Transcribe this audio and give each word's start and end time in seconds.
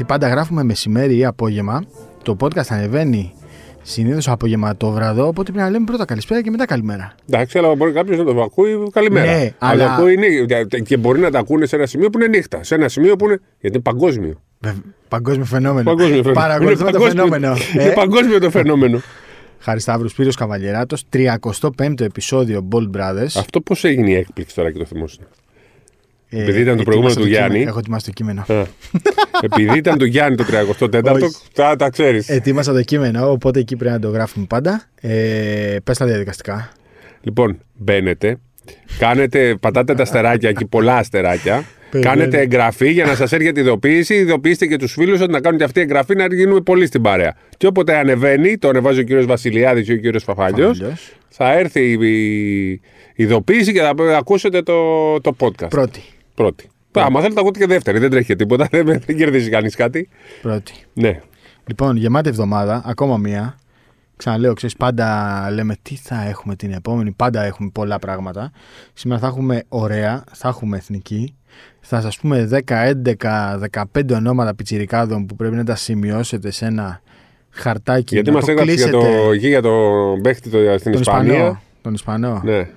Γιατί 0.00 0.04
πάντα 0.04 0.28
γράφουμε 0.28 0.62
μεσημέρι 0.64 1.16
ή 1.16 1.24
απόγευμα. 1.24 1.84
Το 2.22 2.36
podcast 2.40 2.66
ανεβαίνει 2.68 3.32
συνήθως 3.82 4.28
απογευματόβραδο. 4.28 5.26
Οπότε 5.26 5.42
πρέπει 5.52 5.64
να 5.64 5.70
λέμε 5.70 5.84
πρώτα 5.84 6.04
καλησπέρα 6.04 6.42
και 6.42 6.50
μετά 6.50 6.64
καλημέρα. 6.66 7.14
Εντάξει, 7.30 7.58
αλλά 7.58 7.74
μπορεί 7.74 7.92
κάποιος 7.92 8.18
να 8.18 8.24
το 8.24 8.42
ακούει 8.42 8.88
καλημέρα. 8.92 9.26
Ναι, 9.26 9.52
αλλά... 9.58 9.84
αλλά- 9.84 9.94
ακούει 9.94 10.16
νύχτα. 10.16 10.78
Και 10.80 10.96
μπορεί 10.96 11.20
να 11.20 11.30
τα 11.30 11.38
ακούνε 11.38 11.66
σε 11.66 11.76
ένα 11.76 11.86
σημείο 11.86 12.10
που 12.10 12.18
είναι 12.18 12.28
νύχτα. 12.28 12.62
Σε 12.64 12.74
ένα 12.74 12.88
σημείο 12.88 13.16
που 13.16 13.24
είναι. 13.24 13.40
Γιατί 13.60 13.76
είναι 13.76 13.84
παγκόσμιο. 13.84 14.40
Βεβ- 14.60 14.84
Παγκόσμιο 15.08 15.44
φαινόμενο. 15.44 15.84
Παγκόσμιο 15.94 16.22
φαινόμενο. 16.22 16.40
Παρακολουθούμε 16.40 16.88
Είναι 16.90 16.98
το 16.98 16.98
παγκόσμιο- 16.98 17.24
φαινόμενο. 17.26 17.56
Είναι 17.74 17.82
Ε, 17.90 17.92
παγκόσμιο 17.92 18.40
το 18.40 18.50
φαινόμενο. 18.50 19.00
Χαρισταύρου 19.58 20.08
Σπύρος 20.08 20.36
Καβαλιεράτος, 20.36 21.04
35ο 21.12 22.00
επεισόδιο 22.04 22.68
Bold 22.72 22.90
Brothers. 22.96 23.32
Αυτό 23.36 23.60
πώς 23.60 23.84
έγινε 23.84 24.10
η 24.10 24.14
έκπληξη 24.14 24.54
τώρα 24.54 24.70
και 24.72 24.78
το 24.78 24.84
θυμόσαι. 24.84 25.18
Ε, 26.32 26.42
επειδή 26.42 26.60
ήταν 26.60 26.76
το 26.76 26.80
ετοίμασα 26.80 26.84
προηγούμενο 26.84 27.14
του 27.14 27.20
κείμενο. 27.26 27.46
Γιάννη. 27.46 27.68
Έχω 27.68 27.78
ετοιμάσει 27.78 28.04
το 28.06 28.10
κείμενο. 28.12 28.44
Α. 28.48 28.66
Επειδή 29.40 29.76
ήταν 29.78 29.98
του 29.98 30.04
Γιάννη 30.04 30.36
το 30.36 30.44
34ο, 30.50 31.12
Όχι. 31.12 31.26
τα, 31.52 31.76
τα 31.76 31.90
ξέρεις. 31.90 32.28
Ετοίμασα 32.28 32.72
το 32.72 32.82
κείμενο, 32.82 33.30
οπότε 33.30 33.58
εκεί 33.60 33.76
πρέπει 33.76 33.94
να 33.94 34.00
το 34.00 34.08
γράφουμε 34.08 34.46
πάντα. 34.48 34.82
Ε, 35.00 35.76
πες 35.84 35.98
τα 35.98 36.06
διαδικαστικά. 36.06 36.70
Λοιπόν, 37.22 37.58
μπαίνετε, 37.74 38.36
κάνετε, 38.98 39.56
πατάτε 39.60 39.94
τα 39.94 40.02
αστεράκια 40.02 40.48
εκεί, 40.48 40.66
πολλά 40.66 40.96
αστεράκια. 40.96 41.64
Περιμένω. 41.90 42.14
Κάνετε 42.16 42.40
εγγραφή 42.40 42.90
για 42.90 43.04
να 43.04 43.14
σας 43.14 43.32
έρχεται 43.32 43.60
ειδοποίηση. 43.60 44.14
Ειδοποιήστε 44.14 44.66
και 44.66 44.76
τους 44.76 44.92
φίλους 44.92 45.20
ότι 45.20 45.32
να 45.32 45.40
κάνουν 45.40 45.58
και 45.58 45.64
αυτή 45.64 45.78
η 45.78 45.82
εγγραφή 45.82 46.14
να 46.16 46.34
γίνουμε 46.34 46.60
πολύ 46.60 46.86
στην 46.86 47.02
παρέα. 47.02 47.36
Και 47.56 47.66
όποτε 47.66 47.96
ανεβαίνει, 47.96 48.58
το 48.58 48.68
ανεβάζει 48.68 49.00
ο 49.00 49.02
κύριος 49.02 49.26
Βασιλιάδης 49.26 49.88
ή 49.88 49.92
ο 49.92 49.96
κύριος 49.96 50.22
Φαφάλιο, 50.22 50.66
Φαφάλιος. 50.66 51.12
θα 51.28 51.52
έρθει 51.52 51.92
η 51.92 52.80
ειδοποίηση 53.14 53.72
και 53.72 53.80
θα 53.80 54.16
ακούσετε 54.16 54.62
το, 54.62 54.74
το 55.20 55.36
podcast. 55.38 55.68
Πρώτη. 55.68 56.00
Πρώτη. 56.40 56.68
Άμα 56.92 57.20
θέλετε, 57.20 57.40
ακούτε 57.40 57.58
και 57.58 57.66
δεύτερη. 57.66 57.98
Δεν 57.98 58.10
τρέχει 58.10 58.36
τίποτα. 58.36 58.68
Δεν, 58.72 58.84
δεν 58.84 59.16
κερδίζει 59.16 59.50
κανείς 59.50 59.76
κάτι. 59.76 60.08
Πρώτη. 60.42 60.72
Ναι. 60.92 61.20
Λοιπόν, 61.66 61.96
γεμάτη 61.96 62.28
εβδομάδα, 62.28 62.82
ακόμα 62.84 63.16
μία. 63.16 63.58
Ξαναλέω, 64.16 64.54
ξέρεις, 64.54 64.76
πάντα 64.76 65.48
λέμε 65.52 65.76
τι 65.82 65.96
θα 65.96 66.22
έχουμε 66.28 66.56
την 66.56 66.72
επόμενη. 66.72 67.10
Πάντα 67.10 67.42
έχουμε 67.42 67.70
πολλά 67.72 67.98
πράγματα. 67.98 68.50
Σήμερα 68.92 69.20
θα 69.20 69.26
έχουμε 69.26 69.62
ωραία, 69.68 70.24
θα 70.32 70.48
έχουμε 70.48 70.76
εθνική. 70.76 71.34
Θα 71.80 72.00
σας 72.00 72.18
πούμε 72.18 72.48
10, 72.66 72.92
11, 73.16 73.58
15 73.94 74.10
ονόματα 74.12 74.54
πιτσιρικάδων 74.54 75.26
που 75.26 75.36
πρέπει 75.36 75.56
να 75.56 75.64
τα 75.64 75.74
σημειώσετε 75.74 76.50
σε 76.50 76.66
ένα 76.66 77.00
χαρτάκι. 77.50 78.14
Γιατί 78.14 78.30
να 78.30 78.36
μας 78.36 78.44
το 78.44 78.50
έγραψε 78.50 78.74
για 78.74 78.84
κλείσετε. 78.84 79.22
το, 79.22 79.30
εκεί 79.32 79.48
για 79.48 79.62
το 79.62 79.78
παίχτη 80.22 80.50
το, 80.50 80.58
στην 80.78 80.92
τον 80.92 81.00
Ισπανία. 81.00 81.34
Ισπανό. 81.34 81.60
Τον 81.82 81.94
Ισπανό. 81.94 82.40
Ναι. 82.44 82.68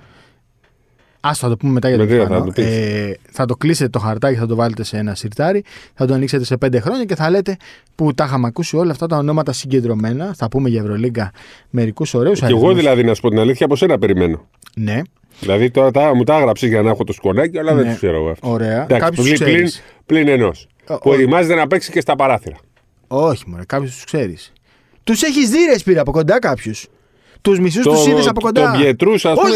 Ας 1.26 1.38
θα 1.38 1.48
το 1.48 1.56
πούμε 1.56 1.72
μετά 1.72 1.88
για 1.88 1.96
τον 1.98 2.06
Μετά 2.06 2.18
θα 2.18 2.22
Ισπανό. 2.24 2.44
το 2.44 2.52
πεις. 2.52 2.64
Ε, 2.64 3.16
θα 3.30 3.44
το 3.46 3.56
κλείσετε 3.56 3.88
το 3.90 3.98
χαρτάκι, 3.98 4.38
θα 4.38 4.46
το 4.46 4.54
βάλετε 4.54 4.84
σε 4.84 4.96
ένα 4.96 5.14
σιρτάρι, 5.14 5.64
θα 5.94 6.06
το 6.06 6.14
ανοίξετε 6.14 6.44
σε 6.44 6.56
πέντε 6.56 6.80
χρόνια 6.80 7.04
και 7.04 7.14
θα 7.14 7.30
λέτε 7.30 7.56
που 7.94 8.14
τα 8.14 8.24
είχαμε 8.24 8.46
ακούσει 8.46 8.76
όλα 8.76 8.90
αυτά 8.90 9.06
τα 9.06 9.16
ονόματα 9.16 9.52
συγκεντρωμένα. 9.52 10.34
Θα 10.36 10.48
πούμε 10.48 10.68
για 10.68 10.80
Ευρωλίγκα 10.80 11.30
μερικούς 11.70 12.14
ωραίους 12.14 12.40
Και 12.40 12.46
εγώ 12.46 12.74
δηλαδή, 12.74 13.04
να 13.04 13.14
σου 13.14 13.20
πω 13.20 13.28
την 13.28 13.38
αλήθεια, 13.38 13.66
από 13.66 13.76
σένα 13.76 13.98
περιμένω. 13.98 14.48
Ναι, 14.76 15.00
Δηλαδή 15.40 15.70
τώρα 15.70 15.90
τα, 15.90 16.14
μου 16.14 16.24
τα 16.24 16.36
έγραψες 16.36 16.68
για 16.68 16.82
να 16.82 16.90
έχω 16.90 17.04
το 17.04 17.12
σκονάκι, 17.12 17.58
αλλά 17.58 17.74
δεν 17.74 17.82
Ναι. 17.84 17.88
τους 17.90 17.96
ξέρω 17.98 18.16
εγώ 18.16 18.28
αυτό. 18.30 18.50
ωραία. 18.50 18.82
Εντάξει, 18.82 18.98
Κάποιους 19.04 19.24
πλην, 19.26 19.38
πλην, 19.38 19.52
ξέρεις. 19.54 19.82
πλην 20.06 20.28
ενός. 20.28 20.66
Ο- 20.88 20.98
Που 20.98 21.10
ο- 21.10 21.14
ετοιμάζεται 21.14 21.54
να 21.54 21.66
παίξει 21.66 21.90
και 21.90 22.00
στα 22.00 22.16
παράθυρα. 22.16 22.56
Όχι, 23.08 23.44
μωρέ, 23.46 23.64
κάποιους 23.66 23.94
τους 23.94 24.04
ξέρεις. 24.04 24.52
Τους 25.04 25.22
έχεις 25.22 25.50
δει, 25.50 25.58
ρε 25.70 25.78
Σπύρα, 25.78 26.00
από 26.00 26.10
κοντά 26.12 26.38
κάποιους. 26.38 26.86
Τους 27.42 27.58
μισούς 27.60 27.82
τους 27.82 28.06
είδες 28.06 28.26
από 28.26 28.40
κοντά. 28.40 28.72
Το 28.72 28.78
Πιετρούς, 28.78 29.24
ας 29.24 29.34
πούμε. 29.38 29.54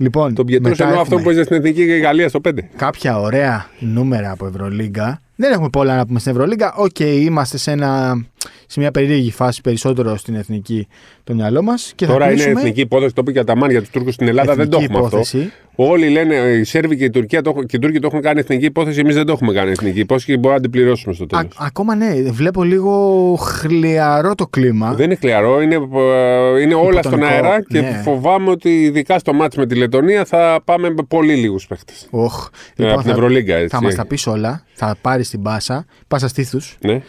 Όχι! 0.00 0.08
Λοιπόν, 0.08 0.34
Το 0.34 0.44
Πιετρούς 0.44 0.70
μετά 0.70 0.84
εννοώ 0.84 1.00
αυτό 1.00 1.14
που 1.16 1.20
έχουμε 1.20 1.34
παίζεις 1.34 1.44
στην 1.44 1.56
Εθνική 1.56 1.86
και 1.86 1.96
η 1.96 2.00
Γαλλία 2.00 2.28
στο 2.28 2.40
5. 2.44 2.50
κάποια 2.76 3.20
ωραία 3.20 3.66
νούμερα 3.78 4.30
από 4.30 4.46
Ευρωλίγκα. 4.46 5.20
Δεν 5.36 5.52
έχουμε 5.52 5.68
πολλά 5.68 5.96
να 5.96 6.06
πούμε 6.06 6.18
στην 6.18 6.32
Ευρωλίγκα. 6.32 6.74
Οκ, 6.76 6.98
είμαστε 6.98 7.58
σε, 7.58 7.70
ένα, 7.70 8.24
σε 8.66 8.80
μια 8.80 8.90
περίεργη 8.90 9.30
φάση 9.30 9.60
περισσότερο 9.60 10.16
στην 10.16 10.34
εθνική 10.34 10.86
το 11.24 11.34
μυαλό 11.34 11.62
μας. 11.62 11.92
Τώρα 12.06 12.30
είναι 12.32 12.42
εθνική 12.42 12.80
υπόθεση, 12.80 13.14
το 13.14 13.20
είπε 13.22 13.32
και 13.32 13.38
ο 13.38 13.40
Αταμάν 13.40 13.70
για 13.70 13.80
τους 13.80 13.90
Τούρκους 13.90 14.14
στην 14.14 14.28
Ελλάδα, 14.28 14.54
δεν 14.54 14.68
το 14.68 14.76
Εθνική 14.76 14.92
έχουμε 14.92 15.06
υπόθεση. 15.08 15.38
αυτό. 15.38 15.58
Όλοι 15.92 16.08
λένε 16.08 16.34
οι 16.34 16.64
Σέρβοι 16.64 16.96
και 16.96 17.04
η 17.04 17.10
Τουρκία 17.10 17.42
το, 17.42 17.50
έχουν- 17.50 17.66
και 17.66 17.76
οι 17.76 17.78
Τούρκοι 17.78 17.98
το 17.98 18.06
έχουν 18.06 18.20
κάνει 18.20 18.40
εθνική 18.40 18.64
υπόθεση, 18.64 19.00
εμείς 19.00 19.14
δεν 19.14 19.26
το 19.26 19.32
έχουμε 19.32 19.52
κάνει 19.52 19.70
εθνική 19.70 19.98
υπόθεση 20.00 20.26
και 20.26 20.32
μπορούμε 20.34 20.54
να 20.54 20.60
την 20.60 20.70
πληρώσουμε 20.70 21.14
στο 21.14 21.26
τέλος. 21.26 21.46
ακόμα 21.58 21.94
ναι, 21.94 22.22
βλέπω 22.30 22.62
λίγο 22.62 23.34
χλιαρό 23.40 24.34
το 24.34 24.46
κλίμα. 24.46 24.94
Δεν 24.94 25.04
είναι 25.04 25.14
χλιαρό, 25.14 25.60
είναι, 25.62 25.74
ε, 25.74 26.60
είναι 26.60 26.74
όλα 26.74 27.02
στον 27.02 27.18
Υποτονικό, 27.18 27.46
αέρα 27.46 27.62
και 27.62 27.80
ναι. 27.80 28.00
φοβάμαι 28.04 28.50
ότι 28.50 28.82
ειδικά 28.82 29.18
στο 29.18 29.32
μάτς 29.32 29.56
με 29.56 29.66
τη 29.66 29.74
Λετωνία 29.74 30.24
θα 30.24 30.60
πάμε 30.64 30.90
με 30.90 31.02
πολύ 31.08 31.34
λίγους 31.34 31.66
παίχτες. 31.66 32.06
Οχ. 32.10 32.48
Ε, 32.76 32.86
από 32.90 32.96
την 32.96 33.06
θα, 33.06 33.10
Ευρωλίγκα, 33.16 33.54
έτσι. 33.54 33.68
θα 33.76 33.82
μας 33.82 33.94
τα 33.94 34.06
πεις 34.06 34.26
όλα. 34.26 34.64
Θα 34.72 34.96
πάρεις 35.00 35.30
την 35.30 35.42
πάσα. 35.42 35.84
Πάσα 36.08 36.28
στήθους. 36.28 36.76
Ναι. 36.80 37.02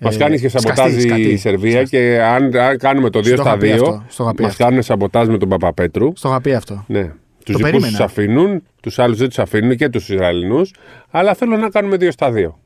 Μας 0.00 0.14
Ε, 0.14 0.18
κάνεις 0.18 0.40
και 0.40 0.48
σαμποτάζ 0.48 0.76
σκαστή, 0.76 1.00
σκατή. 1.00 1.22
η 1.22 1.36
Σερβία 1.36 1.70
Σκαστή. 1.72 1.96
και 1.96 2.20
αν, 2.22 2.56
αν 2.56 2.78
κάνουμε 2.78 3.10
το 3.10 3.18
2 3.18 3.24
Στο 3.26 3.36
στα 3.36 3.42
είχα 3.48 3.56
πει 3.58 3.68
2, 3.68 3.72
αυτό, 3.72 4.04
στο 4.08 4.22
είχα 4.24 4.34
πει 4.34 4.42
μας 4.42 4.50
αυτό. 4.52 4.64
κάνουν 4.64 4.82
σαμποτάζ 4.82 5.28
με 5.28 5.38
τον 5.38 5.48
Παπαπέτρου. 5.48 6.12
Στο 6.16 6.28
είχα 6.28 6.40
πει 6.40 6.54
αυτό. 6.54 6.84
Ναι. 6.88 7.02
Τους 7.02 7.12
Το 7.44 7.52
δικούς 7.52 7.62
περίμενα. 7.62 7.86
τους 7.96 8.00
αφήνουν, 8.00 8.62
τους 8.82 8.98
άλλους 8.98 9.18
δεν 9.18 9.28
τους 9.28 9.38
αφήνουν 9.38 9.76
και 9.76 9.88
τους 9.88 10.08
Ισραηλινούς, 10.08 10.72
αλλά 11.10 11.34
θέλω 11.34 11.56
να 11.56 11.68
κάνουμε 11.68 11.96
2 11.96 12.10
στα 12.10 12.30
2. 12.30 12.58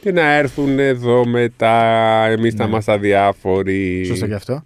Και 0.00 0.12
να 0.12 0.32
έρθουν 0.34 0.78
εδώ 0.78 1.26
μετά, 1.26 1.74
εμείς 2.28 2.54
θα 2.54 2.64
είμαστε 2.64 2.92
αδιάφοροι. 2.92 3.96
Ναι. 4.00 4.04
Σωστό 4.06 4.26
και 4.26 4.34
αυτό. 4.34 4.62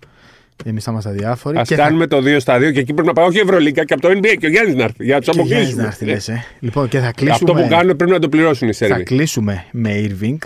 Εμείς 0.64 0.84
θα 0.84 0.90
είμαστε 0.90 1.10
διάφοροι. 1.10 1.58
Α 1.58 1.62
και 1.62 1.74
κάνουμε 1.74 2.06
το 2.06 2.16
2 2.16 2.36
στα 2.40 2.58
2 2.58 2.72
και 2.72 2.80
εκεί 2.80 2.92
πρέπει 2.92 3.06
να 3.08 3.12
πάει 3.12 3.26
όχι 3.26 3.36
η 3.36 3.40
Ευρωλίγκα 3.40 3.84
και 3.84 3.92
από 3.92 4.02
το 4.02 4.08
NBA 4.08 4.34
και 4.38 4.46
ο 4.46 4.48
Γιάννης 4.50 4.74
να 4.74 4.82
έρθει 4.84 5.04
για 5.04 5.14
να 5.14 5.20
τους 5.20 5.26
θα... 5.28 5.32
και 5.32 5.40
ο 5.40 5.44
Γιάννης 5.44 5.72
αποκλείσουμε. 5.72 5.82
να 5.82 5.88
έρθει, 5.88 6.04
λες, 6.04 6.28
ε. 6.28 6.44
Λοιπόν, 6.60 6.88
και 6.88 6.98
θα 6.98 7.06
Αυτό 7.08 7.24
κλείσουμε, 7.24 7.62
που 7.62 7.68
κάνουν 7.68 7.96
πρέπει 7.96 8.10
να 8.12 8.18
το 8.18 8.28
πληρώσουν 8.28 8.68
οι 8.68 8.72
θα 8.72 8.86
Σέρβοι. 8.86 9.02
κλείσουμε 9.02 9.64
με 9.72 9.90
Irving. 10.08 10.36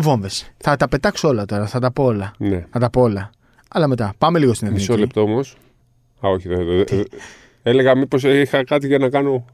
Βόμβες. 0.00 0.50
Θα 0.56 0.76
τα 0.76 0.88
πετάξω 0.88 1.28
όλα 1.28 1.44
τώρα. 1.44 1.66
Θα 1.66 1.78
τα 1.78 1.90
πω 1.92 2.04
όλα. 2.04 2.32
Ναι. 2.38 2.66
Θα 2.70 2.78
τα 2.78 2.90
πω 2.90 3.00
όλα. 3.00 3.30
Αλλά 3.70 3.86
μετά. 3.88 4.12
Πάμε 4.18 4.38
λίγο 4.38 4.54
στην 4.54 4.66
εθνική. 4.66 4.86
Μισό 4.90 5.00
λεπτό 5.00 5.20
όμως. 5.20 5.56
Α, 6.26 6.28
όχι. 6.28 6.48
δεν- 6.48 6.66
δεν- 6.66 6.84
δεν- 6.88 7.06
Έλεγα 7.62 7.96
μήπως 7.96 8.22
είχα 8.24 8.64
κάτι 8.64 8.86
για 8.86 8.98
να 8.98 9.08
κάνω. 9.08 9.44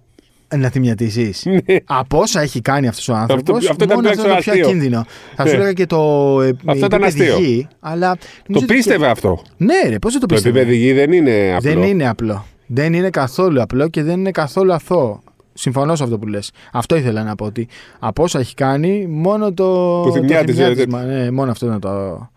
Ε, 0.48 0.56
Να 0.56 0.68
θυμιατίσει. 0.68 1.32
Ναι. 1.50 1.76
Από 1.84 2.18
όσα 2.18 2.40
έχει 2.40 2.60
κάνει 2.60 2.88
αυτός 2.88 3.08
ο 3.08 3.14
άνθρωπος, 3.14 3.56
Αυτό- 3.58 3.70
αυτό 3.70 3.84
ήταν 3.84 3.96
μόνο 3.96 4.08
αυτό 4.08 4.20
είναι 4.22 4.34
το 4.34 4.40
τουλάχιστον 4.40 4.52
πιο 4.54 4.62
αστείο. 4.62 4.78
κίνδυνο. 4.78 5.04
Θα 5.36 5.42
σου 5.46 5.48
Ναι. 5.50 5.56
έλεγα 5.56 5.72
και 5.72 5.86
το. 5.86 5.96
ε, 6.42 6.48
Αυτό 6.66 6.86
ήταν 6.86 7.02
επίπεδο 7.02 7.06
αστείο. 7.34 7.38
γη, 7.38 7.68
αλλά 7.80 8.10
Το 8.16 8.18
νομίζω 8.46 8.64
ότι 8.66 8.74
πίστευε 8.74 9.04
και- 9.04 9.10
αυτό. 9.10 9.42
Ναι, 9.56 9.74
ρε, 9.88 9.98
πώς 9.98 10.12
δεν 10.12 10.20
το 10.20 10.26
Το 10.26 10.34
πίστευε; 10.34 10.60
επίπεδο 10.60 10.78
γη 10.84 10.92
δεν 10.92 11.12
είναι 11.12 11.54
απλό. 11.56 11.70
Δεν 11.72 11.82
είναι 11.82 12.08
απλό. 12.08 12.44
Δεν 12.66 12.92
είναι 12.92 13.10
καθόλου 13.10 13.62
απλό 13.62 13.88
και 13.88 14.02
δεν 14.02 14.18
είναι 14.18 14.30
καθόλου 14.30 14.72
αθώο. 14.72 15.22
Συμφωνώ 15.54 15.96
σε 15.96 16.02
αυτό 16.02 16.18
που 16.18 16.26
λες. 16.26 16.50
Αυτό 16.72 16.96
ήθελα 16.96 17.22
να 17.22 17.34
πω 17.34 17.44
ότι 17.44 17.68
από 17.98 18.22
όσα 18.22 18.38
έχει 18.38 18.54
κάνει, 18.54 19.06
μόνο 19.06 19.52
το. 19.52 20.00
Που 20.06 20.12
θυμιάτιζε, 20.12 20.62
το 20.62 20.68
ρε. 20.68 20.74
θυμιάτισμα, 20.74 21.02
ναι, 21.02 21.30
μόνο 21.30 21.50
αυτό 21.50 21.66
είναι 21.66 21.78
το, 21.78 22.28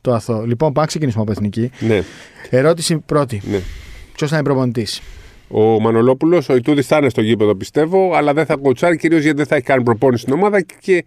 το 0.00 0.12
αθώο. 0.12 0.40
Λοιπόν, 0.46 0.56
πάμε 0.68 0.80
να 0.80 0.86
ξεκινήσουμε 0.86 1.22
από 1.22 1.32
εθνική. 1.32 1.70
Ναι, 1.80 2.02
Ερώτηση 2.50 2.98
πρώτη. 2.98 3.42
ναι. 3.50 3.60
Ποιος 4.16 4.30
θα 4.30 4.36
είναι 4.36 4.44
προπονητής; 4.44 5.00
Ο 5.48 5.80
Μανολόπουλος, 5.80 6.48
ο 6.48 6.56
Ιτούδης 6.56 6.86
θα 6.86 6.96
είναι 6.96 7.08
στο 7.08 7.20
γήπεδο 7.20 7.54
πιστεύω, 7.54 8.14
αλλά 8.14 8.32
δεν 8.32 8.46
θα 8.46 8.56
κοτσάρει 8.56 8.96
κυρίως 8.96 9.22
γιατί 9.22 9.36
δεν 9.36 9.46
θα 9.46 9.54
έχει 9.54 9.64
κάνει 9.64 9.82
προπόνηση 9.82 10.22
στην 10.22 10.34
ομάδα 10.34 10.60
και 10.60 11.04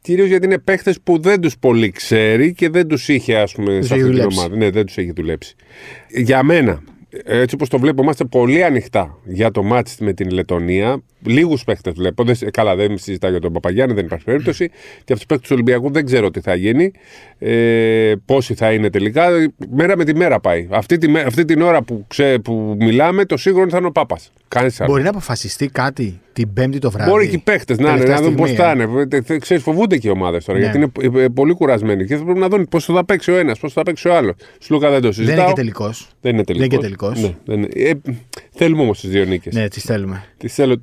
κυρίως 0.00 0.28
γιατί 0.28 0.46
είναι 0.46 0.58
παίχτες 0.58 0.98
που 1.04 1.18
δεν 1.20 1.40
τους 1.40 1.58
πολύ 1.58 1.90
ξέρει 1.90 2.52
και 2.52 2.68
δεν 2.68 2.86
τους 2.88 3.08
είχε, 3.08 3.36
ας 3.36 3.52
πούμε, 3.52 3.78
Τους 3.78 3.86
σε 3.86 3.94
έχει 3.94 4.02
αυτή 4.02 4.14
την 4.14 4.22
δουλέψει. 4.22 4.38
ομάδα. 4.38 4.56
Ναι, 4.56 4.70
δεν 4.70 4.86
τους 4.86 4.96
έχει 4.96 5.12
δουλέψει. 5.12 5.54
Για 6.08 6.42
μένα, 6.42 6.82
έτσι 7.10 7.54
όπως 7.54 7.68
το 7.68 7.78
βλέπω, 7.78 8.02
είμαστε 8.02 8.24
πολύ 8.24 8.64
ανοιχτά 8.64 9.18
για 9.24 9.50
το 9.50 9.62
μάτς 9.62 9.96
με 9.98 10.12
την 10.12 10.30
Λετωνία. 10.30 11.02
Λίγους 11.24 11.64
παίχτες 11.64 11.92
βλέπω. 11.92 12.24
Δεν, 12.24 12.36
καλά, 12.50 12.76
δεν 12.76 12.98
συζητάω 12.98 13.30
για 13.30 13.40
τον 13.40 13.52
Παπαγιάννη, 13.52 13.94
δεν 13.94 14.04
υπάρχει 14.04 14.24
περίπτωση. 14.24 14.68
Και 14.68 15.12
από 15.12 15.14
τους 15.14 15.26
παίχτες 15.26 15.48
του 15.48 15.54
Ολυμπιακού 15.54 15.90
δεν 15.90 16.04
ξέρω 16.04 16.30
τι 16.30 16.40
θα 16.40 16.54
γίνει. 16.54 16.92
Ε, 17.38 18.12
πόσοι 18.24 18.54
θα 18.54 18.72
είναι 18.72 18.90
τελικά. 18.90 19.28
Μέρα 19.70 19.96
με 19.96 20.04
τη 20.04 20.14
μέρα 20.14 20.40
πάει. 20.40 20.68
Αυτή, 20.70 20.98
τη, 20.98 21.08
μέ- 21.08 21.26
αυτή 21.26 21.44
την 21.44 21.62
ώρα 21.62 21.82
που, 21.82 22.04
ξέ, 22.08 22.38
που 22.38 22.76
μιλάμε, 22.78 23.24
το 23.24 23.36
σίγουρο 23.36 23.68
θα 23.68 23.76
είναι 23.76 23.86
ο 23.86 23.92
Πάπας. 23.92 24.32
Κάνει 24.48 24.70
άλλο. 24.78 24.90
Μπορεί 24.90 25.02
να 25.02 25.10
αποφασιστεί 25.10 25.68
κάτι 25.68 26.20
την 26.44 26.52
Πέμπτη 26.52 26.78
το 26.78 26.90
βράδυ. 26.90 27.10
Μπορεί 27.10 27.28
και 27.28 27.34
οι 27.34 27.38
παίχτε 27.38 27.74
να 27.74 27.80
είναι, 27.80 27.90
Τελευταία 27.90 28.16
να 28.16 28.22
δουν 28.22 28.34
πώς 28.34 28.48
στιγμή, 28.48 28.64
θα 28.66 28.70
ε. 28.70 28.82
είναι. 28.82 29.06
Ε, 29.16 29.20
θε- 29.22 29.40
Ξέρεις, 29.40 29.62
φοβούνται 29.62 29.96
και 29.96 30.08
οι 30.08 30.10
ομάδες 30.10 30.44
τώρα 30.44 30.58
Ναι. 30.58 30.64
γιατί 30.64 30.90
είναι 31.02 31.22
ε, 31.22 31.28
πολύ 31.28 31.52
κουρασμένοι. 31.52 32.04
Και 32.04 32.16
θα 32.16 32.24
πρέπει 32.24 32.38
να 32.38 32.48
δουν 32.48 32.68
πώς 32.70 32.84
θα 32.84 33.04
παίξει 33.04 33.30
ο 33.30 33.36
ένας, 33.36 33.58
πώς 33.58 33.72
θα 33.72 33.82
παίξει 33.82 34.08
ο 34.08 34.14
άλλος. 34.16 34.34
Σλούκα 34.58 34.90
δεν 34.90 35.00
το 35.00 35.02
Δεν 35.02 35.12
συζητάω. 35.12 35.36
είναι 35.38 35.46
και 35.48 35.54
τελικός. 35.54 36.08
Δεν 36.20 36.34
είναι 36.34 36.44
τελικός. 36.44 36.68
Δεν 36.68 36.78
είναι 36.80 36.88
και 36.88 36.96
τελικός. 36.96 37.22
Ναι, 37.22 37.34
δεν 37.44 37.56
είναι. 37.58 37.68
Ε, 37.88 37.92
θέλουμε 38.50 38.82
όμως 38.82 39.00
τις 39.00 39.10
δύο 39.10 39.24
νίκες. 39.24 39.54
Ναι, 39.54 39.68
τις 39.68 39.82
θέλουμε. 39.84 40.24
Τις 40.36 40.54
θέλω. 40.54 40.82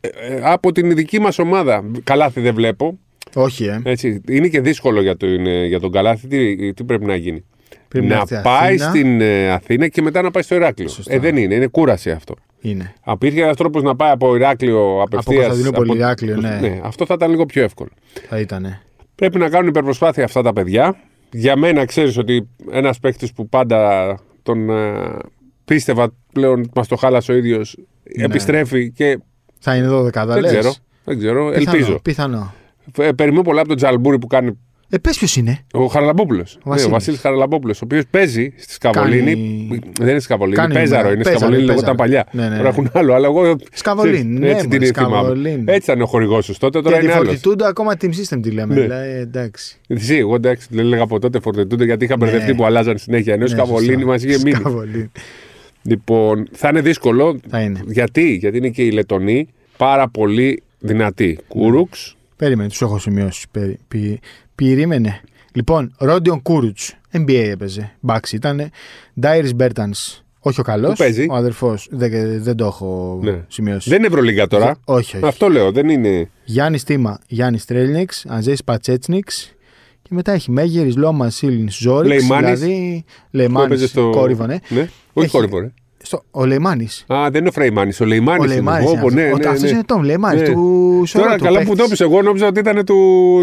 Ε, 0.00 0.08
ε, 0.08 0.40
από 0.42 0.72
την 0.72 0.94
δική 0.94 1.20
μας 1.20 1.38
ομάδα. 1.38 1.84
Καλάθι 2.04 2.40
δεν 2.40 2.54
βλέπω. 2.54 2.98
Όχι, 3.34 3.64
ε. 3.64 3.80
Έτσι. 3.84 4.20
Είναι 4.28 4.48
και 4.48 4.60
δύσκολο 4.60 5.00
για 5.02 5.16
τον, 5.16 5.46
ε, 5.46 5.66
για 5.66 5.80
τον 5.80 5.90
Καλάθι. 5.92 6.26
Τι, 6.28 6.72
τι 6.74 6.84
πρέπει 6.84 7.04
να 7.04 7.16
γίνει. 7.16 7.44
Πρέπει 7.88 8.06
να 8.06 8.14
να 8.14 8.20
έρθει 8.20 8.40
πάει 8.42 8.74
Αθήνα. 8.74 8.88
στην 8.88 9.20
ε, 9.20 9.50
Αθήνα 9.50 9.88
και 9.88 10.02
μετά 10.02 10.22
να 10.22 10.30
πάει 10.30 10.42
στο 10.42 10.54
Ηράκλειο. 10.54 10.88
Σωστά. 10.88 11.14
Ε, 11.14 11.18
δεν 11.18 11.36
είναι. 11.36 11.54
Είναι 11.54 11.66
κούραση 11.66 12.10
αυτό. 12.10 12.34
Είναι. 12.68 12.92
Υπήρχε 13.12 13.42
ένας 13.42 13.56
τρόπος 13.56 13.82
να 13.82 13.96
πάει 13.96 14.10
από 14.10 14.36
Ηράκλειο 14.36 15.00
απευθείας. 15.02 15.46
Κωνσταντινούπολη, 15.46 15.96
Ηράκλειο, 15.96 16.36
ναι. 16.36 16.80
Αυτό 16.82 17.06
θα 17.06 17.14
ήταν 17.14 17.30
λίγο 17.30 17.46
πιο 17.46 17.62
εύκολο. 17.62 17.90
Θα 18.28 18.40
ήταν. 18.40 18.80
Πρέπει 19.14 19.38
να 19.38 19.48
κάνουν 19.48 19.68
υπερπροσπάθεια 19.68 20.24
αυτά 20.24 20.42
τα 20.42 20.52
παιδιά. 20.52 20.96
Για 21.30 21.56
μένα 21.56 21.84
ξέρεις 21.84 22.16
ότι 22.16 22.48
ένας 22.70 22.98
παίκτης 22.98 23.32
που 23.32 23.48
πάντα 23.48 24.14
τον 24.42 24.70
ε, 24.70 25.18
πίστευα 25.64 26.12
πλέον 26.32 26.70
μας 26.74 26.88
το 26.88 26.96
χάλασε 26.96 27.32
ο 27.32 27.34
ίδιος. 27.34 27.76
Ναι. 28.16 28.24
Επιστρέφει 28.24 28.92
και 28.92 29.18
Θα 29.58 29.76
είναι 29.76 29.88
12 29.90 30.24
δεν 30.26 30.42
ξέρω. 30.42 30.74
Δεν 31.04 31.18
ξέρω. 31.18 31.50
Πιθανό, 31.50 31.76
Ελπίζω. 31.76 32.00
Πιθανό. 32.02 32.54
Ε, 32.98 33.12
περιμένω 33.12 33.42
πολλά 33.42 33.60
από 33.60 33.68
τον 33.68 33.76
Τζαλμπούρη 33.76 34.18
που 34.18 34.26
κάνει 34.26 34.58
Ε, 34.88 34.98
πες 34.98 35.16
ποιος 35.18 35.36
είναι. 35.36 35.58
ο 35.72 35.86
Χαραλαμπόπουλος. 35.86 36.54
Ναι, 36.54 36.60
ο 36.64 36.68
Βασίλης. 36.70 36.92
Βασίλης 36.92 37.20
Χαραλαμπόπουλος, 37.20 37.76
ο 37.80 37.84
οποίος 37.84 38.02
παίζει 38.10 38.52
στη 38.56 38.72
Σκαβολίνη. 38.72 39.24
Κάνει- 39.24 39.82
Δεν 39.98 40.08
είναι 40.08 40.18
Σκαβολίνη, 40.18 40.56
Κάνει 40.56 40.72
Παίζαρο 40.74 40.96
νούμερα. 41.02 41.14
είναι. 41.14 41.22
Παίζαρο, 41.22 41.38
Σκαβολίνη 41.38 41.66
λεγόταν 41.66 41.96
παίζαρο. 41.96 42.22
παλιά. 42.24 42.26
Ναι, 42.32 42.42
ναι, 42.42 42.56
Τώρα 42.56 42.62
ναι. 42.62 42.68
έχουν 42.68 42.90
άλλο. 42.92 43.14
Αλλά 43.14 43.26
εγώ. 43.26 43.56
Σκαβολίνη, 43.72 44.14
ξέρεις, 44.16 44.38
ναι, 44.38 44.48
Έτσι 44.50 44.66
μωρέ, 44.66 44.78
την 44.78 44.94
θυμάμαι. 44.94 45.16
Σκαβολίνη. 45.16 45.64
Έτσι 45.66 45.90
ήταν 45.90 46.02
ο 46.02 46.06
χορηγός 46.06 46.44
σου 46.44 46.54
τότε. 46.58 46.80
Τώρα 46.82 46.94
Και 46.96 47.00
τη 47.00 47.06
είναι 47.08 47.14
άλλος. 47.14 47.40
Fortitude 47.44 47.62
ακόμα 47.62 47.92
team 48.00 48.06
system 48.08 48.38
τη 48.42 48.50
λέμε. 48.50 48.74
Ναι. 48.74 48.80
Δηλαδή, 48.80 49.10
εντάξει. 49.10 49.76
Εσύ, 49.86 50.14
εγώ 50.16 50.34
εντάξει, 50.34 50.66
δεν 50.70 50.84
έλεγα 50.84 51.02
από 51.02 51.18
τότε 51.18 51.40
φορτετούνται 51.40 51.84
γιατί 51.84 52.04
είχα 52.04 52.16
μπερδευτεί 52.16 52.54
που 52.54 52.64
αλλάζαν 52.64 52.98
συνέχεια. 52.98 53.32
Ενώ 53.34 53.42
Ναι, 53.42 53.48
Σκαβολίνη 53.48 53.92
σωστό. 53.92 54.06
μας 54.06 54.22
είχε 54.24 54.38
μείνει. 54.38 54.56
Σκαβολίνη. 54.56 55.10
Λοιπόν, 55.82 56.48
θα 56.52 56.68
είναι 56.68 56.80
δύσκολο. 56.80 57.38
Θα 57.48 57.60
είναι. 57.60 57.80
Γιατί, 57.86 58.32
γιατί 58.34 58.56
είναι 58.56 58.68
και 58.68 58.82
οι 58.82 58.90
Λετονοί 58.90 59.48
πάρα 59.76 60.08
πολύ 60.08 60.62
δυνατοί. 60.78 61.38
Κούρουξ, 61.48 62.16
Περίμενε, 62.36 62.68
τους 62.68 62.82
έχω 62.82 62.98
σημειώσει. 62.98 63.46
Περι, 64.56 64.70
πι, 64.70 64.74
περίμενε. 64.74 65.20
Λοιπόν, 65.52 65.94
Ρόντιον 65.98 66.42
Κούρουτ. 66.42 66.78
NBA 67.12 67.48
έπαιζε. 67.50 67.92
Μπάξ 68.00 68.32
ήταν. 68.32 68.70
Ντάιρις 69.20 69.54
Μπέρτανς. 69.54 70.20
Όχι 70.40 70.60
ο 70.60 70.62
καλός. 70.62 70.90
Πού 70.90 70.96
παίζει; 70.96 71.26
Ο 71.30 71.34
αδερφός. 71.34 71.88
Δεν, 71.90 72.42
δεν 72.42 72.56
το 72.56 72.66
έχω 72.66 73.20
Ναι. 73.22 73.44
σημειώσει. 73.48 73.88
δεν 73.90 73.98
είναι 73.98 74.06
Ευρωλίγκα 74.06 74.46
τώρα. 74.46 74.76
Όχι, 74.84 75.16
όχι. 75.16 75.26
Αυτό 75.26 75.48
λέω, 75.48 75.72
δεν 75.72 75.88
είναι. 75.88 76.30
Γιάννης 76.44 76.84
Τίμα, 76.84 77.18
Γιάννης 77.28 77.64
Τρέλνιξ, 77.64 78.24
Αζέη 78.28 78.58
Πατσέτσνιξ. 78.64 79.50
Και 80.02 80.08
μετά 80.14 80.32
έχει 80.32 80.50
Μέγερης, 80.50 80.96
Λόμα, 80.96 81.30
Σίλιν, 81.30 81.70
Ζόριξ. 81.70 82.14
Λεϊμάνης, 82.22 82.60
Δηλαδή, 82.60 83.04
Που 83.06 83.12
Λεϊμάνης, 83.36 83.66
έπαιζε 83.70 83.86
στο. 83.86 84.10
κόρυβο, 84.10 84.46
ναι. 84.46 84.58
ναι. 84.68 84.80
Όχι 84.80 84.90
Έχει- 85.26 85.30
κόρυβο, 85.30 85.58
ρε. 85.58 85.72
Στο, 86.06 86.22
ο 86.30 86.44
Λεϊμάνης. 86.44 87.04
Α, 87.12 87.16
δεν 87.30 87.40
είναι 87.40 87.48
ο 87.48 87.52
Φρέιμάνη. 87.52 87.92
Ο 88.00 88.04
Λεϊμάνης. 88.04 88.44
Ο 88.44 88.46
Λεϊμάνης. 88.48 89.14
ναι, 89.14 89.22
ναι, 89.22 89.30
Αυτός 89.30 89.60
ναι. 89.62 89.68
είναι 89.68 89.82
Τόμ 89.86 90.02
Λεϊμάνης 90.02 90.40
Ναι. 90.40 90.48
του 90.48 91.02
Σορότου. 91.06 91.30
Τώρα 91.30 91.44
καλά 91.44 91.58
που 91.58 91.64
παίχτης. 91.64 91.78
το 91.78 91.84
έπεισε, 91.84 92.04
εγώ 92.04 92.22
νόμιζα 92.22 92.46
ότι 92.46 92.60
ήταν 92.60 92.84
του 92.84 92.96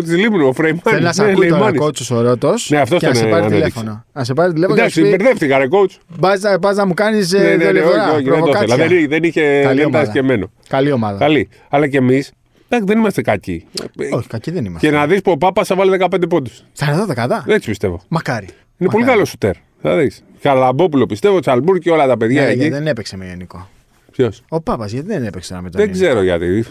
τη 0.06 0.15
Λίμνου, 0.15 0.48
ο 0.48 0.54
Φρέιμάνη. 0.54 0.81
Θέλει 0.83 1.01
να 1.04 1.13
σε 1.13 1.24
ακούει 1.30 1.48
τώρα 1.48 1.74
κότσο 1.75 2.15
ο 2.18 2.21
Ρότο 2.21 2.54
Ναι, 2.68 2.77
αυτός 2.77 3.00
και 3.00 3.06
να 3.07 3.12
τον 3.13 3.21
σε 3.21 3.27
πάρει 3.27 3.45
ανέδειξε. 3.45 3.69
τηλέφωνο. 3.71 4.06
Να 4.13 4.24
σε 4.24 4.33
πάρει 4.33 4.54
τηλέφωνο 4.54 4.75
και 4.75 4.81
να 4.81 4.88
Εντάξει, 4.88 5.06
σου 5.06 5.18
πει 5.18 5.24
μπερδεύτηκα, 5.24 5.57
ρε 5.57 5.65
coach. 5.69 6.57
Πα 6.62 6.74
να 6.74 6.86
μου 6.86 6.94
κάνεις 6.94 7.31
Ναι, 7.31 7.39
ναι, 7.39 7.45
ναι, 7.45 7.56
όχι, 7.56 7.65
δολιβορά. 7.65 8.12
όχι, 8.13 8.30
δεν 8.30 8.39
το 8.42 8.50
ήθελα. 8.54 8.75
Δεν, 8.75 8.89
δεν 9.10 9.24
είχε. 9.24 9.42
Καλή 9.42 9.63
Δεν 9.63 9.74
ήταν 9.77 9.86
ομάδα. 9.86 10.06
σκεμμένο. 10.10 10.51
Καλή 10.68 10.92
ομάδα. 10.92 11.18
Καλή. 11.18 11.50
Αλλά 11.69 11.88
και 11.88 11.98
εμείς 11.98 12.31
δεν 12.68 12.98
είμαστε 12.98 13.21
κακοί. 13.21 13.65
Όχι, 14.13 14.27
κακή 14.27 14.51
δεν 14.51 14.65
είμαστε. 14.65 14.88
Και 14.88 14.94
να 14.95 15.07
δεις 15.07 15.21
που 15.21 15.31
ο 15.31 15.38
Πάπας 15.38 15.68
θα 15.68 15.75
βάλει 15.75 15.98
15 16.00 16.30
πόντους. 16.30 16.63
Θα 16.74 16.86
είναι 16.86 16.95
εδώ 16.95 17.06
δεκαδά. 17.06 17.44
Έτσι 17.48 17.69
πιστεύω. 17.69 18.01
Μακάρι. 18.07 18.48
Είναι 18.77 18.89
πολύ 18.89 19.06
καλό 19.06 19.25
σουτέρ. 19.25 19.54
Θα 19.85 19.97
δεις. 19.97 20.24
Καλαμπόπουλο 20.41 21.06
πιστεύω, 21.06 21.39
Τσαλμπούρ 21.39 21.77
και 21.77 21.89
όλα 21.91 22.07
τα 22.07 22.18
παιδιά 22.18 22.41
Ναι, 22.41 22.47
εκεί. 22.47 22.57
γιατί 22.57 22.74
δεν 22.74 22.88
έπαιξε 22.88 23.18
με 23.18 23.25
Ιωνικό. 23.25 23.69
Ποιος; 24.12 24.44
Ο 24.50 24.62
Πάπας 24.62 24.91
γιατί 24.91 25.07
δεν 25.07 25.24
έπαιξε 25.25 25.50
τώρα 25.50 25.62
με 25.62 25.69
τον 25.69 25.80
Δεν 25.81 25.89
Ιωνικό; 25.89 26.06
ξέρω 26.07 26.24
γιατί. 26.24 26.65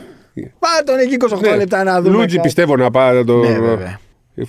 Πάρε 0.58 0.82
τον 0.84 0.98
εκεί 0.98 1.16
28 1.30 1.40
Ναι. 1.50 1.56
λεπτά 1.56 1.84
να 1.84 2.00
δούμε. 2.02 2.16
Λούτζι 2.16 2.26
κάτι. 2.36 2.40
πιστεύω 2.46 2.76
να 2.76 2.90
πάρει 2.90 3.24
το. 3.24 3.36
Ναι, 3.36 3.58
βέβαια. 3.58 4.00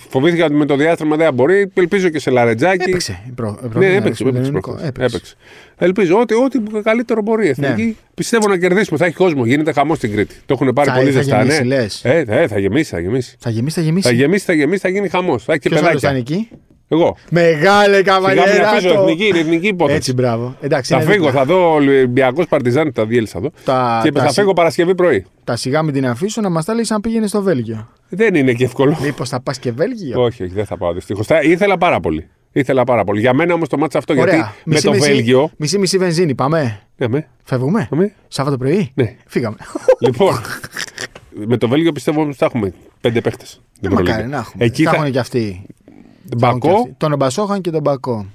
Φοβήθηκα 0.08 0.44
ότι 0.44 0.54
με 0.54 0.64
το 0.66 0.76
διάστημα 0.76 1.16
δεν 1.16 1.26
θα 1.26 1.32
μπορεί. 1.32 1.70
Ελπίζω 1.74 2.08
και 2.08 2.18
σε 2.18 2.30
λαρετζάκι. 2.30 2.88
Έπαιξε. 2.88 3.20
η 3.28 3.30
προ- 3.30 3.58
η 3.62 3.64
Ναι, 3.64 3.68
πρώτη 3.68 3.86
έπαιξε. 3.86 4.24
με 4.24 4.30
τον 4.30 4.40
έπαιξε, 4.40 4.50
Ιωνικό. 4.50 4.70
προχθές. 4.70 4.88
Έπαιξε. 4.88 5.16
έπαιξε. 5.16 5.34
Ελπίζω 5.76 6.18
ότι 6.20 6.34
ό,τι 6.34 6.58
καλύτερο 6.82 7.22
μπορεί 7.22 7.46
η 7.46 7.48
εθνική. 7.48 7.82
Ναι. 7.84 7.92
Πιστεύω 8.14 8.48
να 8.48 8.58
κερδίσουμε. 8.58 8.98
Θα 8.98 9.04
έχει 9.04 9.14
κόσμο. 9.14 9.44
Γίνεται 9.46 9.72
χαμός 9.72 9.96
στην 9.96 10.12
Κρήτη. 10.12 10.34
Το 10.46 10.54
έχουν 10.60 10.72
πάρει 10.72 10.88
Θα- 10.90 10.94
πολύ 10.96 11.10
θα 11.10 11.20
ζεστά. 11.22 11.38
γεμίσει, 11.42 11.58
ναι. 11.62 11.64
λες. 11.66 12.04
Ε, 12.04 12.24
θα, 12.24 12.34
ε, 12.34 12.46
θα 12.48 12.58
γεμίσει, 12.58 12.90
θα 12.90 13.00
γεμίσει. 13.00 13.36
Θα 13.38 13.50
γεμίσει, 13.50 13.74
θα 13.74 13.82
γεμίσει. 13.82 14.08
Θα 14.08 14.14
γεμίσει, 14.14 14.44
θα 14.44 14.52
γεμίσει, 14.52 14.80
θα 14.80 14.88
γίνει 14.88 15.08
χαμός. 15.08 15.44
Θα 15.44 15.52
έχει 15.52 15.60
και 15.60 15.68
Ποιος 15.68 15.82
άλλος 15.82 16.00
θα 16.00 16.08
παιδάκια. 16.08 16.46
Είναι 16.94 17.02
εκεί. 17.02 17.02
Εγώ. 17.02 17.16
Μεγάλε 17.30 17.84
Σιγά 17.84 17.96
μην 17.96 18.04
καβαλιέρα. 18.04 18.70
αφήσω 18.70 18.94
το- 18.94 19.00
εθνική, 19.00 19.26
είναι 19.26 19.38
εθνική 19.38 19.66
υπόθεση. 19.66 19.96
Έτσι, 19.96 20.12
μπράβο. 20.12 20.56
Εντάξει, 20.60 20.92
Θα 20.94 21.00
είναι 21.02 21.10
φύγω, 21.12 21.24
δίπλα. 21.24 21.40
θα 21.40 21.46
δω 21.46 21.72
Ολυμπιακό 21.72 22.46
Παρτιζάν, 22.46 22.92
τα 22.92 23.06
διέλυσα 23.06 23.38
εδώ. 23.38 23.50
Τα- 23.64 24.00
και 24.02 24.12
τα 24.12 24.20
θα 24.20 24.26
συ- 24.28 24.38
φύγω 24.40 24.52
Παρασκευή 24.52 24.94
πρωί. 24.94 25.24
Τα 25.44 25.56
σιγά 25.56 25.82
μην 25.82 25.94
την 25.94 26.06
αφήσω 26.06 26.40
να 26.40 26.48
μας 26.50 26.64
τα 26.64 26.74
λέει 26.74 26.84
σαν 26.84 27.00
πήγαινε 27.00 27.26
στο 27.26 27.42
Βέλγιο. 27.42 27.88
Δεν 28.08 28.34
είναι 28.34 28.52
και 28.52 28.64
εύκολο. 28.64 28.98
Μήπως 29.02 29.28
θα 29.28 29.40
πας 29.40 29.58
και 29.58 29.72
Βέλγιο; 29.72 30.22
όχι, 30.22 30.42
όχι, 30.42 30.52
δεν 30.54 30.66
θα 30.66 30.76
πάω 30.76 30.92
δυστυχώς. 30.92 31.26
Ήθελα 31.42 31.78
πάρα 31.78 32.00
πολύ. 32.00 32.28
Ήθελα 32.52 32.84
πάρα 32.84 33.04
πολύ. 33.04 33.20
Για 33.20 33.34
μένα 33.34 33.54
όμως 33.54 33.68
το 33.68 33.78
μάτσο 33.78 33.98
αυτό 33.98 34.12
γιατί 34.12 34.28
Ωραία. 34.30 34.44
με 34.44 34.74
Μισή, 34.74 34.84
το 34.84 34.90
μισή, 34.92 35.08
Βέλγιο. 35.10 35.50
Μισή 35.56 35.78
μισή 35.78 35.98
βενζίνη, 35.98 36.34
πάμε. 36.34 36.80
Ναι, 36.96 37.08
με, 37.08 37.28
Φεύγουμε; 37.44 37.88
με. 37.90 38.12
Σάββατο 38.28 38.56
πρωί; 38.56 38.90
Ναι. 38.94 39.14
Φύγαμε. 39.26 39.56
Λοιπόν, 39.98 40.40
με 41.46 41.56
το 41.56 41.68
Βέλγιο 41.68 41.92
πιστεύω 41.92 42.22
ότι 42.22 42.32
θα 42.34 42.44
έχουμε 42.44 42.72
πέντε 43.00 43.20
παίχτες. 43.20 43.60
Δεν 43.80 43.92
μακάρι 43.92 44.26
να 44.26 44.36
έχουμε. 44.36 44.64
Εκεί, 44.64 44.84
θα 44.84 44.90
θα... 44.90 44.96
έχουν 44.96 45.10
και 45.12 45.18
αυτοί. 45.18 45.66
Θα 46.38 46.46
έχουν 46.46 46.60
και 46.60 46.66
Μπακό, 46.68 46.78
αυτοί. 46.80 46.94
Τον 46.96 47.12
Ομπασόχαν 47.12 47.60
και 47.60 47.70
τον 47.70 47.80
Μπακό. 47.82 48.26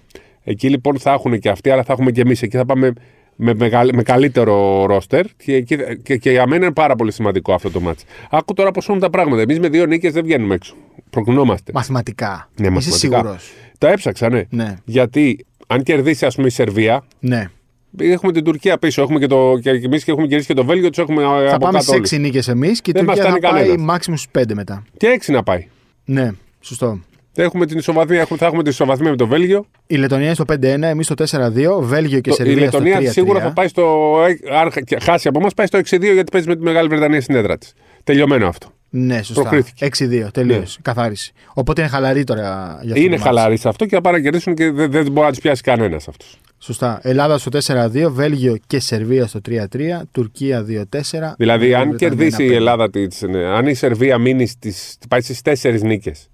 εκεί 0.44 0.70
λοιπόν 0.70 1.00
θα 1.00 1.12
έχουν 1.12 1.40
και 1.40 1.50
αυτοί, 1.50 1.70
αλλά 1.70 1.84
θα 1.84 1.94
έχουμε 1.94 2.12
και 2.12 2.22
εμείς. 2.22 2.42
Εκεί 2.42 2.58
θα 2.58 2.66
πάμε 2.66 2.94
με, 3.36 3.54
μεγαλ- 3.54 3.96
με 3.96 4.04
καλύτερο 4.04 4.86
ρόστερ 4.86 5.26
και, 5.44 5.54
εκεί- 5.56 5.78
και, 6.04 6.18
και 6.18 6.32
για 6.32 6.48
μένα 6.48 6.66
είναι 6.66 6.74
πάρα 6.74 6.96
πολύ 6.96 7.12
σημαντικό 7.12 7.54
αυτό 7.54 7.70
το 7.72 7.80
μάτς. 7.80 8.04
Άκου 8.30 8.54
τώρα 8.54 8.72
πώς 8.72 8.88
είναι 8.88 9.00
τα 9.00 9.10
πράγματα. 9.10 9.42
Εμείς 9.42 9.60
με 9.60 9.70
δύο 9.70 9.86
νίκες 9.86 10.14
δεν 10.14 10.24
βγαίνουμε 10.24 10.54
έξω. 10.54 10.76
Προκρινόμαστε. 11.10 11.72
Μαθηματικά. 11.76 12.50
Ναι, 12.60 12.66
Είσαι 12.68 12.74
μαθηματικά. 12.76 13.18
σίγουρος. 13.18 13.52
Τα 13.78 13.90
έψαξα, 13.92 14.30
ναι. 14.30 14.42
Ναι. 14.50 14.76
Γιατί 14.86 15.46
αν 15.68 15.84
κερδίσει, 15.84 16.26
ας 16.26 16.36
πούμε, 16.36 16.48
η 16.48 16.50
Σερβία, 16.50 17.04
ναι. 17.20 17.50
έχουμε 17.98 18.32
την 18.32 18.44
Τουρκία 18.44 18.78
πίσω. 18.78 19.02
Έχουμε 19.02 19.20
και, 19.20 19.28
το, 19.28 19.58
και 19.62 19.70
εμείς 19.70 20.04
και 20.04 20.12
έχουμε 20.12 20.28
κερδίσει 20.28 20.48
και 20.48 20.54
το 20.54 20.66
Βέλγιο, 20.66 20.90
τους 20.90 20.98
έχουμε 20.98 21.22
Θα 21.22 21.50
από 21.50 21.58
πάμε 21.58 21.72
κάτω 21.78 21.84
σε 21.84 21.96
όλους. 21.96 22.12
6 22.14 22.20
νίκες 22.20 22.48
εμείς 22.48 22.82
και 22.82 22.90
η 22.90 22.94
Δεν 22.94 23.06
μας 23.06 23.16
Τουρκία 23.16 23.32
θα 23.34 23.38
φτάνει 23.38 23.54
πάει 23.56 23.68
κανένας. 23.68 23.96
maximum 23.98 24.14
στους 24.18 24.28
5 24.32 24.54
μετά. 24.54 24.84
Και 24.98 25.08
έξι 25.08 25.32
να 25.32 25.44
πάει. 25.44 25.68
Ναι, 26.06 26.30
σωστό. 26.60 27.00
Έχουμε 27.44 27.66
την 27.66 27.78
ισοβαθμία, 27.78 28.20
έχουμε, 28.20 28.38
θα 28.40 28.46
έχουμε 28.46 28.62
την 28.64 28.72
ισοβαθμία 28.72 29.10
με 29.10 29.16
το 29.16 29.28
Βέλγιο. 29.28 29.66
Η 29.88 29.96
Λετωνία 29.96 30.26
είναι 30.26 30.34
στο 30.34 30.46
5-1, 30.46 30.88
εμείς 30.88 31.06
στο 31.06 31.16
4-2, 31.16 31.80
Βέλγιο 31.82 32.20
και 32.20 32.30
Το- 32.30 32.36
η 32.44 32.46
Σερβία 32.46 32.68
στο 32.68 32.78
3-3. 32.80 32.84
Λετωνία 32.84 33.12
σίγουρα 33.12 33.40
θα 33.40 33.54
πάει 33.54 33.68
στο. 33.68 34.16
Αν 34.62 34.72
χα- 34.72 35.04
χάσει 35.04 35.28
από 35.28 35.40
εμάς, 35.40 35.54
πάει 35.54 35.68
στο 35.68 35.78
6-2 35.78 36.14
γιατί 36.14 36.32
παίζει 36.32 36.48
με 36.48 36.56
τη 36.56 36.62
Μεγάλη 36.64 36.88
Βρετανία 36.88 37.22
στην 37.22 37.36
έδρα 37.36 37.58
της. 37.58 37.74
Τελειωμένο 38.04 38.48
αυτό. 38.48 38.68
Ναι, 38.92 39.22
σωστά. 39.22 39.42
Προκρίθηκε. 39.42 39.86
6-2, 39.86 40.30
τελείωσε. 40.34 40.80
Καθάριση. 40.82 41.32
Οπότε 41.54 41.82
είναι 41.82 41.90
χαλαρή 41.90 42.24
τώρα 42.24 42.80
για 42.82 42.92
αυτό 42.94 42.96
Είναι 42.96 43.04
το 43.04 43.10
μάτς. 43.10 43.24
χαλαρή 43.24 43.58
σε 43.58 43.68
αυτό 43.70 43.86
και 43.86 43.96
θα 43.96 44.02
πάνε 44.02 44.18
να 44.18 44.24
κερδίσουν 44.24 44.54
και 44.54 44.72
δεν, 44.72 44.92
δεν 44.92 45.12
μπορεί 45.12 45.28
να 45.28 45.34
του 45.34 45.40
πιάσει 45.42 45.62
κανένας 45.62 46.08
αυτού. 46.08 46.26
Σωστά. 46.62 47.00
Ελλάδα 47.04 47.38
στο 47.38 47.50
4-2, 47.50 48.10
Βέλγιο 48.12 48.58
και 48.68 48.80
Σερβία 48.80 49.28
στο 49.28 49.40
3-3, 49.42 50.02
Τουρκία 50.12 50.64
2-4. 50.64 51.36
Δηλαδή, 51.38 51.66
Μεγάλη 51.68 51.76
αν 51.76 51.90
Βρετανία 51.90 51.98
κερδίσει 51.98 52.44
η 52.44 52.48
1-5. 52.48 52.56
Ελλάδα, 52.56 52.90
της, 52.90 53.22
ναι, 53.22 53.46
αν 53.46 53.68
η 53.68 53.74
Σερβία 53.74 54.18
μείνει 54.18 54.48
στις, 54.48 54.98
πάει 55.10 55.22
στις 55.22 55.42
τέσσερις 55.42 55.82
νίκες, 55.82 56.28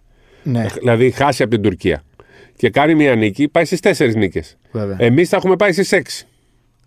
Ναι, 0.47 0.65
δηλαδή 0.79 1.11
χάσει 1.11 1.43
από 1.43 1.51
την 1.51 1.61
Τουρκία 1.61 2.03
και 2.55 2.69
κάνει 2.69 2.95
μια 2.95 3.15
νίκη, 3.15 3.47
πάει 3.47 3.65
στις 3.65 3.79
τέσσερις 3.79 4.15
νίκες. 4.15 4.57
βέβαια. 4.71 4.95
Εμείς 4.99 5.29
θα 5.29 5.35
έχουμε 5.37 5.55
πάει 5.55 5.71
στις 5.71 5.91
έξι. 5.91 6.27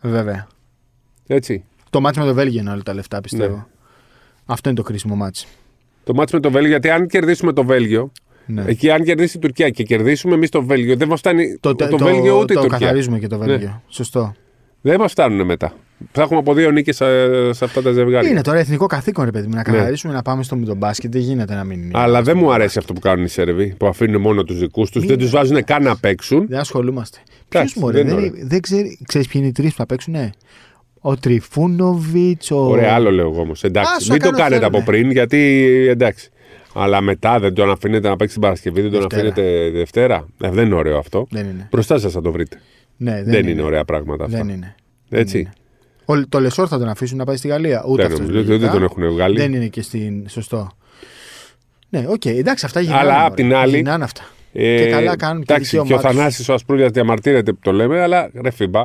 βέβαια. 0.00 0.46
Έτσι. 1.26 1.64
Το 1.90 2.00
μάτι 2.00 2.18
με 2.18 2.24
το 2.24 2.34
Βέλγιο 2.34 2.60
είναι 2.60 2.70
όλα 2.70 2.82
τα 2.82 2.94
λεφτά, 2.94 3.20
πιστεύω. 3.20 3.54
Ναι. 3.56 3.64
Αυτό 4.46 4.68
είναι 4.68 4.78
το 4.78 4.84
κρίσιμο 4.84 5.14
μάτι. 5.16 5.40
Το 6.04 6.14
μάτι 6.14 6.34
με 6.34 6.40
το 6.40 6.50
Βέλγιο, 6.50 6.70
γιατί 6.70 6.90
αν 6.90 7.06
κερδίσουμε 7.06 7.52
το 7.52 7.64
Βέλγιο, 7.64 8.12
Ναι. 8.46 8.64
εκεί 8.66 8.90
αν 8.90 9.04
κερδίσει 9.04 9.36
η 9.36 9.40
Τουρκία 9.40 9.70
και 9.70 9.82
κερδίσουμε 9.82 10.34
εμείς 10.34 10.50
το 10.50 10.62
Βέλγιο, 10.62 10.96
δεν 10.96 11.08
μας 11.08 11.18
φτάνει 11.18 11.56
το, 11.60 11.74
το, 11.74 11.88
το, 11.88 11.96
Βέλγιο 11.98 12.38
ούτε 12.38 12.54
το 12.54 12.60
η 12.60 12.62
Τουρκία. 12.62 12.78
καθαρίζουμε 12.78 13.18
και 13.18 13.26
το 13.26 13.38
Βέλγιο. 13.38 13.82
Σωστό. 13.88 14.34
Δεν 14.80 15.00
μας 15.00 15.10
φτάνουν 15.12 15.46
μετά. 15.46 15.72
Θα 16.12 16.22
έχουμε 16.22 16.38
από 16.38 16.54
δύο 16.54 16.70
νίκες 16.70 16.96
σε, 16.96 17.04
σε 17.52 17.64
αυτά 17.64 17.82
τα 17.82 17.92
ζευγάρια. 17.92 18.30
Είναι 18.30 18.40
τώρα 18.40 18.58
εθνικό 18.58 18.86
καθήκον, 18.86 19.24
ρε 19.24 19.30
παιδί 19.30 19.46
μου, 19.46 19.54
να 19.54 19.62
καθαρίσουμε 19.62 20.12
να 20.12 20.22
πάμε 20.22 20.42
στο 20.42 20.56
με 20.56 20.66
τον 20.66 20.76
μπάσκετ. 20.76 21.12
Δεν 21.12 21.20
γίνεται 21.20 21.54
να 21.54 21.64
μην 21.64 21.78
είναι. 21.78 21.90
Ναι. 21.92 22.00
Αλλά 22.02 22.22
δεν 22.22 22.36
μου 22.38 22.52
αρέσει 22.52 22.78
αυτό 22.78 22.92
που 22.92 23.00
κάνουν 23.00 23.24
οι 23.24 23.28
Σέρβοι, 23.28 23.74
που 23.78 23.86
αφήνουν 23.86 24.20
μόνο 24.20 24.42
τους 24.44 24.58
δικούς 24.58 24.90
τους, 24.90 25.06
δεν 25.06 25.18
τους 25.18 25.30
βάζουν 25.30 25.64
καν 25.64 25.82
να 25.82 25.96
παίξουν. 25.96 26.46
Δεν 26.48 26.58
ασχολούμαστε. 26.58 27.18
Ποιος 27.48 27.62
Εντάξει, 27.62 27.78
μου 27.78 27.90
δεν 27.90 28.06
δεν, 28.06 28.18
είναι 28.18 28.30
δεν, 28.30 28.48
δεν 28.48 28.60
ξέρει. 28.60 28.98
Ξέρεις 29.06 29.26
ποιοι 29.28 29.40
είναι 29.44 29.50
οι 29.50 29.52
τρεις 29.62 29.70
που 29.70 29.76
θα 29.76 29.86
παίξουν, 29.86 30.12
ναι. 30.12 30.30
Ο 31.00 31.16
Τριφούνοβιτς, 31.16 32.50
ο. 32.50 32.56
Ωραία, 32.68 32.92
άλλο 32.94 33.10
λέω 33.10 33.28
εγώ 33.30 33.40
όμως. 33.40 33.64
Εντάξει, 33.64 33.92
Άσο, 33.96 34.12
μην 34.12 34.20
το 34.22 34.26
κάνω 34.30 34.38
κάνετε 34.42 34.60
θέλουνε. 34.60 34.76
από 34.78 34.90
πριν, 34.90 35.10
γιατί 35.10 35.66
εντάξει. 35.90 36.30
Αλλά 36.74 37.00
μετά 37.00 37.38
δεν 37.38 37.54
τον 37.54 37.70
αφήνετε 37.70 38.08
να 38.08 38.16
παίξει 38.16 38.32
την 38.32 38.42
Παρασκευή, 38.42 38.80
δεν 38.80 38.90
τον 38.90 39.00
Δευτέρα. 39.00 39.28
αφήνετε 39.28 39.70
Δευτέρα. 39.70 40.26
Ε, 40.42 40.50
δεν 40.50 40.66
είναι 40.66 40.74
ωραίο 40.74 40.98
αυτό. 40.98 41.26
Δεν 41.30 41.46
είναι. 41.48 41.68
Μπροστά 41.70 41.98
σας 41.98 42.12
θα 42.12 42.20
το 42.20 42.32
βρείτε. 42.32 42.60
Ναι, 42.96 43.22
Δεν, 43.24 43.46
είναι. 43.48 43.62
ωραία 43.62 43.84
πράγματα 43.84 44.24
αυτά. 44.24 44.36
Δεν 44.36 44.48
είναι. 44.48 44.74
Έτσι. 45.10 45.48
Είναι. 46.08 46.20
Ο, 46.20 46.28
το 46.28 46.40
Λεσόρ 46.40 46.66
θα 46.70 46.78
τον 46.78 46.88
αφήσουν 46.88 47.16
να 47.18 47.24
πάει 47.24 47.36
στη 47.36 47.48
Γαλλία. 47.48 47.82
Ούτε 47.86 48.02
Δεν 48.02 48.12
αυτός 48.12 48.26
νομίζω, 48.26 48.48
λογικά. 48.48 48.58
δεν 48.70 48.70
τον 48.80 48.82
έχουν 48.82 49.12
βγάλει. 49.12 49.36
Δεν 49.40 49.52
είναι 49.54 49.66
και 49.66 49.82
στην. 49.82 50.28
Σωστό. 50.28 50.70
Ναι, 51.88 52.04
οκ, 52.08 52.24
εντάξει, 52.24 52.64
αυτά 52.66 52.80
γυρνάνε. 52.80 53.02
Αλλά 53.02 53.12
μωρέ. 53.12 53.26
απ' 53.26 53.34
την 53.34 53.54
άλλη- 53.54 53.76
Γυρνάνε 53.76 54.04
αυτά. 54.04 54.22
Ε, 54.52 54.76
Και 54.84 54.90
καλά 54.90 55.16
κάνουν 55.16 55.42
και 55.44 55.52
Εντάξει, 55.52 55.70
και 55.70 55.78
ο 55.78 55.82
δικαίωμά 55.82 56.02
τους. 56.02 56.16
Θανάσης 56.16 56.48
ο 56.48 56.54
Ασπρούρια 56.54 56.88
διαμαρτύρεται 56.88 57.52
που 57.52 57.58
το 57.62 57.72
λέμε, 57.72 58.00
αλλά 58.02 58.30
ρε 58.42 58.50
FIBA, 58.50 58.82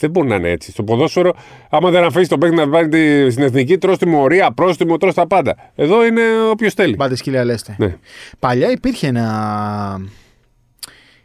δεν 0.00 0.10
μπορεί 0.10 0.28
να 0.28 0.34
είναι 0.34 0.50
έτσι. 0.50 0.70
Στο 0.70 0.82
ποδόσφαιρο, 0.82 1.34
άμα 1.70 1.90
δεν 1.90 2.04
αφήσει 2.04 2.28
τον 2.28 2.38
παίκτη 2.38 2.56
να 2.56 2.68
πάρει 2.68 2.88
τη- 2.88 3.30
στην 3.30 3.42
εθνική, 3.44 3.78
τρως 3.78 3.98
τιμωρία, 3.98 4.52
πρόστιμο, 4.52 4.96
τρως 4.96 5.14
τα 5.14 5.26
πάντα. 5.26 5.56
Εδώ 5.74 6.06
είναι 6.06 6.22
όποιος 6.50 6.74
θέλει. 6.74 6.96
Μπάτε 6.96 7.16
σκύλοι 7.16 7.44
αλέστε. 7.44 7.74
Ναι. 7.78 7.96
Παλιά 8.38 8.70
υπήρχε 8.70 9.06
ένα. 9.06 10.00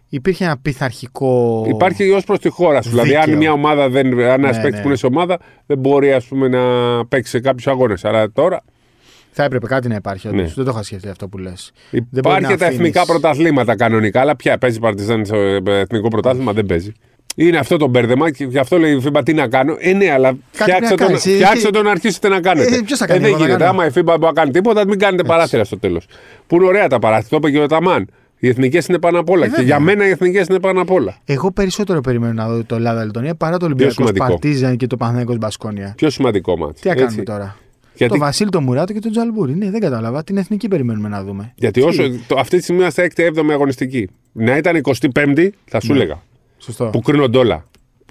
Υπήρχε 0.09 0.43
ένα 0.43 0.57
πειθαρχικό. 0.61 1.65
Υπάρχει 1.69 2.09
ως 2.11 2.23
προς 2.23 2.39
τη 2.39 2.49
χώρα 2.49 2.81
σου. 2.81 2.89
Δηλαδή, 2.89 3.15
αν 3.15 3.23
Δίκαιο. 3.23 3.37
μια 3.37 3.51
ομάδα 3.51 3.89
δεν. 3.89 4.07
Αν 4.19 4.19
ένας 4.43 4.55
Ναι, 4.55 4.61
παίκτης 4.61 4.71
ναι. 4.71 4.81
που 4.81 4.87
είναι 4.87 4.97
σε 4.97 5.05
ομάδα 5.05 5.37
δεν 5.65 5.77
μπορεί 5.77 6.13
ας 6.13 6.25
πούμε, 6.25 6.47
να 6.47 6.59
παίξει 7.05 7.31
σε 7.31 7.39
κάποιους 7.39 7.67
αγώνες. 7.67 8.05
Αλλά 8.05 8.31
τώρα 8.31 8.61
Θα 9.31 9.43
έπρεπε 9.43 9.67
κάτι 9.67 9.87
να 9.87 9.95
υπάρχει. 9.95 10.27
όντως. 10.27 10.41
Ναι. 10.41 10.51
Δεν 10.55 10.65
το 10.65 10.71
είχα 10.73 10.83
σκεφτεί 10.83 11.09
αυτό 11.09 11.27
που 11.27 11.37
λες. 11.37 11.71
υπάρχει 12.15 12.45
και 12.47 12.55
τα 12.57 12.65
εθνικά 12.65 13.05
πρωταθλήματα 13.05 13.75
κανονικά. 13.75 14.21
Αλλά 14.21 14.35
πια 14.35 14.57
παίζει 14.57 14.79
παρτιζάν 14.79 15.25
στο 15.25 15.37
εθνικό 15.65 16.07
πρωτάθλημα, 16.07 16.53
δεν 16.53 16.65
παίζει. 16.65 16.91
Είναι 17.35 17.57
αυτό 17.57 17.77
το 17.77 17.87
μπέρδεμα 17.87 18.31
και 18.31 18.43
γι' 18.43 18.57
αυτό 18.57 18.77
λέει 18.77 18.93
η 18.93 19.01
FIBA 19.07 19.21
τι 19.25 19.33
να 19.33 19.47
κάνω. 19.47 19.75
Ε, 19.79 19.93
ναι, 19.93 20.11
αλλά 20.11 20.37
φτιάξτε 20.51 20.83
να 20.89 20.89
το, 20.89 21.05
κάνεις. 21.05 21.21
φτιάξτε 21.21 21.69
το 21.69 21.81
να 21.81 21.91
αρχίσετε 21.91 22.27
να 22.29 22.39
κάνετε. 22.41 22.75
Ε, 22.75 22.81
ποιος 22.85 22.99
θα 22.99 23.05
κάνει, 23.07 23.19
δεν 23.19 23.29
εγώ 23.29 23.37
θα 23.37 23.45
γίνεται. 23.45 23.63
κάνω. 23.63 23.79
Άμα 23.79 23.85
η 23.87 23.91
FIBA 23.95 24.03
μπορεί 24.03 24.19
να 24.21 24.31
κάνει 24.31 24.51
τίποτα, 24.51 24.85
μην 24.87 24.99
κάνετε 24.99 25.23
παράθυρα 25.23 25.63
στο 25.63 25.79
τέλος. 25.79 26.05
Που 26.47 26.55
είναι 26.55 26.65
ωραία 26.65 26.87
τα 26.87 26.99
παράθυρα. 26.99 27.29
Το 27.39 27.47
είπε 27.47 27.57
και 27.57 27.63
ο 27.63 27.67
Ταμάν. 27.67 28.07
Οι 28.39 28.47
εθνικές 28.47 28.85
είναι 28.85 28.99
πάνω 28.99 29.19
απ' 29.19 29.29
όλα. 29.29 29.43
και 29.43 29.49
βέβαια. 29.49 29.65
για 29.65 29.79
μένα 29.79 30.07
οι 30.07 30.09
εθνικές 30.09 30.47
είναι 30.47 30.59
πάνω 30.59 30.81
απ' 30.81 30.91
όλα. 30.91 31.17
Εγώ 31.25 31.51
περισσότερο 31.51 32.01
περιμένω 32.01 32.33
να 32.33 32.47
δω 32.49 32.63
το 32.63 32.75
Ελλάδα-Λετωνία 32.75 33.35
παρά 33.35 33.57
το 33.57 33.65
Ολυμπιακός 33.65 33.93
σημαντικό. 33.93 34.25
Παρτίζαν 34.25 34.77
και 34.77 34.87
το 34.87 34.97
Παναθηναϊκός 34.97 35.37
Μπασκόνια. 35.37 35.93
Πιο 35.97 36.09
σημαντικό 36.09 36.57
μάτι. 36.57 36.81
Τι 36.81 36.87
να 36.87 36.95
κάνουμε 36.95 37.23
τώρα; 37.23 37.57
Γιατί, 37.93 38.13
Το 38.13 38.19
Βασίλη, 38.19 38.49
το 38.49 38.61
Μουράτο 38.61 38.93
και 38.93 38.99
τον 38.99 39.11
Τζαλμπούρη. 39.11 39.55
Ναι, 39.55 39.69
δεν 39.71 39.79
κατάλαβα. 39.79 40.23
Την 40.23 40.37
εθνική 40.37 40.67
περιμένουμε 40.67 41.09
να 41.09 41.23
δούμε. 41.23 41.51
γιατί 41.55 41.81
Τι; 41.81 41.87
όσο, 41.87 42.03
το, 42.27 42.35
αυτή 42.39 42.57
τη 42.57 42.63
στιγμή 42.63 42.81
είμαστε 42.81 43.11
6η-7η 43.15 43.49
αγωνιστική. 43.51 44.09
Να 44.31 44.57
ήταν 44.57 44.81
25η, 45.13 45.49
θα 45.65 45.79
σου 45.79 45.91
Ναι. 45.93 45.99
έλεγα. 45.99 46.21
Σωστό. 46.57 46.85
Που 46.85 47.01
κρίνονται 47.01 47.37
όλα. 47.37 47.63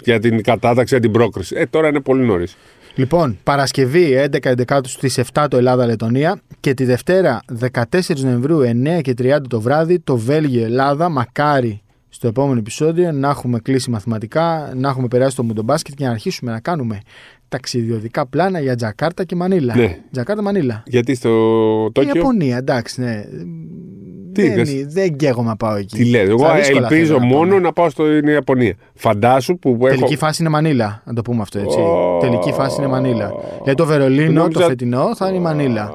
Για 0.03 0.19
την 0.19 0.43
κατάταξη, 0.43 0.93
για 0.93 1.03
την 1.03 1.11
πρόκριση. 1.11 1.55
Ε, 1.57 1.65
τώρα 1.65 1.87
είναι 1.87 1.99
πολύ 1.99 2.25
νωρίς. 2.25 2.57
Λοιπόν, 2.99 3.37
Παρασκευή 3.43 4.29
11-11 4.67 4.79
στις 4.83 5.19
7 5.33 5.45
το 5.49 5.57
Ελλάδα-Λετωνία 5.57 6.41
και 6.59 6.73
τη 6.73 6.85
Δευτέρα 6.85 7.41
14 7.71 8.15
Νοεμβρίου 8.17 8.59
9 8.97 9.01
και 9.01 9.13
30 9.17 9.37
το 9.47 9.61
βράδυ 9.61 9.99
το 9.99 10.17
Βέλγιο-Ελλάδα. 10.17 11.09
Μακάρι 11.09 11.81
στο 12.09 12.27
επόμενο 12.27 12.59
επεισόδιο 12.59 13.11
να 13.11 13.29
έχουμε 13.29 13.59
κλείσει 13.59 13.89
μαθηματικά, 13.89 14.73
να 14.75 14.89
έχουμε 14.89 15.07
περάσει 15.07 15.35
το 15.35 15.43
μουντομπάσκετ 15.43 15.93
και 15.93 16.05
να 16.05 16.11
αρχίσουμε 16.11 16.51
να 16.51 16.59
κάνουμε 16.59 16.99
ταξιδιωτικά 17.49 18.25
πλάνα 18.25 18.59
για 18.59 18.75
Τζακάρτα 18.75 19.23
και 19.23 19.35
Μανίλα. 19.35 19.75
Ναι. 19.75 19.99
Τζακάρτα 20.11 20.41
Μανίλα. 20.41 20.83
Γιατί 20.85 21.15
στο 21.15 21.29
Η 21.87 21.91
Τόκιο; 21.91 22.11
Ιαπωνία, 22.15 22.57
εντάξει, 22.57 23.01
ναι. 23.01 23.23
Τι 24.33 24.49
δεν, 24.49 24.59
είδες; 24.59 24.85
δεν 24.93 25.15
καίγομαι 25.15 25.49
να 25.49 25.55
πάω 25.55 25.75
εκεί. 25.75 25.95
Τι 25.95 26.05
λέει, 26.09 26.21
εγώ 26.25 26.37
Στα 26.37 26.55
δύσκολα 26.55 26.87
ελπίζω 26.87 27.05
θέλω 27.05 27.19
να 27.19 27.25
μόνο 27.25 27.49
πάμε. 27.49 27.59
να 27.61 27.73
πάω 27.73 27.89
στην 27.89 28.27
Ιαπωνία. 28.27 28.73
Φαντάσου 28.93 29.57
που 29.57 29.69
έχω. 29.69 29.87
Τελική 29.87 30.15
φάση 30.15 30.41
είναι 30.41 30.49
Μανίλα, 30.51 31.01
να 31.05 31.13
το 31.13 31.21
πούμε 31.21 31.41
αυτό 31.41 31.59
έτσι. 31.59 31.79
Ω. 31.79 32.17
Τελική 32.21 32.51
φάση 32.51 32.75
είναι 32.81 32.89
Μανίλα. 32.89 33.31
Για 33.63 33.75
το 33.75 33.85
Βερολίνο, 33.85 34.31
Νόμιζα- 34.31 34.61
το 34.61 34.67
φετινό, 34.67 35.15
θα 35.15 35.27
είναι 35.27 35.37
η 35.37 35.39
Μανίλα. 35.39 35.91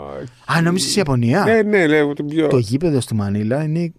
Α, 0.56 0.60
νόμιζες 0.62 0.90
η 0.94 0.98
Ιαπωνία; 0.98 1.44
Ναι, 1.44 1.62
ναι, 1.62 1.86
λέω 1.86 2.08
ότι 2.08 2.22
πιο. 2.22 2.46
Το 2.46 2.58
γήπεδο 2.58 3.00
στη 3.00 3.14
Μανίλα 3.14 3.62
είναι 3.62 3.92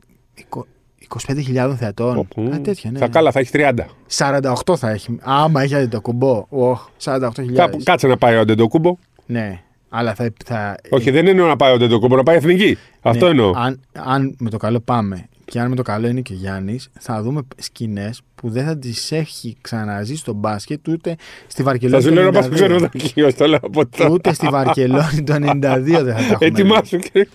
25.000 1.08 1.76
θεατών. 1.80 2.18
Οπού. 2.18 2.42
Α, 2.54 2.62
τέτοια, 2.62 2.92
ναι. 2.92 3.00
Θα 3.00 3.08
καλά, 3.08 3.32
θα 3.32 3.40
έχεις 3.40 3.52
30. 3.52 3.86
48 4.18 4.76
θα 4.78 4.90
έχει. 4.90 5.18
Άμα 5.22 5.62
έχεις 5.62 5.88
το 5.90 6.02
κουμπό. 6.02 6.46
Οχ, 6.50 6.88
48.000. 7.04 7.54
Κάπου, 7.54 7.78
κάτσε 7.84 8.08
να 8.08 8.18
πάει 8.18 8.36
ο 8.36 8.40
Αντεντοκούμπο. 8.40 8.98
Ναι, 9.26 9.60
αλλά 9.90 10.14
θα. 10.14 10.32
θα 10.46 10.76
Όχι, 10.90 11.12
δεν 11.12 11.28
εννοώ 11.28 11.48
να 11.48 11.56
πάει 11.56 11.72
ο 11.72 11.76
Αντεντοκούμπο, 11.76 12.16
να 12.16 12.24
πάει 12.24 12.36
εθνική. 12.36 12.78
Αυτό 13.02 13.26
ναι, 13.26 13.32
εννοώ. 13.32 13.52
Αν, 13.56 13.80
αν 13.94 14.36
με 14.40 14.50
το 14.50 14.58
καλό 14.58 14.80
πάμε 14.80 15.26
και 15.46 15.60
αν 15.60 15.70
με 15.70 15.76
το 15.76 15.82
καλό 15.82 16.08
είναι 16.08 16.22
και 16.22 16.34
ο 16.34 16.36
Γιάννης, 16.36 16.90
θα 17.00 17.22
δούμε 17.22 17.42
σκηνές 17.58 18.22
που 18.36 18.50
δεν 18.50 18.66
θα 18.66 18.78
τις 18.78 19.12
έχει 19.12 19.58
ξαναζήσει 19.62 20.20
στο 20.20 20.34
μπάσκετ 20.34 20.88
ούτε 20.88 21.16
στη 21.48 21.62
Θα 21.62 21.64
Βαρκελόνη. 21.64 22.04
σου 22.04 22.10
το 22.10 22.14
λέω 22.16 22.24
να 22.26 22.32
πας 22.32 22.46
92. 22.48 22.52
ξενοδοχείο, 22.54 23.34
το 23.34 23.48
λέω 23.48 23.60
από 23.62 23.88
τώρα. 23.88 24.10
Ούτε 24.10 24.34
στη 24.34 24.48
Βαρκελόνη 24.48 25.24
το 25.24 25.34
92 25.34 25.42
δεν 25.60 25.84
θα 25.84 26.04
τα 26.04 26.10
έχουμε. 26.12 26.38
δει. 26.40 26.46
Ετοιμάσου 26.46 26.98
και. 26.98 27.28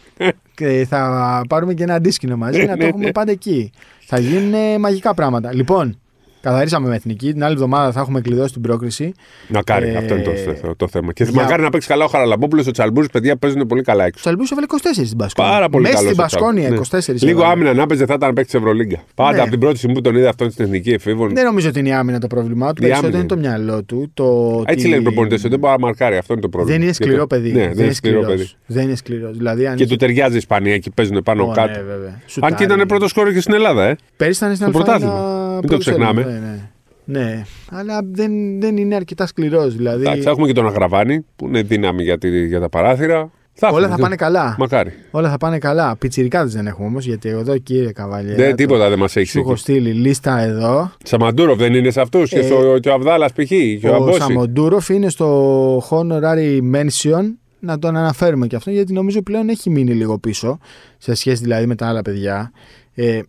Και 0.54 0.86
θα 0.88 1.42
πάρουμε 1.48 1.74
και 1.74 1.82
ένα 1.82 1.94
αντίσκηνο 1.94 2.36
μαζί 2.36 2.58
να 2.64 2.66
το 2.66 2.76
Ναι, 2.76 2.84
έχουμε 2.84 3.04
ναι. 3.04 3.12
πάντα 3.12 3.30
εκεί. 3.30 3.70
Θα 4.06 4.18
γίνουν 4.18 4.80
μαγικά 4.80 5.14
πράγματα. 5.14 5.54
Λοιπόν, 5.54 5.98
καθαρίσαμε 6.40 6.88
με 6.88 6.94
εθνική. 6.94 7.32
Την 7.32 7.44
άλλη 7.44 7.52
εβδομάδα 7.52 7.92
θα 7.92 8.00
έχουμε 8.00 8.20
κλειδώσει 8.20 8.52
την 8.52 8.62
πρόκριση. 8.62 9.12
Μακάρι, 9.48 9.88
Ε, 9.88 9.96
αυτό 9.96 10.14
είναι 10.14 10.22
το, 10.22 10.30
το, 10.66 10.74
το 10.76 10.88
θέμα. 10.88 11.12
Και 11.12 11.24
για- 11.24 11.42
μακάρι 11.42 11.62
να 11.62 11.70
παίξει 11.70 11.88
καλά 11.88 12.04
ο 12.04 12.08
Χαραλαμπόπουλος, 12.08 12.66
ο 12.66 12.70
Τσαλμπούρης, 12.70 13.08
παιδιά 13.10 13.36
παίζουν 13.36 13.66
πολύ 13.66 13.82
καλά 13.82 14.02
Ο 14.04 14.06
έξω. 14.06 14.22
Σαλμπού 14.22 14.42
έβαλε 14.52 14.66
24 14.68 15.04
στην 15.06 15.16
Πασκόνια. 15.18 15.50
Πάρα 15.52 15.68
πολύ 15.68 15.82
Μέσα 15.82 15.94
καλός. 15.96 16.10
στην 16.12 16.22
Πασκόνια 16.22 16.68
24. 16.68 17.22
Λίγο 17.22 17.38
έβαλε. 17.40 17.52
άμυνα 17.52 17.74
να 17.74 17.86
παίζει 17.86 18.04
θα 18.04 18.14
ήταν 18.14 18.32
παίξει 18.34 18.56
Ευρωλίγκα. 18.56 18.98
Πάντα 19.14 19.32
Ναι. 19.36 19.40
από 19.40 19.50
την 19.50 19.60
πρώτη 19.60 19.76
στιγμή 19.76 19.94
που 19.94 20.00
τον 20.00 20.16
είδα 20.16 20.28
αυτόν 20.28 20.50
στην 20.50 20.64
εθνική 20.64 20.90
εφήβων. 20.90 21.34
Δεν 21.34 21.44
νομίζω 21.44 21.68
ότι 21.68 21.78
είναι 21.78 21.88
η 21.88 21.92
άμυνα 21.92 22.18
το 22.18 22.26
πρόβλημά 22.26 22.72
του. 22.72 22.82
Η 22.82 22.86
Περισσότερο 22.86 23.06
άμυνα 23.16 23.18
είναι 23.18 23.42
το 23.42 23.48
μυαλό 23.64 23.82
του. 23.82 24.10
Το 24.14 24.24
Έτσι 24.66 24.80
ότι 24.80 24.88
λένε 24.88 25.00
οι 25.00 25.04
προπονητές, 25.04 25.40
δεν 25.42 25.58
μπορεί 25.58 25.72
να 25.72 25.78
μαρκάρει. 25.78 26.16
Αυτό 26.16 26.32
είναι 26.32 26.42
το 26.42 26.48
πρόβλημα. 26.48 26.76
Δεν 26.76 26.82
είναι 26.86 26.90
Γιατί- 26.96 27.08
σκληρό 27.10 27.26
παιδί. 27.26 27.52
Ναι, 27.52 27.70
δεν 27.74 27.84
είναι 27.84 27.92
σκληρό 27.94 28.20
παιδί. 28.22 28.48
Δεν 28.66 28.82
είναι 28.84 28.94
σκληρός. 28.94 29.36
Δηλαδή, 29.36 29.66
αν 29.66 29.76
Και 29.76 29.82
είχε- 29.82 29.92
του 29.92 29.98
ταιριάζει 29.98 30.34
η 30.34 30.36
Ισπανία, 30.38 30.74
εκεί 30.74 30.90
παίζουν 30.90 31.22
πάνω 31.24 31.42
Ω, 31.42 31.46
ναι, 31.46 31.52
κάτω. 31.54 31.80
βέβαια. 31.86 32.08
Αν 32.08 32.14
και 32.24 32.30
Σουτάρει. 32.30 32.64
ήταν 32.64 32.86
πρώτος 32.86 33.12
χώρο 33.12 33.32
και 33.32 33.40
στην 33.40 33.54
Ελλάδα, 33.54 33.84
ε. 33.84 33.96
Πέρυσι 34.16 34.44
ήταν 34.44 34.56
στην 34.56 34.68
στο 34.68 34.78
Α1 34.78 34.84
πρωτάθλημα. 34.84 35.48
Μην 35.50 35.60
το 35.60 35.66
πρώτος 35.66 35.84
ξεχνάμε. 35.86 36.20
Έλεγχος, 36.30 36.60
Ναι, 37.04 37.18
ναι. 37.20 37.24
ναι, 37.24 37.44
αλλά 37.70 38.00
δεν, 38.12 38.60
δεν 38.60 38.76
είναι 38.76 38.94
αρκετά 38.94 39.26
σκληρός. 39.26 39.76
Δηλαδή, 39.76 40.00
Εντάξει, 40.02 40.20
θα 40.22 40.30
έχουμε 40.30 40.46
και 40.46 40.52
τον 40.52 40.66
Αγραβάνη 40.66 41.24
που 41.36 41.46
είναι 41.46 41.62
δύναμη 41.62 42.02
για, 42.02 42.18
τη- 42.18 42.46
για 42.46 42.60
τα 42.60 42.68
παράθυρα. 42.68 43.30
Θα 43.52 43.68
όλα 43.68 43.78
έχουμε. 43.78 43.96
θα 43.96 44.02
πάνε 44.02 44.16
καλά. 44.16 44.54
Μακάρι. 44.58 44.92
Όλα 45.10 45.30
θα 45.30 45.36
πάνε 45.36 45.58
καλά. 45.58 45.96
Πιτσιρικάδες 45.96 46.52
δεν 46.52 46.66
έχουμε 46.66 46.86
όμως, 46.86 47.04
γιατί 47.06 47.28
εδώ 47.28 47.58
κύριε 47.58 47.92
Καβαλιέρα. 47.92 48.36
Δεν, 48.36 48.50
το- 48.50 48.54
τίποτα 48.56 48.88
δεν 48.88 48.98
μας 48.98 49.16
έχει. 49.16 49.26
Σου 49.30 49.38
έχω 49.38 49.56
στείλει 49.56 49.92
λίστα 49.92 50.38
εδώ. 50.40 50.92
Σαμαντούροφ 51.04 51.58
δεν 51.58 51.74
είναι 51.74 51.90
σε 51.90 52.00
αυτούς. 52.00 52.30
Και, 52.30 52.38
Ε, 52.38 52.42
στο, 52.42 52.78
και 52.78 52.88
ο 52.88 52.92
Αβδάλας 52.92 53.32
π.χ. 53.32 53.48
Και 53.48 53.80
ο, 53.84 53.90
Ο 53.90 53.94
Αμπόση. 53.94 54.18
Σαμοντούροφ 54.20 54.88
είναι 54.88 55.08
στο 55.08 55.78
honorary 55.90 56.58
mention. 56.74 57.22
Να 57.60 57.78
τον 57.78 57.96
αναφέρουμε 57.96 58.46
και 58.46 58.56
αυτό, 58.56 58.70
γιατί 58.70 58.92
νομίζω 58.92 59.22
πλέον 59.22 59.48
έχει 59.48 59.70
μείνει 59.70 59.92
λίγο 59.92 60.18
πίσω. 60.18 60.58
Σε 60.98 61.14
σχέση 61.14 61.42
δηλαδή 61.42 61.66
με 61.66 61.74
τα 61.74 61.86
άλλα 61.88 62.02
παιδιά. 62.02 62.52
Ε, 62.94 63.20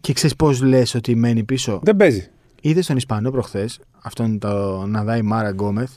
και 0.00 0.12
ξέρεις 0.12 0.36
πώς 0.36 0.62
λες 0.62 0.94
ότι 0.94 1.14
μένει 1.14 1.44
πίσω; 1.44 1.80
Δεν 1.82 1.96
παίζει. 1.96 2.28
Είδες 2.60 2.86
τον 2.86 2.96
Ισπανό 2.96 3.30
προχθές, 3.30 3.80
αυτόν 4.02 4.38
τον 4.38 4.90
Αδάη 4.90 5.22
Μάρα 5.22 5.50
Γκόμεθ, 5.50 5.90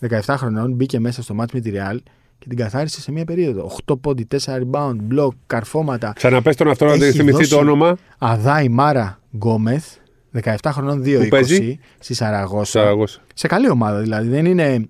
17 0.00 0.34
χρονών, 0.36 0.72
μπήκε 0.72 1.00
μέσα 1.00 1.22
στο 1.22 1.34
ματς 1.34 1.52
με 1.52 1.60
τη 1.60 1.70
Real 1.74 1.96
και 2.38 2.48
την 2.48 2.56
καθάρισε 2.56 3.00
σε 3.00 3.12
μία 3.12 3.24
περίοδο. 3.24 3.70
8 3.86 3.98
πόντι, 4.00 4.24
4 4.24 4.38
rebound, 4.58 4.94
μπλοκ, 5.02 5.32
καρφώματα. 5.46 6.12
Ξαναπες 6.14 6.56
τον 6.56 6.68
αυτό 6.68 6.84
να 6.84 6.92
Έχει 6.92 7.10
θυμηθεί 7.10 7.36
δώσει- 7.36 7.50
το 7.50 7.56
όνομα. 7.56 7.96
Αδάη 8.18 8.68
Μάρα 8.68 9.20
Γκόμεθ, 9.36 9.86
17 10.30 10.72
χρονών, 10.72 11.02
2-20 11.02 11.22
Πού 11.22 11.28
παίζει; 11.28 11.78
στη 11.98 12.14
Σαραγώσα. 12.14 12.78
Σαραγώσα. 12.80 13.20
Σε 13.34 13.46
καλή 13.46 13.70
ομάδα 13.70 14.00
δηλαδή. 14.00 14.28
Δεν 14.28 14.44
είναι 14.44 14.72
η 14.74 14.88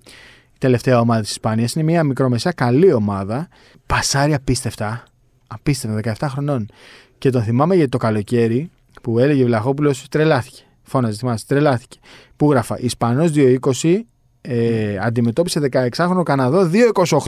τελευταία 0.58 1.00
ομάδα 1.00 1.20
της 1.20 1.30
Ισπανίας. 1.30 1.74
Είναι 1.74 1.84
μια 1.84 2.04
μικρομεσαία 2.04 2.52
καλή 2.52 2.92
ομάδα. 2.92 3.48
Πασάρι 3.86 4.34
απίστευτα. 4.34 5.02
Απίστευτα, 5.46 5.96
17 5.96 6.28
χρονών. 6.28 6.66
Και 7.18 7.30
τον 7.30 7.42
θυμάμαι 7.42 7.74
γιατί 7.74 7.90
το 7.90 7.98
καλοκαίρι 7.98 8.70
που 9.02 9.18
έλεγε 9.18 9.42
ο 9.42 9.46
Βλαχόπουλος 9.46 10.08
τρελάθηκε. 10.08 10.62
Φώναζε, 10.82 11.16
θυμάσαι, 11.16 11.44
τρελάθηκε. 11.46 11.98
Που 12.36 12.50
γράφα 12.50 12.78
Ισπανός 12.80 13.32
2-20 13.34 14.00
ε, 14.40 14.98
αντιμετώπισε 15.00 15.60
16χρονο 15.72 16.22
Καναδό 16.24 16.70
2-28 17.04 17.18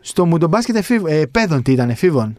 στο 0.00 0.26
μουντομπάσκετ 0.26 0.76
εφήβ, 0.76 1.06
ε, 1.06 1.26
παιδών. 1.26 1.62
Τι 1.62 1.72
ήταν, 1.72 1.90
εφήβων. 1.90 2.36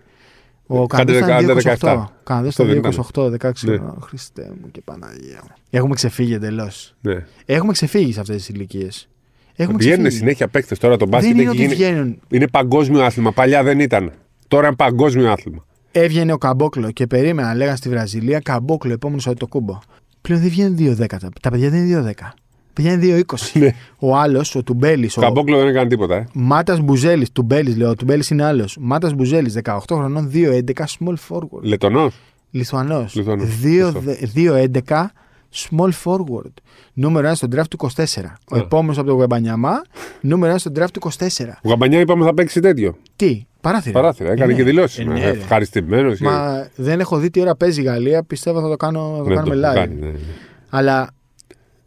Ο 0.67 0.87
Κάντε 0.87 1.19
Καναδός 1.19 1.61
ήταν 1.63 1.77
17. 1.79 2.03
2-28. 2.03 2.05
Καναδός 2.23 2.49
Αυτό 2.49 2.65
δεν 2.65 2.77
ήταν 2.77 2.91
ήταν. 2.91 3.05
2-28, 3.13 3.29
16 3.29 3.51
Ναι. 3.69 3.75
χρονών. 3.77 3.97
Χριστέ 4.01 4.51
μου 4.61 4.71
και 4.71 4.81
Παναγία 4.85 5.39
μου. 5.43 5.49
Έχουμε 5.69 5.95
ξεφύγει 5.95 6.33
εντελώς. 6.33 6.95
Ναι. 7.01 7.25
Έχουμε 7.45 7.71
ξεφύγει 7.71 8.13
σε 8.13 8.19
αυτές 8.19 8.35
τις 8.35 8.49
ηλικίες. 8.49 9.07
Έχουμε 9.55 9.77
Βγαίνουν 9.77 9.97
ξεφύγει. 9.99 10.19
συνέχεια 10.19 10.47
παίκτες 10.47 10.79
τώρα 10.79 10.97
το 10.97 11.07
μπάσκετ. 11.07 11.31
Δεν 11.35 11.41
είναι 11.41 11.49
έχει 11.51 11.61
ότι 11.63 11.73
γίνει- 11.75 11.89
βγαίνουν. 11.91 12.19
Είναι 12.29 12.47
παγκόσμιο 12.47 13.03
άθλημα. 13.03 13.31
Παλιά 13.31 13.63
δεν 13.63 13.79
ήταν. 13.79 14.11
Τώρα 14.47 14.67
είναι 14.67 14.75
παγκόσμιο 14.75 15.31
άθλημα. 15.31 15.65
Έβγαινε 15.97 16.33
ο 16.33 16.37
Καμπόκλο 16.37 16.91
και 16.91 17.07
περίμενα, 17.07 17.55
λέγανε 17.55 17.75
στη 17.75 17.89
Βραζιλία, 17.89 18.39
Καμπόκλο 18.39 18.93
επόμενος 18.93 19.27
από 19.27 19.39
το 19.39 19.47
κούμπο. 19.47 19.79
Πλέον 20.21 20.41
δεν 20.41 20.49
βγαίνουν 20.49 20.77
2-10. 20.99 21.05
Τα, 21.07 21.29
τα 21.41 21.49
παιδιά 21.49 21.69
δεν 21.69 21.85
είναι 21.85 22.13
2-10. 22.19 22.31
Παιδιά 22.73 22.91
είναι 22.91 23.23
2-20. 23.27 23.59
Ναι. 23.59 23.73
ο 23.99 24.15
άλλος, 24.17 24.55
ο 24.55 24.63
Τουμπέλης, 24.63 25.17
Ο 25.17 25.21
ο 25.21 25.23
Καμπόκλο 25.23 25.57
δεν 25.57 25.67
έκανε 25.67 25.89
τίποτα. 25.89 26.15
Ε. 26.15 26.27
Μάτας 26.33 26.79
Μπουζέλης, 26.79 27.31
Τουμπέλης, 27.31 27.77
λέω, 27.77 27.89
ο 27.89 27.95
Τουμπέλης 27.95 28.29
είναι 28.29 28.43
άλλος. 28.43 28.77
Μάτας 28.79 29.13
Μπουζέλης, 29.13 29.53
18 29.53 29.95
χρονών, 29.95 30.31
2-11, 30.33 30.85
small 30.85 31.15
forward. 31.29 31.61
Λετωνός. 31.61 32.15
Λιθουανός. 32.51 33.15
Λιθουανός. 33.15 33.47
2-11, 34.33 35.11
small 35.55 35.89
forward. 36.03 36.53
Νούμερο 36.93 37.29
1 37.29 37.35
στον 37.35 37.49
draft 37.55 37.67
του 37.69 37.89
24. 37.95 38.05
Ο 38.51 38.55
Α. 38.55 38.59
επόμενος 38.59 38.97
από 38.97 39.07
το 39.07 39.13
Γουεμπανιαμά, 39.13 39.81
νούμερο 40.21 40.53
1 40.53 40.59
στον 40.59 40.73
draft 40.75 40.91
του 40.93 40.99
24. 41.11 41.27
Ο 41.63 41.69
Γαμπανιά 41.69 41.99
είπαμε 41.99 42.25
θα 42.25 42.33
παίξει 42.33 42.59
τέτοιο. 42.59 42.97
Τι, 43.15 43.45
παράθυρα. 43.61 43.99
Παράθυρα. 43.99 44.31
Έκανε 44.31 44.53
Ε, 44.53 44.55
και 44.55 44.63
ναι. 44.63 44.69
δηλώσεις. 44.69 44.99
Ε, 44.99 45.03
ναι, 45.03 45.19
ρε. 45.19 45.29
Ευχαριστημένος. 45.29 46.19
Μα 46.19 46.67
δεν 46.75 46.99
έχω 46.99 47.17
δει 47.17 47.29
τι 47.29 47.39
ώρα 47.41 47.55
παίζει 47.55 47.81
η 47.81 47.83
Γαλλία. 47.83 48.23
Πιστεύω 48.23 48.61
θα 48.61 48.69
το, 48.69 48.75
κάνω, 48.75 49.15
θα 49.17 49.29
το 49.29 49.35
κάνουμε 49.35 49.71
live. 49.73 49.89
ναι, 49.99 50.11
Αλλά 50.69 51.09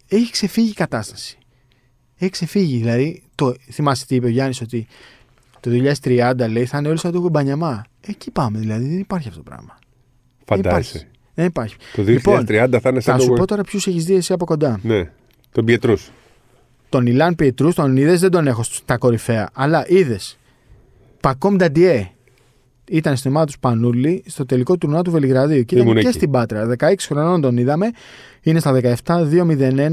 έχει 0.08 0.30
ξεφύγει 0.30 0.68
η 0.70 0.74
κατάσταση. 0.74 1.38
Έχει 2.16 2.30
ξεφύγει. 2.30 2.78
Δηλαδή, 2.78 3.22
το, 3.34 3.54
θυμάστε 3.70 4.04
τι 4.08 4.14
είπε 4.14 4.26
ο 4.26 4.28
Γιάννης 4.28 4.60
ότι 4.60 4.86
το 5.60 5.70
2030 6.02 6.32
λέει 6.50 6.64
θα 6.64 6.78
είναι 6.78 6.88
όλοι 6.88 6.98
σαν 6.98 7.12
το 7.12 7.18
Γουμπανιαμά. 7.18 7.84
Εκεί 8.06 8.30
πάμε 8.30 8.58
δηλαδή. 8.58 8.88
Δεν 8.88 8.98
υπάρχει 8.98 9.28
αυτό 9.28 9.42
το 9.42 9.50
πράγμα. 9.50 9.78
Δεν 10.44 10.62
Φαντάζεσαι. 10.62 11.08
Υπάρχει. 11.44 11.76
Δεν 11.94 12.14
υπάρχει. 12.14 12.44
Το 12.44 12.52
2030 12.52 12.56
Λοιπόν, 12.56 12.80
θα 12.80 12.88
είναι 12.88 13.00
Θα 13.00 13.10
σαν 13.10 13.20
σου 13.20 13.26
το. 13.28 13.32
πω 13.34 13.46
τώρα 13.46 13.62
ποιους 13.62 13.86
έχεις 13.86 14.04
δει 14.04 14.14
εσύ 14.14 14.32
από 14.32 14.44
κοντά. 14.44 14.78
Ναι. 14.82 15.10
Τον 15.52 15.64
Πιετρούς. 15.64 16.10
Τον 16.88 17.06
Ιλάν 17.06 17.34
Πιετρούς, 17.34 17.74
τον 17.74 17.96
είδες, 17.96 18.20
δεν 18.20 18.30
τον 18.30 18.46
έχω 18.46 18.62
στα 18.62 18.98
κορυφαία. 18.98 19.48
Αλλά 19.52 19.84
είδες. 19.88 20.38
Πακόμ 21.20 21.56
Νταντιέ. 21.56 22.10
Ήταν 22.90 23.16
στην 23.16 23.30
ομάδα 23.30 23.46
τους 23.46 23.54
Σπανούλη 23.54 24.22
στο 24.26 24.46
τελικό 24.46 24.76
τουρνουά 24.78 25.02
του 25.02 25.10
Βελιγραδίου. 25.10 25.64
Και 25.64 25.74
ήταν 25.74 25.86
Ήμουν 25.86 26.00
και 26.00 26.08
εκεί. 26.08 26.16
στην 26.16 26.30
Πάτρα. 26.30 26.66
16 26.78 26.94
χρονών 26.98 27.40
τον 27.40 27.56
είδαμε. 27.56 27.90
Είναι 28.42 28.60
στα 28.60 28.72
17, 29.04 29.24
2-0-1. 29.30 29.90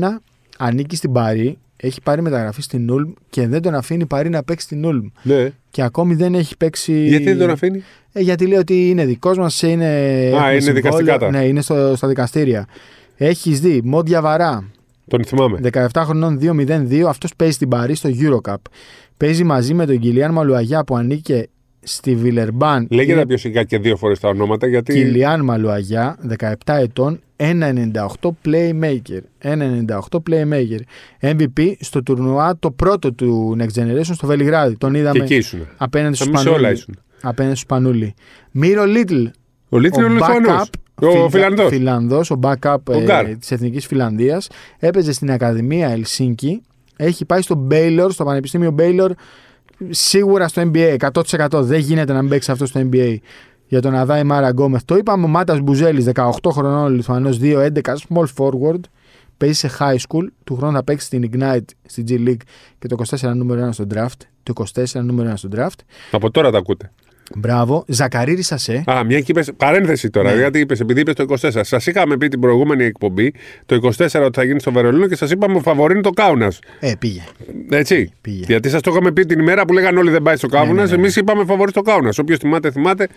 Ανήκει 0.57 0.95
στην 0.95 1.11
Παρή. 1.11 1.57
Έχει 1.77 2.01
πάρει 2.01 2.21
μεταγραφή 2.21 2.61
στην 2.61 2.85
Νούλμ 2.85 3.11
και 3.29 3.47
δεν 3.47 3.61
τον 3.61 3.75
αφήνει 3.75 4.01
η 4.01 4.05
Παρή 4.05 4.29
να 4.29 4.43
παίξει 4.43 4.65
στην 4.65 4.79
Νούλμ. 4.79 5.07
Ναι. 5.21 5.51
Και 5.69 5.81
ακόμη 5.81 6.15
δεν 6.15 6.35
έχει 6.35 6.57
παίξει. 6.57 7.07
Γιατί 7.07 7.23
δεν 7.23 7.37
τον 7.37 7.49
αφήνει; 7.49 7.83
Ε, 8.11 8.21
γιατί 8.21 8.47
λέει 8.47 8.57
ότι 8.59 8.89
είναι 8.89 9.05
δικός 9.05 9.37
μας, 9.37 9.61
είναι. 9.61 9.85
έχουμε 10.25 10.51
είναι 10.51 10.59
συμβόλαιο. 10.59 10.73
δικαστικά 10.73 11.17
τα. 11.17 11.31
Ναι, 11.31 11.45
είναι 11.45 11.61
στο, 11.61 11.93
στα 11.95 12.07
δικαστήρια. 12.07 12.67
Έχεις 13.17 13.61
δει 13.61 13.81
Μόντια 13.83 14.21
Βαρά, 14.21 14.69
Τον 15.07 15.23
θυμάμαι. 15.25 15.59
17 15.73 15.87
χρονών 15.95 16.39
2-0-2. 16.41 17.01
Αυτός 17.07 17.35
παίζει 17.35 17.53
στην 17.53 17.69
Παρή 17.69 17.95
στο 17.95 18.09
Eurocup. 18.19 18.55
Παίζει 19.17 19.43
μαζί 19.43 19.73
με 19.73 19.85
τον 19.85 19.99
Κιλιάν 19.99 20.31
Μαλουαγιά 20.31 20.83
που 20.83 20.97
ανήκε 20.97 21.47
στη 21.87 22.15
Βιλερμπάν. 22.15 22.87
Λέγε 22.89 23.11
Είναι 23.11 23.21
τα 23.21 23.27
πιο 23.27 23.37
σιγά 23.37 23.63
και 23.63 23.79
δύο 23.79 23.95
φορές 23.95 24.19
τα 24.19 24.27
ονόματα 24.29 24.67
γιατί. 24.67 24.93
Κιλιάν 24.93 25.41
Μαλουαγιά, 25.43 26.17
17 26.39 26.53
ετών, 26.65 27.19
1,98 27.37 28.29
playmaker. 28.45 29.19
1,98 29.43 30.19
playmaker. 30.29 30.79
MVP 31.21 31.71
στο 31.79 32.03
τουρνουά 32.03 32.57
το 32.59 32.71
πρώτο 32.71 33.13
του 33.13 33.57
Next 33.59 33.79
Generation 33.81 34.01
στο 34.13 34.27
Βελιγράδι. 34.27 34.77
Τον 34.77 34.91
Και 34.93 34.97
είδαμε 34.99 35.23
εκεί 35.23 35.35
ήσουν. 35.35 35.67
απέναντι 35.77 36.15
στους 36.15 36.27
Εμεί 36.27 36.35
όλα 36.37 36.45
Σπανούλη. 36.49 36.71
ήσουν. 36.73 36.95
Απέναντι 37.21 37.55
στους 37.55 37.59
Σπανούλη. 37.69 38.13
Μύρο 38.51 38.85
Λίτλ. 38.85 39.23
Ο 39.69 39.77
Λίτλ 39.77 39.97
είναι 39.99 40.09
ο 40.09 40.13
Λιθουανός. 40.13 40.69
Ο 41.01 41.29
Φιλανδός. 41.29 41.69
Φιλανδός, 41.69 42.31
ο 42.31 42.39
backup 42.43 42.75
Ο 42.87 42.99
Γκάρ. 43.03 43.25
ε, 43.25 43.35
της 43.35 43.51
Εθνικής 43.51 43.85
Φιλανδίας. 43.85 44.47
Έπαιζε 44.79 45.11
στην 45.13 45.31
Ακαδημία 45.31 45.89
Ελσίνκη. 45.89 46.61
Έχει 46.97 47.25
πάει 47.25 47.41
στο 47.41 47.67
Baylor, 47.71 48.07
στο 48.09 48.23
Πανεπιστήμιο 48.23 48.75
Baylor, 48.79 49.09
σίγουρα 49.89 50.47
στο 50.47 50.71
NBA. 50.73 50.95
100% 51.11 51.47
δεν 51.51 51.79
γίνεται 51.79 52.13
να 52.13 52.21
μην 52.21 52.29
παίξει 52.29 52.51
αυτό 52.51 52.65
στο 52.65 52.89
NBA. 52.91 53.15
Για 53.67 53.81
τον 53.81 53.95
Αδάη 53.95 54.23
Μάρα 54.23 54.49
Γκόμεθ. 54.49 54.83
Το 54.85 54.95
είπαμε 54.95 55.25
ο 55.25 55.27
Μάτας 55.27 55.59
Μπουζέλης, 55.59 56.05
18 56.05 56.29
χρονών 56.51 56.93
Λιθουανός, 56.93 57.37
2-11, 57.41 57.95
small 58.09 58.25
forward. 58.37 58.79
Παίζει 59.37 59.55
σε 59.55 59.69
high 59.79 59.97
school. 60.07 60.25
Του 60.43 60.55
χρόνου 60.55 60.73
θα 60.73 60.83
παίξει 60.83 61.05
στην 61.05 61.29
Ignite 61.31 61.65
στη 61.85 62.03
G 62.07 62.11
League 62.11 62.45
και 62.79 62.87
το 62.87 62.95
24 63.19 63.35
νούμερο 63.35 63.67
1 63.67 63.73
στο 63.73 63.85
draft. 63.93 64.21
Το 64.43 64.53
24 64.75 65.01
νούμερο 65.03 65.29
1 65.29 65.33
στο 65.35 65.49
draft. 65.55 65.79
Από 66.11 66.31
τώρα 66.31 66.51
τα 66.51 66.57
ακούτε. 66.57 66.91
Μπράβο. 67.35 67.83
Ζακαρίρη 67.87 68.41
Σασέ. 68.41 68.83
Α, 68.91 69.03
μια 69.03 69.19
και 69.19 69.31
είπες, 69.31 69.51
παρένθεση 69.57 70.09
τώρα, 70.09 70.31
Ναι. 70.31 70.37
γιατί 70.37 70.59
είπες, 70.59 70.79
επειδή 70.79 70.99
είπες 71.01 71.13
το 71.13 71.23
24. 71.23 71.63
Σας 71.63 71.85
είχαμε 71.87 72.17
πει 72.17 72.27
την 72.27 72.39
προηγούμενη 72.39 72.83
εκπομπή 72.83 73.33
το 73.65 73.75
24 73.75 74.25
ότι 74.25 74.39
θα 74.39 74.43
γίνει 74.45 74.59
στο 74.59 74.71
Βερολίνο 74.71 75.07
και 75.07 75.15
σας 75.15 75.31
είπαμε 75.31 75.55
ο 75.55 75.59
φαβορή 75.59 75.93
είναι 75.93 76.01
το 76.01 76.09
Κάουνας. 76.09 76.59
Ε, 76.79 76.91
πήγε. 76.99 77.21
Έτσι. 77.69 78.11
Πήγε. 78.21 78.43
Γιατί 78.47 78.69
σας 78.69 78.81
το 78.81 78.91
είχαμε 78.91 79.11
πει 79.11 79.25
την 79.25 79.39
ημέρα 79.39 79.65
που 79.65 79.73
λέγανε 79.73 79.99
όλοι 79.99 80.11
δεν 80.11 80.21
πάει 80.21 80.35
στο 80.35 80.47
Κάουνας. 80.47 80.89
ναι, 80.89 80.95
ναι. 80.95 81.01
Εμείς 81.01 81.15
είπαμε 81.15 81.45
φαβορή 81.45 81.71
στο 81.71 81.81
Κάουνας. 81.81 82.17
Όποιος 82.17 82.37
θυμάται, 82.39 82.71
θυμάται. 82.71 83.07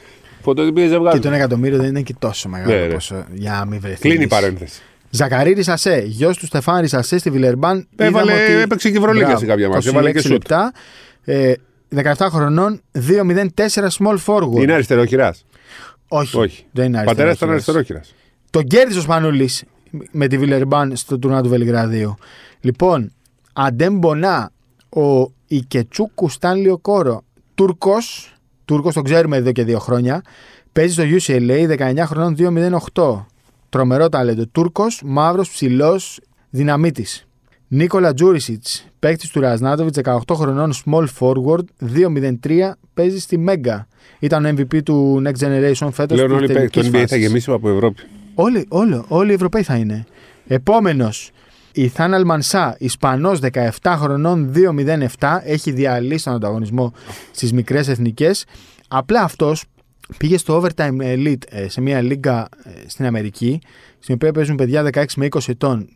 Φωτοτυπίε 0.42 0.86
ζευγάρι. 0.88 1.18
Και 1.18 1.28
το 1.28 1.28
1 1.34 1.36
εκατομμύριο 1.36 1.78
δεν 1.78 1.86
είναι 1.88 2.00
και 2.02 2.14
τόσο 2.18 2.48
μεγάλο 2.48 2.74
Ναι, 2.74 2.80
ναι. 2.86 2.92
ποσό 2.92 3.24
για 3.34 3.52
να 3.52 3.64
μην 3.64 3.80
βρεθείς. 3.80 3.98
Κλείνει 4.00 4.14
η 4.14 4.18
λύση. 4.18 4.28
παρένθεση. 4.28 4.80
Ζακαρίρη 5.10 5.62
Σασέ, 5.62 6.02
γιος 6.06 6.36
του 6.38 6.46
Στεφάν 6.46 6.80
Ρισασέ 6.80 7.18
στη 7.18 7.30
Βιλερμπάν. 7.30 7.88
Έβαλε- 7.96 8.32
Είδαμε 8.34 8.44
ότι- 8.52 8.62
έπαιξε 8.62 8.90
και 8.90 8.96
Ευρωλίγκα 8.96 9.24
Μπράβο, 9.24 9.40
σε 9.40 9.46
κάποια 9.46 9.68
μάτς, 9.68 9.86
26 9.86 9.90
έβαλε 9.92 10.12
και 10.12 10.20
σουτ. 10.20 10.30
λεπτά. 10.32 10.72
Ε, 11.24 11.52
17 11.96 12.28
χρονών, 12.30 12.80
2-0-4 12.92 13.46
small 13.98 14.16
forward. 14.26 14.60
Είναι 14.60 14.72
αριστερόχειρας. 14.72 15.44
Όχι, 16.08 16.36
Όχι. 16.36 16.66
δεν 16.72 16.86
είναι 16.86 17.04
Πατέρας 17.04 17.36
ήταν 17.36 17.50
αριστερός. 17.50 17.74
αριστερόχειρας. 17.74 18.14
Τον 18.50 18.64
κέρδισε 18.64 18.98
ο 18.98 19.02
Σπανούλης 19.02 19.64
με 20.10 20.26
τη 20.26 20.38
Βιλερμπάν 20.38 20.96
στο 20.96 21.18
τουρνά 21.18 21.42
του 21.42 21.48
Βελιγραδίου. 21.48 22.14
Λοιπόν, 22.60 23.12
Αντέμ 23.52 23.98
Μπονά, 23.98 24.50
ο 24.88 25.32
Ικετσούκου 25.46 26.28
Στάνλιο 26.28 26.78
Κόρο, 26.78 27.24
Τούρκος, 27.54 28.34
Τούρκος 28.64 28.94
τον 28.94 29.02
ξέρουμε 29.02 29.36
εδώ 29.36 29.52
και 29.52 29.64
δύο 29.64 29.78
χρόνια, 29.78 30.22
παίζει 30.72 30.92
στο 30.92 31.02
UCLA 31.02 31.66
19 31.66 32.06
χρονών 32.06 32.34
2-0-8. 32.94 33.26
Τρομερό 33.68 34.08
ταλέντο. 34.08 34.46
Τούρκος, 34.46 35.02
μαύρος, 35.04 35.50
ψηλός, 35.50 36.20
δυναμίτης. 36.50 37.27
Νίκολα 37.68 38.14
Τζούρισιτς, 38.14 38.86
παίκτης 38.98 39.30
του 39.30 39.40
Ρασνάτοβιτ, 39.40 39.98
18 40.04 40.34
χρονών, 40.34 40.72
small 40.84 41.04
forward, 41.18 41.64
2-0-3, 42.46 42.72
παίζει 42.94 43.20
στη 43.20 43.38
Μέγκα. 43.38 43.88
Ήταν 44.18 44.44
ο 44.44 44.48
MVP 44.48 44.82
του 44.82 45.22
Next 45.26 45.44
Generation 45.44 45.88
φέτος. 45.92 46.16
Πλέον 46.18 46.30
όλοι 46.30 46.46
παίκτες. 46.46 46.90
το 46.90 46.98
NBA 46.98 47.04
θα 47.08 47.16
γεμίσει 47.16 47.50
από 47.50 47.68
Ευρώπη. 47.68 48.02
Όλοι, 48.34 48.66
όλοι, 48.68 49.02
όλοι 49.08 49.30
οι 49.30 49.34
Ευρωπαίοι 49.34 49.62
θα 49.62 49.76
είναι. 49.76 50.04
Επόμενος, 50.46 51.30
η 51.72 51.88
Θάναλ 51.88 52.24
Μανσά, 52.24 52.76
Ισπανός 52.78 53.40
17 53.52 53.94
χρονών, 53.98 54.52
2-0-7, 55.18 55.40
έχει 55.44 55.70
διαλύσει 55.70 56.24
τον 56.24 56.34
ανταγωνισμό 56.34 56.92
στις 57.30 57.52
μικρές 57.52 57.88
εθνικές. 57.88 58.44
Απλά 58.88 59.22
αυτός 59.22 59.64
πήγε 60.16 60.38
στο 60.38 60.62
Overtime 60.62 61.00
Elite 61.00 61.42
ε, 61.48 61.68
σε 61.68 61.80
μια 61.80 62.00
λίγα 62.00 62.48
ε, 62.64 62.70
στην 62.86 63.06
Αμερική, 63.06 63.60
στην 63.98 64.14
οποία 64.14 64.32
παίζουν 64.32 64.56
παιδιά 64.56 64.90
16 64.92 65.04
με 65.16 65.26
20 65.30 65.38
ετών. 65.46 65.88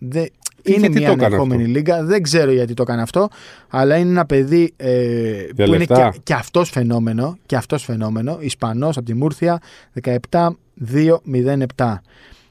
Δεν, 0.63 0.75
είναι 0.75 0.87
γιατί 0.87 0.99
μια 0.99 1.07
το 1.07 1.13
έκανε 1.13 1.27
ανερχόμενη 1.27 1.63
αυτό; 1.79 1.97
δεν 1.97 2.07
δεν 2.07 2.23
ξέρω 2.23 2.53
γιατί 2.53 2.75
το 2.75 2.83
έκανε 2.83 3.03
αυτό, 3.03 3.29
αλλά 3.69 3.97
είναι 3.97 4.11
ένα 4.11 4.27
παιδί 4.27 4.73
ε, 4.77 4.91
που 5.57 5.63
είναι 5.63 5.77
λεφτά. 5.77 6.11
και, 6.13 6.19
και 6.23 6.35
αυτός 6.35 6.71
φαινόμενο, 6.71 7.39
και 7.47 7.57
αυτός 7.57 7.85
φαινόμενο, 7.85 8.37
Ισπανός 8.41 8.97
από 8.97 9.07
τη 9.07 9.15
Μούρθια, 9.15 9.61
17-2-0-7. 10.31 11.95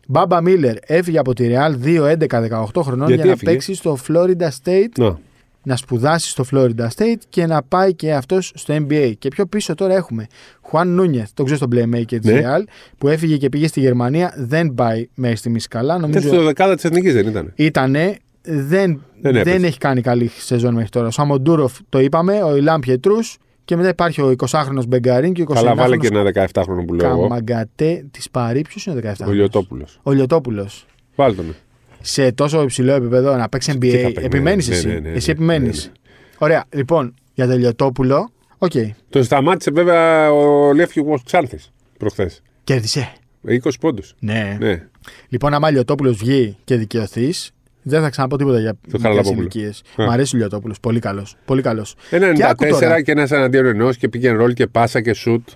Μπάμπα 0.07 0.41
Μίλλερ 0.41 0.75
έφυγε 0.81 1.17
από 1.17 1.33
τη 1.33 1.49
Real 1.51 1.73
2-11-18 1.85 2.65
χρονών 2.81 3.07
Γιατί 3.07 3.15
για 3.15 3.25
να 3.25 3.31
έφυγε; 3.31 3.51
παίξει 3.51 3.73
στο 3.73 3.97
Florida 4.07 4.49
State, 4.63 4.91
Να. 4.97 5.19
Να 5.63 5.75
σπουδάσει 5.75 6.29
στο 6.29 6.45
Florida 6.51 6.87
State 6.95 7.19
και 7.29 7.45
να 7.45 7.63
πάει 7.63 7.93
και 7.93 8.13
αυτός 8.13 8.51
στο 8.55 8.75
NBA. 8.75 9.11
Και 9.19 9.27
πιο 9.27 9.45
πίσω 9.45 9.75
τώρα 9.75 9.95
έχουμε 9.95 10.27
Χουάν 10.61 10.87
Νούνιεθ, 10.87 11.29
τον 11.33 11.45
ξέρω 11.45 11.57
στον 11.57 11.69
Playmaker 11.75 12.05
της 12.21 12.31
Ναι. 12.31 12.41
Real, 12.43 12.63
που 12.97 13.07
έφυγε 13.07 13.37
και 13.37 13.49
πήγε 13.49 13.67
στη 13.67 13.79
Γερμανία, 13.79 14.33
δεν 14.37 14.73
πάει 14.73 15.07
μέχρι 15.13 15.35
στιγμής 15.37 15.67
καλά. 15.67 15.93
Τέτοιο 15.93 16.07
Νομίζω 16.07 16.29
το 16.35 16.43
δεκάδα 16.43 16.75
της 16.75 16.83
εθνικής 16.83 17.13
δεν 17.13 17.27
ήταν. 17.27 17.51
Ήτανε, 17.55 18.17
δεν, 18.41 18.63
Δεν 18.63 19.01
δεν, 19.21 19.35
έπαιζε. 19.35 19.65
έχει 19.65 19.77
κάνει 19.77 20.01
καλή 20.01 20.31
σεζόν 20.37 20.73
μέχρι 20.73 20.89
τώρα. 20.89 21.07
Ο 21.07 21.11
Σαμοντούροφ 21.11 21.77
το 21.89 21.99
είπαμε, 21.99 22.43
ο 22.43 22.55
Ιλάν 22.55 22.79
Πιετρούς 22.79 23.37
και 23.65 23.75
μετά 23.75 23.89
υπάρχει 23.89 24.21
ο 24.21 24.33
20χρονο 24.37 24.85
Μπεγκαρίν 24.87 25.33
και 25.33 25.41
ο 25.41 25.45
21χρονο 25.49 25.53
Καλά, 25.53 25.75
βάλε 25.75 25.97
και 25.97 26.07
ένα 26.07 26.31
17χρονο 26.53 26.83
που 26.87 26.93
λέω 26.93 27.09
εγώ. 27.09 27.21
Καμαγκατέ 27.21 28.05
της 28.11 28.29
Παρή. 28.29 28.61
Ποιος 28.61 28.85
είναι 28.85 28.95
ο 28.99 29.11
17χρονο. 29.11 29.27
Ο 29.27 29.31
Λιωτόπουλο. 29.31 29.85
Ο 30.03 30.11
Λιωτόπουλο. 30.11 30.67
Βάλε 31.15 31.35
τον. 31.35 31.55
Σε 32.01 32.31
τόσο 32.31 32.61
υψηλό 32.61 32.93
επίπεδο 32.93 33.35
να 33.35 33.49
παίξει 33.49 33.77
Τι 33.77 33.89
θα 33.91 33.97
NBA. 34.07 34.13
περιμένεις, 34.13 34.25
Επιμένεις 34.25 34.67
ναι, 34.67 34.75
εσύ; 34.75 34.87
ναι, 34.87 34.93
ναι, 34.93 34.99
ναι, 34.99 35.09
εσύ 35.15 35.27
ναι, 35.27 35.33
επιμένεις; 35.33 35.85
ναι. 35.85 35.91
Ωραία. 36.37 36.65
Λοιπόν, 36.69 37.13
για 37.33 37.47
τον 37.47 37.57
Λιωτόπουλο, 37.57 38.31
οκ. 38.57 38.71
Τον 39.09 39.23
σταμάτησε 39.23 39.71
βέβαια 39.73 40.31
ο 40.31 40.73
Λεύκιο 40.73 41.19
Ξάνθης 41.25 41.71
προχθές. 41.97 42.41
Κέρδισε. 42.63 43.13
20 43.47 43.57
πόντους. 43.79 44.15
Ναι. 44.19 44.57
Ναι. 44.59 44.83
Λοιπόν, 45.29 45.53
άμα 45.53 45.69
Λιωτόπουλο 45.71 46.13
βγει 46.13 46.57
και 46.63 46.75
δικαιωθείς, 46.75 47.51
δεν 47.81 48.01
θα 48.01 48.09
ξαναπώ 48.09 48.37
τίποτα 48.37 48.59
για 48.59 48.73
μικρές 48.83 49.01
Χαραλαμπόπουλο. 49.01 49.39
ηλικίες. 49.41 49.81
Α. 49.95 50.05
Μ' 50.05 50.09
αρέσει 50.09 50.35
ο 50.35 50.39
Λιωτόπουλο. 50.39 50.73
Πολύ 50.81 50.99
καλός. 50.99 51.35
Πολύ 51.45 51.61
καλός. 51.61 51.95
Ένα 52.09 52.33
Και 52.33 52.45
άκου 52.45 52.63
94 52.65 52.69
τώρα. 52.69 53.01
και 53.01 53.11
ένας 53.11 53.31
εναντίον 53.31 53.65
ενός 53.65 53.97
και 53.97 54.09
pick 54.09 54.25
and 54.25 54.37
roll 54.37 54.53
και 54.53 54.67
πάσα 54.67 55.01
και 55.01 55.13
σουτ. 55.13 55.49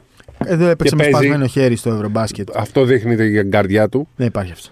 Εδώ 0.45 0.67
έπαιξε 0.67 0.95
με 0.95 1.01
παίζει. 1.03 1.17
σπασμένο 1.17 1.47
χέρι 1.47 1.75
στο 1.75 1.89
Ευρωμπάσκετ. 1.93 2.49
Αυτό 2.55 2.83
δείχνει 2.85 3.15
την 3.15 3.51
καρδιά 3.51 3.89
του. 3.89 4.07
Δεν 4.15 4.27
υπάρχει 4.27 4.51
αυτό. 4.51 4.69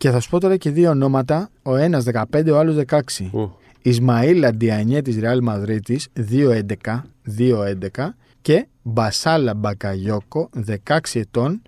Και 0.00 0.10
θα 0.10 0.20
σου 0.20 0.30
πω 0.30 0.40
τώρα 0.40 0.56
και 0.56 0.70
δύο 0.70 0.90
ονόματα. 0.90 1.50
Ο 1.62 1.76
ένας 1.76 2.04
15, 2.04 2.50
ο 2.52 2.58
άλλος 2.58 2.76
16. 2.88 3.30
Ω, 3.32 3.50
Ισμαήλ 3.82 4.44
Αντιανιέ 4.44 5.02
της 5.02 5.18
Ρεάλ 5.18 5.42
Μαδρίτη 5.42 6.00
2-11, 6.30 7.02
2-11 7.38 8.14
και 8.42 8.66
Μπασάλα 8.82 9.54
Μπακαγιόκο 9.54 10.50
16 10.88 10.98
ετών 11.12 11.62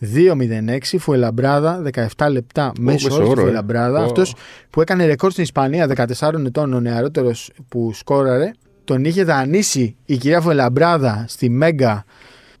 2-0-6 0.00 0.78
Φουελαμπράδα 0.98 1.82
17 2.16 2.28
λεπτά 2.30 2.72
μέσω 2.78 3.06
μέσος 3.06 3.18
όρο 3.18 3.28
όρο, 3.28 3.40
ε. 3.40 3.44
Φουελαμπράδα. 3.44 4.00
Ω. 4.00 4.04
Αυτός 4.04 4.34
που 4.70 4.80
έκανε 4.80 5.06
ρεκόρ 5.06 5.30
στην 5.30 5.42
Ισπανία 5.42 5.88
14 6.20 6.44
ετών, 6.46 6.72
ο 6.72 6.80
νεαρότερος 6.80 7.50
που 7.68 7.92
σκόραρε, 7.92 8.50
τον 8.84 9.04
είχε 9.04 9.24
δανείσει 9.24 9.96
η 10.04 10.16
κυρία 10.16 10.40
Φουελαμπράδα 10.40 11.24
στη 11.28 11.50
Μέγκα 11.50 12.04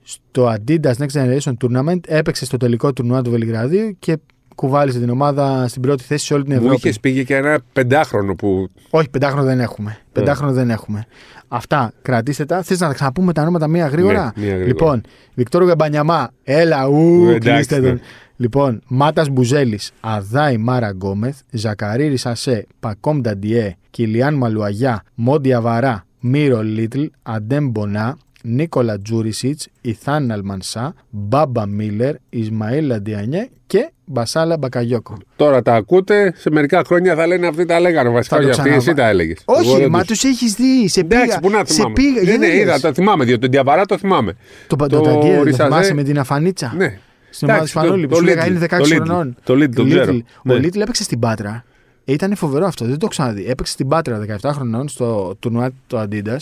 στο 0.02 0.54
Adidas 0.54 0.94
Next 0.98 1.12
Generation 1.12 1.52
Tournament. 1.64 2.00
Έπαιξε 2.06 2.44
στο 2.44 2.56
τελικό 2.56 2.92
τουρνουά 2.92 3.22
του 3.22 3.30
Βελιγραδίου 3.30 3.96
και 3.98 4.18
κουβάλισε 4.56 4.98
την 4.98 5.10
ομάδα 5.10 5.68
στην 5.68 5.82
πρώτη 5.82 6.02
θέση 6.02 6.26
σε 6.26 6.34
όλη 6.34 6.42
την 6.42 6.52
Μου 6.52 6.58
Ευρώπη. 6.58 6.76
είχες 6.76 7.00
πήγε 7.00 7.22
και 7.22 7.36
ένα 7.36 7.60
πεντάχρονο 7.72 8.34
που. 8.34 8.68
Όχι, 8.90 9.10
πεντάχρονο 9.10 9.44
δεν 9.44 9.60
έχουμε. 9.60 9.98
Πεντάχρονο 10.12 10.52
δεν 10.52 10.70
έχουμε. 10.70 11.06
Αυτά 11.48 11.92
κρατήστε 12.02 12.44
τα. 12.44 12.62
Θες 12.62 12.80
να 12.80 12.86
τα 12.88 12.94
ξαναπούμε 12.94 13.32
τα 13.32 13.42
ονόματα 13.42 13.68
μία 13.68 13.86
γρήγορα; 13.86 14.32
Ναι, 14.36 14.42
μία 14.42 14.48
γρήγορα. 14.48 14.66
Λοιπόν, 14.66 15.00
Βικτόριο 15.34 15.68
Γαμπανιαμά, 15.68 16.30
έλα, 16.42 16.88
ου, 16.88 17.24
Εντάξει, 17.28 17.50
κλείστε 17.50 17.78
ναι. 17.78 17.88
τον. 17.88 18.00
Λοιπόν, 18.36 18.82
Μάτας 18.86 19.28
Μπουζέλης, 19.28 19.92
Αδάη 20.00 20.56
Μάρα 20.56 20.90
Γκόμεθ, 20.90 21.38
Ζακαρίρη 21.50 22.16
Σασέ, 22.16 22.66
Πακόμ 22.80 23.20
Νταντιέ, 23.20 23.76
Κιλιάν 23.90 24.34
Μαλουαγιά, 24.34 25.02
Μόντια 25.14 25.60
Βαρά, 25.60 26.04
Μύρο 26.20 26.62
Λίτλ, 26.62 27.04
Αντέμ 27.22 27.68
Μπονά, 27.68 28.16
Νίκολα 28.42 29.00
Τζούρισιτς, 29.00 29.68
Ιθάν 29.80 30.30
Αλμανσά, 30.30 30.94
Μπάμπα 31.10 31.66
Μίλλερ, 31.66 32.14
Ισμαήλ 32.28 32.92
Αντιανιέ 32.92 33.48
και 33.66 33.90
Μπασάλα 34.06 34.56
Μπακαγιόκο. 34.58 35.16
Τώρα 35.36 35.62
τα 35.62 35.74
ακούτε, 35.74 36.32
σε 36.36 36.50
μερικά 36.50 36.82
χρόνια 36.86 37.14
θα 37.14 37.26
λένε 37.26 37.46
αυτοί 37.46 37.64
τα 37.64 37.80
λέγανε. 37.80 38.08
Βασικά 38.08 38.36
Θα 38.36 38.42
το 38.42 38.48
για 38.48 38.56
αυτοί 38.56 38.68
ξαναβα- 38.70 38.90
εσύ 38.90 39.00
τα 39.00 39.08
έλεγες. 39.08 39.38
Όχι, 39.44 39.88
μα 39.88 40.04
του 40.04 40.12
έχεις 40.24 40.54
δει. 40.54 40.88
Σε 40.88 41.04
πήγα. 41.04 41.22
Εντάξει, 41.22 41.40
πού 41.40 41.50
να 41.50 41.58
σε 41.58 41.74
θυμάμαι. 41.74 41.92
πήγα. 41.94 42.10
Ναι, 42.12 42.20
γιατί 42.20 42.38
ναι, 42.38 42.46
δεν 42.46 42.56
είδα, 42.56 42.72
λες; 42.72 42.80
το 42.80 42.92
θυμάμαι, 42.92 43.24
διότι 43.24 43.40
τον 43.40 43.50
Διαβαρά 43.50 43.86
το 43.86 43.98
θυμάμαι. 43.98 44.36
Το, 44.66 44.76
το, 44.76 44.86
το 44.86 44.96
το 45.00 45.02
Ταγκίρι, 45.02 45.36
το 45.36 45.42
Ρισαζέ. 45.42 45.62
θυμάσαι 45.68 45.94
με 45.94 46.02
την 46.02 46.18
αφανίτσα; 46.18 46.72
Ναι. 46.76 46.98
Στην 47.30 47.48
ομάδα 47.48 47.62
Εντάξει, 47.62 47.74
του 47.74 47.80
Σπανούλη 47.80 48.02
το- 48.02 48.08
που 48.08 48.14
το 48.14 48.20
σου 48.20 48.24
λέγα 48.26 48.44
Lidl, 48.44 48.48
είναι 48.48 48.58
16 48.58 48.68
το 48.68 48.76
Lidl, 48.76 49.04
χρονών. 49.04 49.36
το 49.44 49.54
Lidl, 49.54 49.68
τον 49.74 49.86
Lidl. 49.86 49.88
ξέρω. 49.90 50.12
Ο 50.12 50.22
Ναι. 50.42 50.54
Λίτλ 50.54 50.80
έπαιξε 50.80 51.02
στην 51.02 51.18
Πάτρα. 51.18 51.64
Ήταν 52.04 52.36
φοβερό 52.36 52.66
αυτό, 52.66 52.84
δεν 52.84 52.98
το 52.98 53.06
ξαναδεί. 53.06 53.44
Έπαιξε 53.48 53.72
στην 53.72 53.88
Πάτρα 53.88 54.18
17 54.42 54.52
χρονών 54.52 54.88
στο 54.88 55.36
τουρνουά 55.38 55.70
του 55.86 55.96
Adidas 56.08 56.36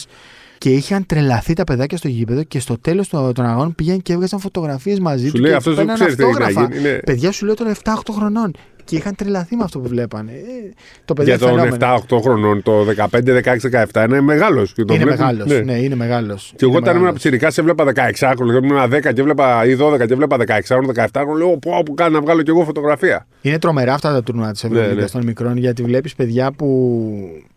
και 0.65 0.71
είχαν 0.71 1.07
τρελαθεί 1.07 1.53
τα 1.53 1.65
παιδάκια 1.65 1.97
στο 1.97 2.09
γήπεδο 2.09 2.43
και 2.43 2.61
στο 2.61 2.79
τέλος 2.79 3.09
των 3.09 3.41
αγώνων 3.41 3.75
πήγαν 3.75 4.03
και 4.03 4.13
έβγαζαν 4.13 4.41
φωτογραφίες 4.41 4.99
μαζί 4.99 5.25
Σου 5.27 5.31
τους 5.33 5.41
λέει 5.41 5.51
και 5.51 5.57
αυτός 5.57 5.75
τους 5.77 5.85
δεν 5.85 5.95
παίρναν 5.97 6.15
ξέρει 6.17 6.23
τι 6.23 6.31
έχει 6.31 6.39
να 6.41 6.47
αυτόγραφα. 6.47 6.75
γίνει, 6.77 6.89
είναι- 6.89 7.01
Παιδιά 7.05 7.33
σου 7.33 7.45
λέω 7.47 7.55
τώρα 7.55 7.71
7-8 7.71 8.13
χρονών. 8.13 8.55
Και 8.85 8.97
είχαν 8.97 9.15
τρελαθεί 9.15 9.57
με 9.57 9.65
αυτό 9.65 9.79
που 9.79 9.89
βλέπανε. 9.89 10.31
Ε, 10.33 10.73
το 11.05 11.13
παιδί 11.15 11.29
Για 11.29 11.39
τον 11.39 11.49
φαινόμενο. 11.49 11.75
7-8 11.75 12.21
χρονών, 12.23 12.63
το 12.63 12.85
15-16-17 12.85 14.05
είναι 14.05 14.21
μεγάλος. 14.21 14.75
Είναι 14.91 15.05
μεγάλος. 15.05 15.47
Ναι. 15.65 15.73
είναι 15.73 15.95
μεγάλος. 15.95 16.53
Και 16.57 16.65
εγώ 16.65 16.77
όταν 16.77 16.97
ήμουν 16.97 17.15
ψηρικά, 17.15 17.51
σε 17.51 17.61
έβλεπα 17.61 17.85
16 17.85 18.33
χρονών, 18.37 18.65
ήμουν 18.65 18.89
10 18.91 19.13
και 19.13 19.21
έβλεπα 19.21 19.65
ή 19.67 19.75
12 19.75 20.07
και 20.07 20.13
έβλεπα 20.13 20.37
16 20.37 20.75
χρονών, 20.75 20.95
17 20.95 21.07
χρονών. 21.15 21.37
Λέω 21.37 21.57
πω, 21.59 21.83
που 21.85 21.95
κάνει 21.95 22.13
να 22.15 22.21
βγάλω 22.21 22.43
κι 22.43 22.51
εγώ 22.51 22.65
φωτογραφία. 22.65 23.27
Είναι 23.41 23.59
τρομερά 23.59 23.95
αυτά 23.95 24.13
τα 24.13 24.23
τουρνουά 24.23 24.53
της 24.53 24.63
Ναι, 24.63 24.79
Ευρωλίγας 24.79 25.13
ναι. 25.13 25.19
των 25.21 25.29
μικρών 25.29 25.57
γιατί 25.57 25.83
βλέπεις 25.83 26.15
παιδιά 26.15 26.53
που 26.53 26.67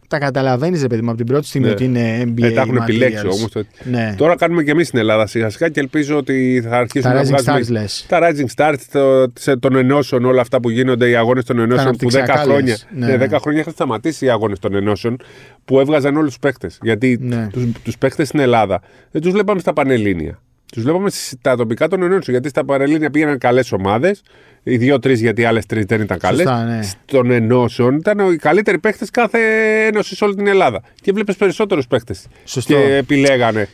τα 0.07 0.17
καταλαβαίνεις, 0.19 0.81
ρε 0.81 0.87
παιδί 0.87 1.01
μου, 1.01 1.07
από 1.09 1.17
την 1.17 1.25
πρώτη 1.25 1.45
στιγμή 1.47 1.67
Ναι. 1.67 1.73
ότι 1.73 1.83
είναι 1.83 2.23
NBA. 2.25 2.43
Ε, 2.43 2.51
τα 2.51 2.61
έχουν 2.61 2.77
materials. 2.77 2.81
επιλέξει 2.81 3.25
όμως. 3.25 3.49
Ναι. 3.83 4.13
Τώρα 4.17 4.35
κάνουμε 4.35 4.63
και 4.63 4.71
εμείς 4.71 4.87
στην 4.87 4.99
Ελλάδα 4.99 5.27
σιγά 5.27 5.49
σιγά 5.49 5.69
και 5.69 5.79
ελπίζω 5.79 6.17
ότι 6.17 6.61
θα 6.69 6.77
αρχίσουν 6.77 7.11
Τα 7.11 7.15
να 7.15 7.21
Rising 7.21 7.25
βγάζουμε. 7.27 7.59
Stars 7.59 7.69
λες. 7.71 8.05
Τα 8.07 8.19
Rising 8.21 8.45
Stars 8.55 8.75
το, 8.91 9.31
σε- 9.39 9.57
των 9.57 9.75
ενώσεων, 9.75 10.25
όλα 10.25 10.41
αυτά 10.41 10.59
που 10.59 10.69
γίνονται, 10.69 11.09
οι 11.09 11.15
αγώνες 11.15 11.43
των 11.45 11.59
ενώσεων 11.59 11.95
που 11.97 12.07
10 12.11 12.15
αναπτυξιακά 12.17 12.37
χρόνια. 12.41 12.61
λες. 12.71 12.87
Ναι, 12.91 13.05
Ναι. 13.05 13.25
10 13.25 13.37
χρόνια 13.39 13.59
είχαν 13.61 13.73
σταματήσει 13.73 14.25
οι 14.25 14.29
αγώνες 14.29 14.59
των 14.59 14.75
ενώσεων 14.75 15.17
που 15.65 15.79
έβγαζαν 15.79 16.15
όλους 16.15 16.27
τους 16.29 16.39
παίχτε. 16.39 16.69
Γιατί 16.81 17.17
Ναι. 17.21 17.47
του 17.51 17.71
τους 17.83 17.97
παίχτε 17.97 18.23
στην 18.25 18.39
Ελλάδα 18.39 18.81
δεν 19.11 19.21
τους 19.21 19.31
βλέπαμε 19.31 19.59
στα 19.59 19.73
πανελλήνια. 19.73 20.39
Τους 20.71 20.83
βλέπαμε 20.83 21.09
στα 21.09 21.55
τοπικά 21.55 21.87
των 21.87 21.99
ενώσεων. 22.01 22.23
Γιατί 22.27 22.49
στα 22.49 22.65
πανελλήνια 22.65 23.09
πήγαιναν 23.09 23.37
καλές 23.37 23.71
ομάδες. 23.71 24.21
Οι 24.63 24.77
δύο-τρει 24.77 25.13
γιατί 25.13 25.41
οι 25.41 25.45
άλλες 25.45 25.65
τρεις 25.65 25.85
δεν 25.85 26.01
ήταν 26.01 26.17
καλές. 26.17 26.39
Σωστά, 26.47 26.63
ναι. 26.63 26.79
Των 27.05 27.31
ενώσεων 27.31 27.95
ήταν 27.95 28.31
οι 28.31 28.35
καλύτεροι 28.35 28.79
παίχτες 28.79 29.09
κάθε 29.09 29.37
ένωση 29.85 30.15
σε 30.15 30.23
όλη 30.23 30.35
την 30.35 30.47
Ελλάδα. 30.47 30.81
Και 31.01 31.11
βλέπεις 31.11 31.35
περισσότερους 31.35 31.87
παίχτες. 31.87 32.25
Σωστό. 32.45 32.73
Και 32.73 32.95
επιλέγανε. 32.95 33.67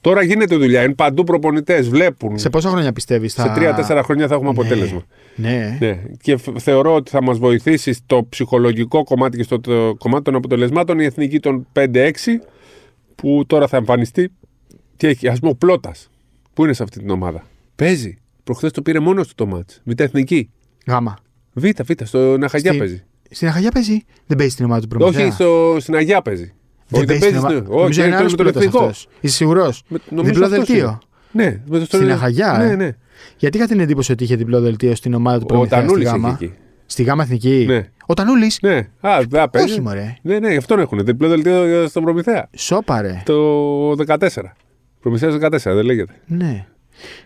Τώρα 0.00 0.22
γίνεται 0.22 0.56
δουλειά. 0.56 0.82
Είναι 0.82 0.94
παντού 0.94 1.24
προπονητές. 1.24 1.88
Βλέπουν. 1.88 2.38
Σε 2.38 2.50
πόσα 2.50 2.68
χρόνια 2.70 2.92
πιστεύεις 2.92 3.34
θα. 3.34 3.42
Σε 3.42 3.52
τρία-τέσσερα 3.54 4.02
χρόνια 4.02 4.26
θα 4.26 4.34
έχουμε 4.34 4.50
αποτέλεσμα. 4.50 5.02
Ναι. 5.34 5.76
Ναι. 5.80 5.98
Και 6.22 6.36
φ- 6.36 6.58
θεωρώ 6.58 6.94
ότι 6.94 7.10
θα 7.10 7.22
μας 7.22 7.38
βοηθήσει 7.38 7.92
στο 7.92 8.26
ψυχολογικό 8.28 9.04
κομμάτι 9.04 9.36
και 9.36 9.42
στο 9.42 9.60
το 9.60 9.94
κομμάτι 9.98 10.24
των 10.24 10.34
αποτελεσμάτων 10.34 10.98
η 10.98 11.04
εθνική 11.04 11.40
των 11.40 11.66
5-6 11.72 12.10
που 13.14 13.44
τώρα 13.46 13.66
θα 13.66 13.76
εμφανιστεί. 13.76 14.30
Και 14.96 15.06
έχει, 15.08 15.28
ας 15.28 15.38
πούμε, 15.38 15.50
ο 15.50 15.54
Πλότα 15.54 15.92
που 16.54 16.64
είναι 16.64 16.72
σε 16.72 16.82
αυτή 16.82 16.98
την 16.98 17.10
ομάδα; 17.10 17.42
Παίζει. 17.76 18.18
Προχθές 18.44 18.70
το 18.72 18.82
πήρε 18.82 18.98
μόνος 19.00 19.28
του 19.28 19.34
το 19.34 19.46
μάτς. 19.46 19.80
Β' 19.84 20.00
εθνική. 20.00 20.50
Γάμα. 20.86 21.16
Β' 21.52 21.64
Β' 21.86 22.02
στο 22.04 22.36
Ναχαγιά 22.38 22.70
Στη- 22.70 22.78
παίζει. 22.78 23.02
Στην 23.30 23.48
Αχαγιά 23.48 23.70
παίζει. 23.70 24.04
Δεν 24.26 24.36
παίζει 24.36 24.52
στην 24.52 24.64
ομάδα 24.64 24.80
του 24.80 24.88
Προμηθέα. 24.88 25.24
Όχι, 25.26 25.32
στο, 25.34 25.76
στην 25.80 25.94
Αγιά 25.94 26.22
παίζει. 26.22 26.52
Όχι, 26.90 27.04
Δεν 27.04 27.06
παίζει 27.06 27.22
στην 27.22 27.34
στην- 27.36 27.44
ομάδα. 27.48 27.68
Όχι, 27.68 27.80
Νομίζω 27.80 28.00
είναι 28.00 28.08
είναι 28.08 28.18
άλλος 28.18 28.30
με 28.30 28.36
τον 28.36 28.46
πιλότος 28.46 28.64
εθνικό. 28.66 28.84
αυτός. 28.84 29.08
Είσαι 29.20 29.34
σίγουρος; 29.34 29.82
Με- 29.88 29.98
νομίζω 30.10 30.32
Διπλό 30.32 30.46
αυτός 30.46 30.66
δελτίο. 30.66 31.00
είναι. 31.32 31.44
Ναι, 31.50 31.60
με 31.66 31.78
το 31.78 31.84
Στην 31.84 32.10
Αχαγιά, 32.10 32.54
Ναι, 32.58 32.64
ε. 32.70 32.76
ναι. 32.76 32.96
Γιατί 33.36 33.56
είχα 33.56 33.66
την 33.66 33.80
εντύπωση 33.80 34.12
ότι 34.12 34.24
είχε 34.24 34.36
διπλό 34.36 34.60
δελτίο 34.60 34.94
στην 34.94 35.14
ομάδα 35.14 35.36
του 35.38 35.44
Ο 35.44 35.52
Προμηθέα. 35.52 35.78
στη 35.78 35.86
Τανούλης 35.88 36.08
Γάμα; 36.10 36.28
είχε 36.28 36.44
εκεί. 36.44 36.54
Στη 36.86 37.02
Γάμα 37.02 37.22
Εθνική; 37.22 37.64
Ναι. 37.68 37.88
Ο 38.06 38.14
Τανούλης; 38.14 38.58
Ναι, 38.62 38.88
α, 39.00 39.18
δεν 39.28 39.50
παίζει. 39.50 39.70
Όχι, 39.70 39.80
μωρέ. 39.80 40.16
Ναι, 40.22 40.38
ναι, 40.38 40.50
γι' 40.50 40.56
αυτόν 40.56 40.78
έχουν. 40.78 41.04
Διπλό 41.04 41.28
δελτίο 41.28 41.86
στον 41.88 42.02
Προμηθέα. 42.02 42.48
Σόπαρε. 42.56 43.22
Το 43.24 43.94
14. 43.96 44.56
Προμηθέα 45.02 45.30
14, 45.50 45.56
δεν 45.62 45.84
λέγεται. 45.84 46.12
Ναι. 46.26 46.66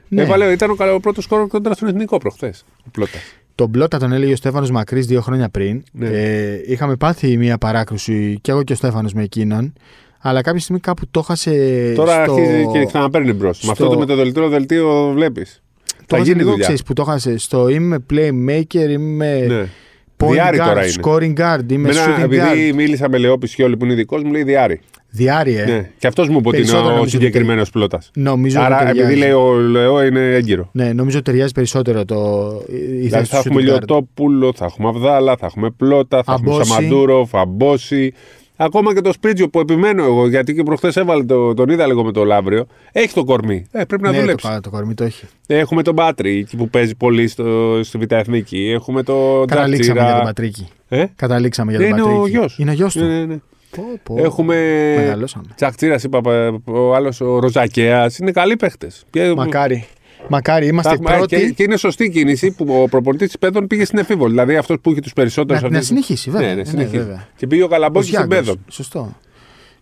ναι. 0.08 0.22
Έβαλε, 0.22 0.44
ήταν 0.52 0.70
ο, 0.70 0.74
καλό- 0.74 0.94
ο 0.94 1.00
πρώτος 1.00 1.24
σκόρ 1.24 1.46
κοντρα 1.46 1.74
στον 1.74 1.88
εθνικό 1.88 2.18
προχθέ. 2.18 2.52
Ο 2.86 2.88
Πλότα. 2.92 3.18
Τον 3.54 3.70
Πλότα 3.70 3.98
τον 3.98 4.12
έλεγε 4.12 4.32
ο 4.32 4.36
Στέφανος 4.36 4.70
Μακρύς 4.70 5.06
δύο 5.06 5.20
χρόνια 5.20 5.48
πριν. 5.48 5.82
Ναι. 5.92 6.08
Ε, 6.08 6.60
είχαμε 6.66 6.96
πάθει 6.96 7.36
μία 7.36 7.58
παράκρουση 7.58 8.38
κι 8.40 8.50
εγώ 8.50 8.62
και 8.62 8.72
ο 8.72 8.76
Στέφανος 8.76 9.12
με 9.12 9.22
εκείνον. 9.22 9.72
Αλλά 10.20 10.42
κάποια 10.42 10.60
στιγμή 10.60 10.80
κάπου 10.80 11.02
το 11.10 11.20
έχασε. 11.20 11.52
Τώρα 11.96 12.24
στο... 12.24 12.32
αρχίζει 12.34 12.66
και 12.72 12.84
ξαναπαίρνει 12.86 13.32
μπρος. 13.32 13.56
στο- 13.56 13.66
Με 13.66 13.72
αυτό 13.72 13.88
το 13.88 13.98
με 13.98 14.06
το 14.06 14.16
δελτίο 14.16 14.48
δελτίο 14.48 15.10
βλέπεις. 15.14 15.62
Το 15.86 15.94
Θα 16.06 16.16
έχασε 16.16 16.22
γίνει 16.22 16.36
λίγο 16.38 16.50
δουλειά. 16.50 16.64
ξέρεις, 16.64 16.82
που 16.82 16.92
το 16.92 17.02
έχασε. 17.02 17.38
Στο 17.38 17.68
είμαι 17.68 18.04
playmaker, 18.12 18.88
είμαι 18.88 19.38
Ναι. 19.48 19.66
point 20.16 20.30
Διάρη 20.32 20.58
τώρα 20.58 20.82
guard, 20.82 20.84
είναι. 20.84 20.92
scoring 21.02 21.40
guard, 21.40 21.72
είμαι 21.72 21.88
Μένα, 21.92 22.16
shooting 22.16 22.22
επειδή 22.22 22.70
guard. 22.70 22.74
μίλησα 22.74 23.08
με 23.08 23.18
Λεό 23.18 23.38
Πισιόλη 23.38 23.76
που 23.76 23.84
είναι 23.84 23.92
ειδικός, 23.92 24.22
μου 24.22 24.32
λέει 24.32 24.42
Διάρη. 24.42 24.80
Διάρη, 25.16 25.56
ε. 25.56 25.64
Ναι. 25.64 25.90
Και 25.98 26.06
αυτός 26.06 26.28
μου 26.28 26.36
είπε 26.38 26.48
ότι 26.48 26.56
είναι 26.56 26.66
Περισσότερο 26.66 26.92
ο 26.92 26.96
νομίζω 26.96 27.18
συγκεκριμένος 27.18 27.70
πλότα. 27.70 28.00
Νομίζω 28.14 28.60
Άρα, 28.60 28.74
ότι 28.76 28.84
επειδή 28.84 28.98
ταιριάζει. 29.02 29.20
λέει 29.20 29.30
ο 29.30 29.52
Λεό 29.54 30.04
είναι 30.04 30.20
έγκυρο. 30.34 30.68
Ναι, 30.72 30.92
νομίζω 30.92 31.18
ότι 31.18 31.30
ταιριάζει 31.30 31.52
περισσότερο 31.52 32.04
το. 32.04 32.50
η 32.68 32.76
Δηλαδή 32.76 33.08
θέση 33.10 33.30
θα 33.30 33.42
του 33.42 33.48
έχουμε 33.48 33.60
shooting 33.60 33.64
guard. 33.64 33.66
Λιωτόπουλο, 33.68 34.52
θα 34.56 34.64
έχουμε 34.64 34.88
Αβδάλα, 34.88 35.36
θα 35.36 35.46
έχουμε 35.46 35.70
Πλότα, 35.70 36.22
θα 36.22 36.32
έχουμε 36.32 36.50
Αμπόση. 36.52 36.70
Σαμαντούρο, 36.70 37.24
Φαμπόση. 37.24 38.12
Ακόμα 38.58 38.94
και 38.94 39.00
το 39.00 39.12
Σπρίτζιο 39.12 39.48
που 39.48 39.60
επιμένω 39.60 40.04
εγώ, 40.04 40.28
γιατί 40.28 40.54
και 40.54 40.62
προχθές 40.62 40.96
έβαλε 40.96 41.24
το, 41.24 41.54
τον 41.54 41.68
είδα 41.68 41.86
λίγο 41.86 42.04
με 42.04 42.12
το 42.12 42.24
Λαύριο. 42.24 42.66
Έχει 42.92 43.14
το 43.14 43.24
κορμί. 43.24 43.66
Ε, 43.72 43.84
πρέπει 43.84 44.02
να 44.02 44.10
ναι, 44.10 44.20
δουλέψει. 44.20 44.48
Το, 44.48 44.60
το 44.60 44.70
κορμί 44.70 44.94
το 44.94 45.04
έχει. 45.04 45.24
Έχουμε 45.46 45.82
τον 45.82 45.94
Πάτρι 45.94 46.38
εκεί 46.38 46.56
που 46.56 46.68
παίζει 46.68 46.94
πολύ 46.94 47.28
στο, 47.28 47.80
στη 47.82 47.98
Β' 47.98 48.12
Εθνική. 48.12 48.70
Έχουμε 48.74 49.02
τον 49.02 49.46
Καταλήξαμε 49.46 50.00
για 50.00 50.10
τον 50.10 50.20
Τζαρτζίρα. 50.20 50.22
Πατρίκη. 50.24 50.68
Ε; 50.88 51.04
Καταλήξαμε 51.16 51.70
για 51.72 51.80
Ναι, 51.80 51.88
τον 51.88 51.98
είναι 51.98 52.06
Πατρίκη. 52.06 52.36
ο 52.36 52.38
γιος. 52.40 52.58
Είναι 52.58 52.70
ο 52.70 52.74
γιος 52.74 52.94
του. 52.94 53.00
Ναι, 53.04 53.06
ναι, 53.18 53.24
ναι. 53.24 53.36
Πω, 53.76 54.14
πω. 54.14 54.24
Έχουμε. 54.24 54.54
Μεγαλώσαμε. 54.96 55.44
Τσακτσίρα, 55.54 55.96
είπα, 56.04 56.20
ο 56.64 56.94
άλλος 56.94 57.20
ο 57.20 57.38
Ροζακέας. 57.38 58.18
Είναι 58.18 58.30
καλοί 58.32 58.56
παίχτες. 58.56 59.04
Μακάρι. 59.36 59.86
Μακάρι. 60.28 60.66
Είμαστε 60.66 60.96
Και, 60.96 61.02
πρώτοι. 61.02 61.54
και 61.56 61.62
είναι 61.62 61.76
σωστή 61.76 62.10
κίνηση 62.10 62.50
που 62.50 62.82
ο 62.82 62.88
προπονητής 62.88 63.26
της 63.26 63.38
Πέδων 63.38 63.66
πήγε 63.66 63.84
στην 63.84 63.98
Εφήβολη. 63.98 64.30
Δηλαδή 64.30 64.56
αυτός 64.56 64.76
που 64.82 64.90
είχε 64.90 65.00
τους 65.00 65.12
περισσότερους. 65.12 65.62
Να- 65.62 65.68
να 65.70 65.80
συνεχίσει, 65.80 66.30
βέβαια. 66.30 66.46
Ναι, 66.48 66.54
ναι, 66.54 66.60
Ναι, 66.60 66.68
συνεχίζει. 66.68 66.96
βέβαια. 66.96 67.28
Και 67.36 67.46
πήγε 67.46 67.62
ο 67.62 67.64
Ο 67.64 67.68
Καλαμπόκη 67.68 68.06
στην 68.06 68.16
Γιάνγκος. 68.18 68.38
Πέδων. 68.38 68.64
Σωστό. 68.68 69.16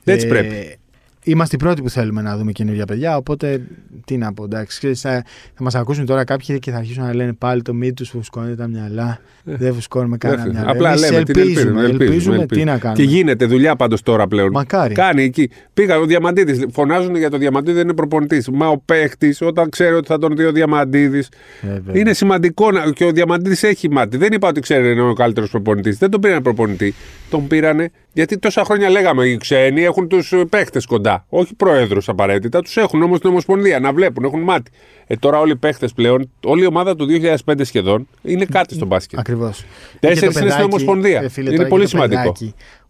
Έτσι 0.04 0.26
Ε, 0.26 0.28
πρέπει. 0.28 0.78
Είμαστε 1.26 1.56
οι 1.56 1.58
πρώτοι 1.58 1.82
που 1.82 1.90
θέλουμε 1.90 2.22
να 2.22 2.36
δούμε 2.36 2.52
καινούργια 2.52 2.84
παιδιά. 2.84 3.16
Οπότε 3.16 3.60
τι 4.04 4.16
να 4.16 4.32
πω, 4.32 4.44
εντάξει. 4.44 4.78
ξέρεις, 4.78 5.00
Θα, 5.00 5.24
θα 5.54 5.62
μας 5.62 5.74
ακούσουν 5.74 6.06
τώρα 6.06 6.24
κάποιοι 6.24 6.58
και 6.58 6.70
θα 6.70 6.76
αρχίσουν 6.76 7.02
να 7.04 7.14
λένε 7.14 7.32
πάλι 7.32 7.62
το 7.62 7.74
μύτο 7.74 8.04
που 8.04 8.10
φουσκώνεται 8.10 8.54
τα 8.54 8.68
μυαλά. 8.68 9.20
Δεν 9.44 9.74
φουσκώνουμε 9.74 10.16
κανένα 10.16 10.42
Δεν- 10.42 10.52
μυαλά. 10.52 10.70
Απλά 10.70 10.88
Εμείς 10.88 11.10
λέμε 11.10 11.22
την 11.22 11.38
ελπίζουμε, 11.38 11.60
ελπίζουμε. 11.60 11.84
ελπίζουμε, 11.84 12.06
ελπίζουμε, 12.10 12.36
τι 12.36 12.40
ελπίζουμε. 12.42 12.72
να 12.72 12.78
κάνουμε. 12.78 13.02
Και 13.04 13.08
γίνεται 13.10 13.46
δουλειά 13.46 13.76
πάντως 13.76 14.02
τώρα 14.02 14.26
πλέον. 14.26 14.50
Μακάρι. 14.52 14.94
Κάνει 14.94 15.22
εκεί. 15.22 15.50
Πήγα 15.74 15.98
ο 15.98 16.04
Διαμαντίδης. 16.06 16.66
Φωνάζουν 16.72 17.16
για 17.16 17.30
το 17.30 17.38
Διαμαντίδη 17.38 17.76
δεν 17.76 17.84
είναι 17.84 17.94
προπονητής. 17.94 18.48
Μα 18.48 18.68
ο 18.68 18.78
παίχτης, 18.78 19.40
όταν 19.40 19.68
ξέρει 19.68 19.94
ότι 19.94 20.06
θα 20.06 20.18
τον 20.18 20.36
δει 20.36 20.44
ο 20.44 20.52
Διαμαντίδης. 20.52 21.28
Ε, 21.62 21.66
βέβαια. 21.68 22.00
Είναι 22.00 22.12
σημαντικό 22.12 22.70
να... 22.70 22.90
και 22.90 23.04
ο 23.04 23.12
Διαμαντίδης 23.12 23.62
έχει 23.62 23.90
μάτι. 23.90 24.16
Δεν 24.16 24.32
είπα 24.32 24.48
ότι 24.48 24.60
ξέρει 24.60 24.90
είναι 24.92 25.02
ο 25.02 25.12
καλύτερος 25.12 25.50
προπονητής. 25.50 25.98
Δεν 25.98 26.10
τον 26.10 26.20
πήραν 26.20 26.42
προπονητή. 26.42 26.94
Τον 27.30 27.46
πήρανε 27.46 27.90
γιατί 28.14 28.38
τόσα 28.38 28.64
χρόνια 28.64 28.90
λέγαμε 28.90 29.26
οι 29.26 29.36
ξένοι 29.36 29.82
έχουν 29.82 30.08
τους 30.08 30.34
παίχτες 30.50 30.86
κοντά. 30.86 31.24
Όχι 31.28 31.54
προέδρου 31.54 32.00
απαραίτητα. 32.06 32.62
Τους 32.62 32.76
έχουν 32.76 33.02
όμως 33.02 33.20
την 33.20 33.30
Ομοσπονδία 33.30 33.80
να 33.80 33.92
βλέπουν, 33.92 34.24
έχουν 34.24 34.40
μάτι. 34.40 34.70
Ε, 35.06 35.16
τώρα 35.16 35.38
όλοι 35.38 35.52
οι 35.52 35.56
παίχτες 35.56 35.92
πλέον, 35.92 36.30
όλη 36.44 36.62
η 36.62 36.66
ομάδα 36.66 36.96
του 36.96 37.06
2005 37.44 37.54
σχεδόν 37.62 38.08
είναι 38.22 38.44
κάτι 38.44 38.74
στο 38.74 38.86
μπάσκετ. 38.86 39.18
Ακριβώς. 39.18 39.64
Τέσσερις 40.00 40.40
είναι 40.40 40.50
στην 40.50 40.64
Ομοσπονδία. 40.64 41.30
Είναι 41.36 41.68
πολύ 41.68 41.88
σημαντικό. 41.88 42.32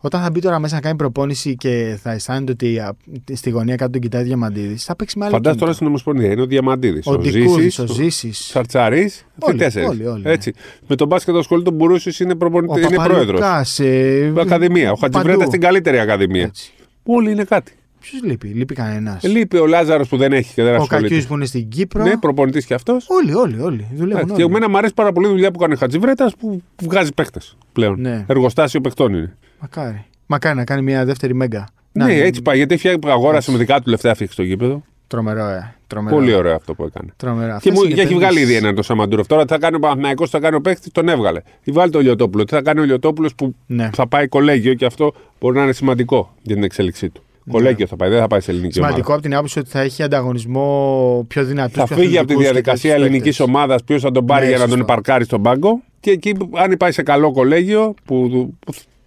Όταν 0.06 0.22
θα 0.22 0.30
μπει 0.30 0.40
τώρα 0.40 0.58
μέσα 0.58 0.74
να 0.74 0.80
κάνει 0.80 0.96
προπόνηση 0.96 1.56
και 1.56 1.98
θα 2.02 2.10
αισθάνεται 2.12 2.52
ότι 2.52 2.78
α, 2.78 2.96
στη 3.32 3.50
γωνία 3.50 3.76
κάτω 3.76 3.90
τον 3.90 4.00
κοιτάει 4.00 4.22
ο 4.22 4.24
Διαμαντίδης, 4.24 4.84
θα 4.84 4.96
παίξει 4.96 5.18
με 5.18 5.24
άλλη 5.24 5.34
Φαντάζομαι 5.34 5.60
τώρα 5.60 5.72
κίνητο. 5.72 5.74
στην 5.74 5.86
Ομοσπονδία 5.86 6.32
είναι 6.32 6.42
ο 6.42 6.46
Διαμαντίδης. 6.46 7.06
Ο 7.06 7.18
Ντικούδης, 7.18 7.78
ο 7.78 7.86
Ζήσης. 7.86 8.38
Σαρτσαρής. 8.38 9.26
Αυτοί 9.32 9.50
Όλοι, 9.50 9.58
τέσσερις. 9.58 9.88
όλοι, 9.88 10.06
όλοι, 10.06 10.22
ναι. 10.22 10.30
Έτσι. 10.30 10.52
Με 10.86 10.96
τον 10.96 11.06
μπάσκετ 11.06 11.34
ασχολείται 11.36 11.68
ο 11.68 11.72
Μπουρούσης 11.72 12.20
είναι, 12.20 12.32
Ο 12.32 12.36
προπονητή, 12.36 12.80
είναι 12.80 12.88
πρόεδρος. 12.88 13.40
Παπαλουκάς, 13.40 13.78
ε, 13.80 14.32
Ακαδημία. 14.38 14.92
Ο 14.92 14.96
Χατζιβρέτα 14.96 15.36
παντού. 15.38 15.48
στην 15.50 15.60
καλύτερη 15.60 15.98
ακαδημία. 15.98 16.42
Έτσι. 16.42 16.72
Όλοι 17.04 17.30
είναι 17.30 17.44
κάτι. 17.44 17.72
Ποιος 18.10 18.22
λείπει, 18.22 18.48
λείπει 18.48 18.74
κανένας; 18.74 19.24
Ε, 19.24 19.28
Λείπει 19.28 19.56
ο 19.56 19.66
Λάζαρος 19.66 20.08
που 20.08 20.16
δεν 20.16 20.32
έχει 20.32 20.54
και 20.54 20.62
δεν 20.62 20.72
Ο 20.72 20.76
ασχολείται. 20.82 21.08
Κακιού 21.08 21.26
που 21.28 21.34
είναι 21.34 21.44
στην 21.44 21.68
Κύπρο. 21.68 22.02
Ναι, 22.04 22.16
προπονητής 22.18 22.66
κι 22.66 22.74
αυτός. 22.74 23.06
Όλοι, 23.08 23.34
όλοι, 23.34 23.60
όλοι. 23.60 23.88
Δουλεύουν. 23.94 24.26
Και 24.26 24.32
όλοι. 24.32 24.42
εμένα 24.42 24.68
μου 24.68 24.76
αρέσει 24.78 24.94
πάρα 24.94 25.12
πολύ 25.12 25.26
η 25.26 25.30
δουλειά 25.30 25.50
που 25.50 25.58
κάνει 25.58 25.72
ο 25.72 25.76
Χατζιβρέτα 25.76 26.32
που 26.38 26.60
βγάζει 26.82 27.12
παίχτες 27.14 27.56
πλέον. 27.72 28.00
Ναι. 28.00 28.24
Εργοστάσιο 28.28 28.80
παιχτών 28.80 29.14
είναι. 29.14 29.36
Μακάρι. 29.60 30.04
Μακάρι 30.26 30.56
να 30.56 30.64
κάνει 30.64 30.82
μια 30.82 31.04
δεύτερη 31.04 31.34
μέγκα. 31.34 31.68
Να, 31.92 32.06
ναι, 32.06 32.14
έτσι 32.14 32.42
πάει. 32.42 32.56
Γιατί 32.56 32.76
φτιάχνει 32.76 33.00
αγόρασε 33.10 33.36
Έτσι. 33.36 33.50
με 33.50 33.58
δικά 33.58 33.80
του 33.80 33.90
λεφτά 33.90 34.10
έφτιαξε 34.10 34.36
το 34.36 34.42
γήπεδο. 34.42 34.82
Τρομερό, 35.06 35.44
ε. 35.48 35.74
Τρομερό. 35.86 36.16
Πολύ 36.16 36.34
ωραίο 36.34 36.54
αυτό 36.54 36.74
που 36.74 36.84
έκανε. 36.84 37.12
Τρομερό. 37.16 37.46
Και, 37.48 37.52
Αυτές 37.54 37.72
μου, 37.72 37.82
είναι 37.82 37.94
και 37.94 38.00
έχει 38.00 38.12
επενδύσεις. 38.12 38.34
βγάλει 38.34 38.40
ήδη 38.50 38.54
έναν 38.54 38.74
το 38.74 38.82
Σαμαντούροφ. 38.82 39.26
Τώρα 39.26 39.44
τι 39.44 39.52
θα 39.52 39.58
κάνει 39.58 39.76
ο 39.76 39.78
Παναθηναϊκός, 39.78 40.30
τι 40.30 40.36
θα 40.36 40.42
κάνει 40.42 40.56
ο 40.56 40.60
παίχτης, 40.60 40.92
τον 40.92 41.08
έβγαλε. 41.08 41.40
Τι 41.64 41.70
βάλει 41.72 41.90
το 41.90 42.00
Λιωτόπουλο. 42.00 42.44
Τι 42.44 42.54
θα 42.54 42.62
κάνει 42.62 42.80
ο 42.80 42.84
Λιωτόπουλος 42.84 43.34
που 43.34 43.54
Ναι. 43.66 43.90
θα 43.94 44.06
πάει 44.08 44.28
κολέγιο 44.28 44.74
και 44.74 44.84
αυτό 44.84 45.14
μπορεί 45.40 45.56
να 45.56 45.62
είναι 45.62 45.72
σημαντικό 45.72 46.34
για 46.42 46.54
την 46.54 46.64
εξέλιξή 46.64 47.08
του. 47.10 47.22
Κολέγιο 47.50 47.86
θα 47.86 47.96
πάει, 47.96 48.08
δεν 48.10 48.20
θα 48.20 48.26
πάει 48.26 48.40
σε 48.40 48.50
ελληνική 48.50 48.78
Ναι. 48.80 48.84
Σημαντικό 48.86 49.00
ομάδα. 49.06 49.14
από 49.14 49.22
την 49.22 49.34
άποψη 49.34 49.58
ότι 49.58 49.68
θα 49.70 49.80
έχει 49.80 50.02
ανταγωνισμό 50.02 51.24
πιο 51.28 51.44
δυνατούς. 51.44 51.74
Θα 51.84 51.86
φύγει 51.86 52.18
από 52.18 52.26
τη 52.26 52.36
διαδικασία 52.36 52.94
ελληνικής 52.94 53.40
ομάδας, 53.40 53.84
ποιος 53.84 54.02
θα 54.02 54.10
τον 54.10 54.26
πάρει 54.26 54.42
Ναι, 54.44 54.48
για 54.50 54.58
να 54.58 54.64
τον 54.68 54.76
σωστό. 54.78 54.92
υπαρκάρει 54.92 55.24
στον 55.24 55.42
πάγκο. 55.42 55.82
Και 56.00 56.10
εκεί, 56.10 56.32
που- 56.32 56.50
αν 56.54 56.74
πάει 56.78 56.92
σε 56.92 57.02
καλό 57.02 57.32
κολέγιο, 57.32 57.94
που, 58.04 58.28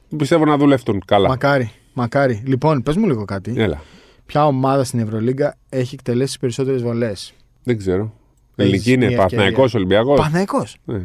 που 0.10 0.16
πιστεύω 0.18 0.46
να 0.46 0.58
δουλευτούν 0.58 1.02
καλά. 1.06 1.28
Μακάρι. 1.28 1.72
Μακάρι. 1.94 2.44
Λοιπόν, 2.46 2.84
πες 2.84 2.96
μου 2.96 3.06
λίγο 3.08 3.26
κάτι. 3.26 3.54
Έλα. 3.58 3.82
Ποια 4.26 4.46
ομάδα 4.46 4.84
στην 4.84 5.00
Ευρωλίγκα 5.00 5.56
έχει 5.70 5.94
εκτελέσει 5.94 6.26
τις 6.28 6.38
περισσότερες 6.38 6.82
βολές; 6.82 7.34
Δεν 7.64 7.78
ξέρω. 7.78 8.14
Έχεις 8.56 8.72
Ελληνική 8.72 8.92
είναι, 8.92 9.06
μια 9.08 9.18
Παναθηναϊκός, 9.18 9.66
ευκαιρία. 9.66 9.78
Ολυμπιακός. 10.00 10.18
Παναθυναϊκό. 10.18 10.64
Ναι. 10.86 11.00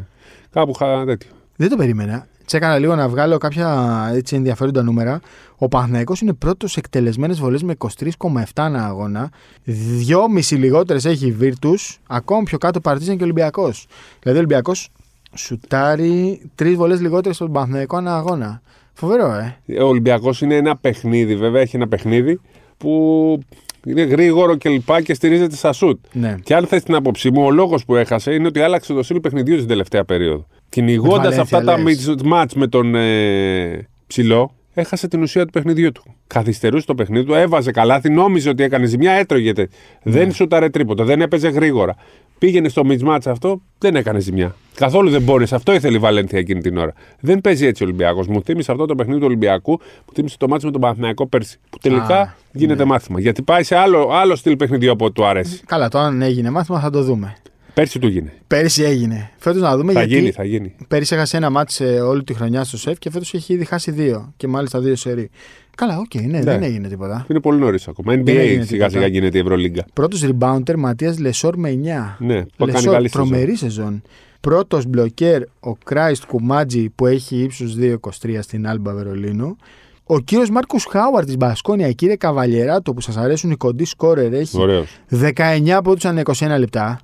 Κάπου 0.51 0.73
χα... 0.73 1.05
τέτοιο. 1.05 1.29
Δεν 1.55 1.69
το 1.69 1.75
περίμενα. 1.75 2.27
Τσέκανα 2.53 2.77
λίγο 2.77 2.95
να 2.95 3.09
βγάλω 3.09 3.37
κάποια 3.37 4.09
έτσι 4.13 4.35
ενδιαφέροντα 4.35 4.83
νούμερα. 4.83 5.19
Ο 5.57 5.67
Παναθηναϊκός 5.67 6.21
είναι 6.21 6.33
πρώτος 6.33 6.71
σε 6.71 6.79
εκτελεσμένες 6.79 7.39
βολές 7.39 7.63
με 7.63 7.75
23,7 7.77 8.43
ανά 8.55 8.85
αγώνα. 8.85 9.31
Δυόμιση 9.63 10.55
λιγότερες 10.55 11.05
έχει 11.05 11.27
η 11.27 11.31
Βίρτου. 11.31 11.73
Ακόμη 12.07 12.43
πιο 12.43 12.57
κάτω 12.57 12.79
Παρτίζαν 12.79 13.17
και 13.17 13.23
Ολυμπιακός. 13.23 13.87
Δηλαδή 14.19 14.39
ο 14.39 14.41
Ολυμπιακός 14.41 14.89
Σουτάρει 15.35 16.41
τρεις 16.55 16.75
βολές 16.75 17.01
λιγότερες 17.01 17.35
στον 17.35 17.51
Παναθηναϊκό 17.51 17.97
ένα 17.97 18.15
αγώνα. 18.15 18.61
Φοβερό, 18.93 19.33
ε. 19.33 19.81
Ο 19.81 19.87
Ολυμπιακός 19.87 20.41
είναι 20.41 20.55
ένα 20.55 20.77
παιχνίδι, 20.77 21.35
βέβαια 21.35 21.61
έχει 21.61 21.75
ένα 21.75 21.87
παιχνίδι 21.87 22.39
που 22.77 23.39
είναι 23.85 24.03
γρήγορο 24.03 24.55
και 24.55 24.69
λοιπά 24.69 25.01
και 25.01 25.13
στηρίζεται 25.13 25.55
στα 25.55 25.73
σουτ. 25.73 25.99
Ναι. 26.11 26.35
Και 26.43 26.55
αν 26.55 26.67
θες 26.67 26.83
την 26.83 26.95
άποψή 26.95 27.31
μου, 27.31 27.45
ο 27.45 27.51
λόγος 27.51 27.85
που 27.85 27.95
έχασε 27.95 28.33
είναι 28.33 28.47
ότι 28.47 28.59
άλλαξε 28.59 28.93
το 28.93 29.03
στυλ 29.03 29.19
παιχνιδιού 29.19 29.57
την 29.57 29.67
τελευταία 29.67 30.05
περίοδο. 30.05 30.47
Κυνηγώντας 30.73 31.17
Βαλένθια, 31.17 31.41
αυτά 31.41 31.63
τα 31.63 31.77
λες. 31.77 32.15
μάτς 32.23 32.53
με 32.53 32.67
τον 32.67 32.95
ε, 32.95 33.87
ψηλό, 34.07 34.51
έχασε 34.73 35.07
την 35.07 35.21
ουσία 35.21 35.45
του 35.45 35.51
παιχνιδιού 35.51 35.91
του. 35.91 36.03
Καθυστερούσε 36.27 36.85
το 36.85 36.95
παιχνίδι 36.95 37.25
του, 37.25 37.33
έβαζε 37.33 37.71
καλάθι, 37.71 38.09
νόμιζε 38.09 38.49
ότι 38.49 38.63
έκανε 38.63 38.85
ζημιά, 38.85 39.11
έτρωγε. 39.11 39.51
Ναι. 39.55 39.65
Δεν 40.03 40.31
σούταρε 40.31 40.69
τρίποτα, 40.69 41.03
δεν 41.03 41.21
έπαιζε 41.21 41.49
γρήγορα. 41.49 41.95
Πήγαινε 42.37 42.69
στο 42.69 42.83
μάτς 43.03 43.27
αυτό, 43.27 43.61
δεν 43.77 43.95
έκανε 43.95 44.19
ζημιά. 44.19 44.55
Καθόλου 44.75 45.09
δεν 45.09 45.21
μπόρεσε. 45.21 45.55
Αυτό 45.55 45.73
ήθελε 45.73 45.95
η 45.95 45.99
Βαλένθια 45.99 46.39
εκείνη 46.39 46.61
την 46.61 46.77
ώρα. 46.77 46.93
Δεν 47.19 47.41
παίζει 47.41 47.65
έτσι 47.65 47.83
ο 47.83 47.85
Ολυμπιακός. 47.85 48.27
Μου 48.27 48.41
θύμισε 48.43 48.71
αυτό 48.71 48.85
το 48.85 48.95
παιχνίδι 48.95 49.19
του 49.19 49.25
Ολυμπιακού, 49.25 49.71
μου 49.71 50.13
θύμισε 50.13 50.37
το 50.37 50.47
μάτσο 50.47 50.65
με 50.65 50.71
τον 50.71 50.81
Παναθηναϊκό 50.81 51.27
πέρσι. 51.27 51.59
Που 51.69 51.77
τελικά 51.77 52.19
Α, 52.19 52.33
γίνεται 52.51 52.85
μάθημα. 52.85 53.19
Γιατί 53.19 53.41
πάει 53.41 53.63
σε 53.63 53.75
άλλο, 53.75 54.09
άλλο 54.11 54.35
στυλ 54.35 54.55
παιχνιδιού 54.55 54.91
από 54.91 55.05
ό,τι 55.05 55.13
του 55.13 55.25
αρέσει. 55.25 55.61
Καλά, 55.65 55.87
το 55.89 55.99
αν 55.99 56.21
έγινε 56.21 56.49
μάθημα 56.49 56.79
θα 56.79 56.89
το 56.89 57.03
δούμε. 57.03 57.35
Πέρσι 57.73 57.99
του 57.99 58.07
γίνει. 58.07 58.31
Πέρυσι 58.47 58.83
έγινε. 58.83 59.31
Φέτος 59.37 59.61
να 59.61 59.77
δούμε 59.77 59.93
Θα 59.93 59.99
γιατί. 60.03 60.15
γίνει, 60.15 60.31
θα 60.31 60.43
γίνει. 60.43 60.75
Πέρυσι 60.87 61.15
έχασε 61.15 61.37
ένα 61.37 61.49
μάτι 61.49 61.73
σε 61.73 61.83
όλη 61.83 62.23
τη 62.23 62.33
χρονιά 62.33 62.63
στο 62.63 62.77
σεφ 62.77 62.99
και 62.99 63.09
φέτος 63.11 63.33
έχει 63.33 63.53
ήδη 63.53 63.65
χάσει 63.65 63.91
δύο. 63.91 64.33
Και 64.37 64.47
μάλιστα 64.47 64.79
δύο 64.79 64.95
σερί. 64.95 65.29
Καλά, 65.77 65.97
οκ, 65.97 66.21
ναι, 66.21 66.41
δεν 66.41 66.63
έγινε 66.63 66.87
τίποτα. 66.87 67.25
Είναι 67.29 67.39
πολύ 67.39 67.59
νωρίς 67.59 67.87
ακόμα. 67.87 68.13
NBA 68.13 68.27
έγινε 68.27 68.49
σιγά 68.49 68.65
τίποτα. 68.65 68.89
σιγά 68.89 69.07
γίνεται 69.07 69.37
η 69.37 69.41
Ευρωλίγκα. 69.41 69.85
Πρώτος 69.93 70.23
rebounder 70.25 70.75
Ματίας 70.77 71.19
Λεσόρ 71.19 71.57
με 71.57 71.69
9. 71.69 72.15
Ναι, 72.19 72.41
που 72.41 72.49
κάνει 72.57 72.71
Λεσόρ, 72.71 72.93
καλή 72.93 73.09
σεζόν. 73.09 73.29
τρομερή 73.29 73.55
σεζόν. 73.55 74.01
Πρώτος 74.41 74.85
μπλοκέρ 74.85 75.41
ο 75.59 75.75
Κράιστ 75.85 76.25
Κουμάτζη 76.25 76.89
που 76.89 77.05
έχει 77.05 77.35
ύψος 77.35 77.65
2,23 77.79 78.41
στην 78.41 78.67
Άλμπα 78.67 78.93
Βερολίνου. 78.93 79.55
Ο 80.03 80.19
κύριος 80.19 80.49
Μάρκο 80.49 80.77
Χάουαρ 80.89 81.25
της 81.25 81.37
Μπασκόνια, 81.37 81.91
κύριε 81.91 82.15
Καβαλιεράτο 82.15 82.93
που 82.93 83.01
σας 83.01 83.17
αρέσουν 83.17 83.51
οι 83.51 83.55
κοντοί 83.55 83.85
σκόρερ, 83.85 84.33
έχει 84.33 84.59
Ωραίος. 84.61 84.87
19 85.09 85.81
πόντους 85.83 86.05
ανά 86.05 86.19
21 86.19 86.57
λεπτά. 86.59 86.99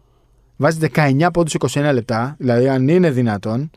Βάζει 0.61 0.79
19 0.95 1.27
πόντους 1.33 1.55
21 1.59 1.89
λεπτά, 1.93 2.35
δηλαδή 2.39 2.67
αν 2.69 2.87
είναι 2.87 3.11
δυνατόν. 3.11 3.69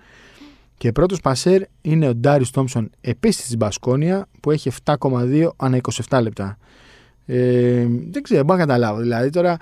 Και 0.78 0.92
πρώτος 0.92 1.20
πασέρ 1.20 1.62
είναι 1.80 2.08
ο 2.08 2.14
Ντάριο 2.14 2.46
Τόμψον, 2.52 2.90
επίσης 3.00 3.44
της 3.44 3.56
Μπασκόνια, 3.56 4.28
που 4.40 4.50
έχει 4.50 4.70
7,2 4.84 5.48
ανά 5.56 5.80
27 6.08 6.20
λεπτά. 6.22 6.58
Ε, 7.26 7.86
δεν 8.10 8.22
ξέρω, 8.22 8.38
δεν 8.38 8.44
μπορώ 8.44 8.58
να 8.58 8.64
καταλάβω. 8.64 9.00
Δηλαδή 9.00 9.30
τώρα 9.30 9.56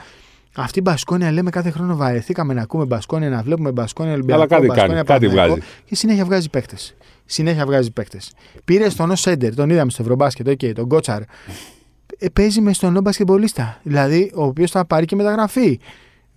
αυτή 0.56 0.78
η 0.78 0.82
Μπασκόνια 0.84 1.32
λέμε 1.32 1.50
κάθε 1.50 1.70
χρόνο 1.70 1.96
βαρεθήκαμε 1.96 2.54
να 2.54 2.62
ακούμε 2.62 2.84
Μπασκόνια, 2.84 3.28
να 3.28 3.42
βλέπουμε 3.42 3.72
Μπασκόνια 3.72 4.12
Ολυμπιακό. 4.12 4.40
Αλλά 4.40 4.48
κάτι 4.48 4.66
Μπασκόνια, 4.66 4.94
κάνει, 4.94 5.06
κάτι 5.06 5.26
Παναθηναϊκό, 5.26 5.54
βγάζει. 5.54 5.66
Και 5.84 5.94
συνέχεια 5.94 6.24
βγάζει 6.24 6.50
παίκτες. 6.50 6.94
Συνέχεια 7.24 7.66
βγάζει 7.66 7.90
παίκτες. 7.90 8.32
Πήρε 8.64 8.88
στον 8.88 9.10
Ω 9.10 9.16
Σέντερ, 9.16 9.54
τον 9.54 9.70
είδαμε 9.70 9.90
στο 9.90 10.02
Ευρωμπάσκετ, 10.02 10.48
okay, 10.48 10.72
τον 10.74 10.88
Κότσαρ. 10.88 11.22
Ε, 12.18 12.28
παίζει 12.32 12.60
μες 12.60 12.76
στον 12.76 13.00
μπασκετμπολίστα. 13.02 13.80
Δηλαδή, 13.82 14.32
ο 14.34 14.44
οποίος 14.44 14.70
θα 14.70 14.84
πάρει 14.84 15.04
και 15.04 15.16
μεταγραφή. 15.16 15.80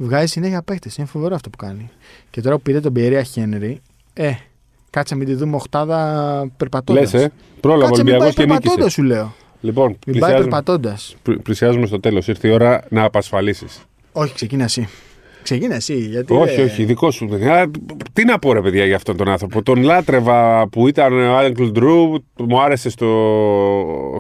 Βγάζει 0.04 0.26
συνέχεια 0.28 0.62
παίκτε. 0.63 0.89
Είναι 0.98 1.08
φοβερό 1.08 1.36
αυτό 1.36 1.50
που 1.50 1.58
κάνει. 1.58 1.89
Και 2.30 2.42
τώρα 2.42 2.56
που 2.56 2.62
πήρε 2.62 2.80
τον 2.80 2.94
Πιερία 2.94 3.24
Χένρι, 3.24 3.82
ε, 4.13 4.32
κάτσε 4.89 5.16
μην 5.16 5.28
τη 5.28 5.34
δούμε 5.34 5.56
οχτάδα 5.56 6.52
περπατώντας. 6.58 7.13
Λες, 7.13 7.24
ε, 7.24 7.32
πρόλαβε 7.60 7.84
ο 7.84 7.88
Κάτσε 7.88 8.04
μην 8.04 8.13
Ολυμπιακός 8.13 8.36
πάει 8.36 8.46
και 8.46 8.52
περπατώντας, 8.54 8.78
νίκησε. 8.98 9.02
σου 9.02 9.04
λέω. 9.04 9.34
Λοιπόν, 9.62 9.86
Μην 9.88 9.98
πάει 10.00 10.12
πλησιάζουμε, 10.13 10.39
περπατώντας. 10.50 11.16
πλη- 11.24 11.39
πλησιάζουμε 11.42 11.86
στο 11.86 12.00
τέλος. 12.00 12.28
Ήρθε 12.28 12.48
η 12.48 12.52
ώρα 12.52 12.84
να 12.89 13.04
απασφαλίσεις. 13.04 13.82
Όχι, 14.12 14.34
ξεκίνα 14.34 14.63
εσύ. 14.63 14.88
Ξεκίνα 15.44 15.76
εσύ. 15.76 15.96
Γιατί, 15.98 16.34
Όχι, 16.34 16.60
ε, 16.60 16.63
όχι, 16.63 16.84
δικό 16.84 17.12
σου. 17.12 17.26
Α, 17.36 17.70
τι 18.13 18.24
να 18.26 18.39
πω, 18.39 18.54
ρε 18.54 18.62
παιδιά, 18.62 18.86
για 18.86 18.96
αυτόν 18.96 19.18
τον 19.18 19.28
άνθρωπο. 19.30 19.63
Τον 19.63 19.84
λάτρευα 19.84 20.68
που 20.68 20.88
ήταν 20.88 21.13
ο 21.13 21.36
Άγκλ 21.38 21.66
Ντρού, 21.72 22.12
μου 22.39 22.62
άρεσε 22.62 22.89
στο, 22.89 23.08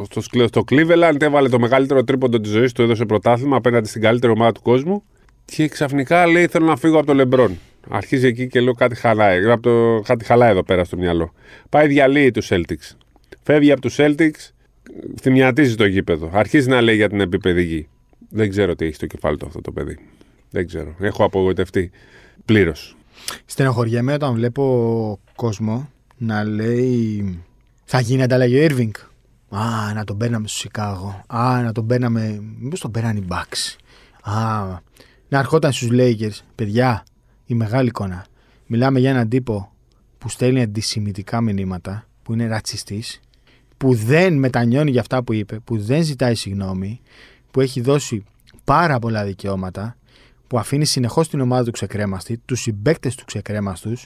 στο, 0.09 0.21
σκλε- 0.21 0.47
στο 0.47 0.63
Cleveland, 0.71 1.21
έβαλε 1.21 1.49
το 1.49 1.59
μεγαλύτερο 1.59 2.03
τρίποντο 2.03 2.39
της 2.39 2.51
ζωής 2.51 2.71
του, 2.71 2.81
έδωσε 2.81 3.05
πρωτάθλημα 3.05 3.55
απέναντι 3.55 3.87
στην 3.87 4.01
καλύτερη 4.01 4.31
ομάδα 4.33 4.51
του 4.51 4.61
κόσμου. 4.61 5.03
Και 5.45 5.67
ξαφνικά 5.67 6.27
λέει: 6.27 6.47
Θέλω 6.47 6.65
να 6.65 6.75
φύγω 6.75 6.97
από 6.97 7.05
το 7.05 7.13
Λεμπρόν. 7.13 7.59
Αρχίζει 7.89 8.27
εκεί 8.27 8.47
και 8.47 8.59
λέω 8.59 8.73
κάτι 8.73 8.95
χαλάει. 8.95 9.49
Από 9.49 9.61
το, 9.61 10.01
κάτι 10.05 10.25
χαλάει 10.25 10.49
εδώ 10.49 10.63
πέρα 10.63 10.83
στο 10.83 10.97
μυαλό. 10.97 11.33
Πάει 11.69 11.87
διαλύει 11.87 12.31
τους 12.31 12.47
Celtics. 12.51 12.95
Φεύγει 13.43 13.71
από 13.71 13.81
τους 13.81 13.95
Celtics, 13.97 14.51
θυμιατίζει 15.21 15.75
το 15.75 15.85
γήπεδο. 15.85 16.29
Αρχίζει 16.33 16.69
να 16.69 16.81
λέει 16.81 16.95
για 16.95 17.09
την 17.09 17.19
επίπεδη 17.19 17.63
γη. 17.63 17.87
Δεν 18.29 18.49
ξέρω 18.49 18.75
τι 18.75 18.85
έχει 18.85 18.95
στο 18.95 19.05
κεφάλι 19.05 19.37
του 19.37 19.45
αυτό 19.45 19.61
το 19.61 19.71
παιδί. 19.71 19.97
Δεν 20.49 20.67
ξέρω. 20.67 20.95
Έχω 20.99 21.23
απογοητευτεί 21.23 21.91
πλήρως. 22.45 22.95
Στενοχωριέμαι 23.45 24.13
όταν 24.13 24.33
βλέπω 24.33 25.19
κόσμο 25.35 25.89
να 26.17 26.43
λέει 26.43 27.39
θα 27.85 27.99
γίνει 27.99 28.23
ανταλλαγή 28.23 28.59
ο 28.59 28.67
Irving. 28.69 28.91
Α, 29.49 29.93
να 29.93 30.03
τον 30.03 30.17
παίρναμε 30.17 30.47
στο 30.47 30.57
Σικάγο. 30.57 31.23
Α, 31.27 31.61
να 31.61 31.71
τον 31.71 31.87
παίρναμε. 31.87 32.41
Μήπως 32.59 32.79
τον 32.79 32.91
παίρνανε 32.91 33.19
οι 33.19 33.27
Bucks. 33.29 33.75
Α, 34.31 34.63
να 35.33 35.39
ερχόταν 35.39 35.71
στους 35.71 35.89
Lakers. 35.91 36.39
Παιδιά, 36.55 37.03
η 37.45 37.53
μεγάλη 37.53 37.87
εικόνα. 37.87 38.25
Μιλάμε 38.65 38.99
για 38.99 39.09
έναν 39.09 39.29
τύπο 39.29 39.71
που 40.17 40.29
στέλνει 40.29 40.61
αντισημιτικά 40.61 41.41
μηνύματα, 41.41 42.07
που 42.23 42.33
είναι 42.33 42.47
ρατσιστής, 42.47 43.19
που 43.77 43.93
δεν 43.93 44.37
μετανιώνει 44.37 44.91
για 44.91 45.01
αυτά 45.01 45.23
που 45.23 45.33
είπε, 45.33 45.59
που 45.59 45.77
δεν 45.77 46.03
ζητάει 46.03 46.35
συγγνώμη, 46.35 47.01
που 47.51 47.61
έχει 47.61 47.81
δώσει 47.81 48.23
πάρα 48.63 48.99
πολλά 48.99 49.25
δικαιώματα, 49.25 49.97
που 50.47 50.59
αφήνει 50.59 50.85
συνεχώς 50.85 51.29
την 51.29 51.41
ομάδα 51.41 51.63
του 51.63 51.71
ξεκρέμαστη, 51.71 52.41
τους 52.45 52.61
συμπαίκτες 52.61 53.15
του 53.15 53.25
ξεκρέμαστους, 53.25 54.05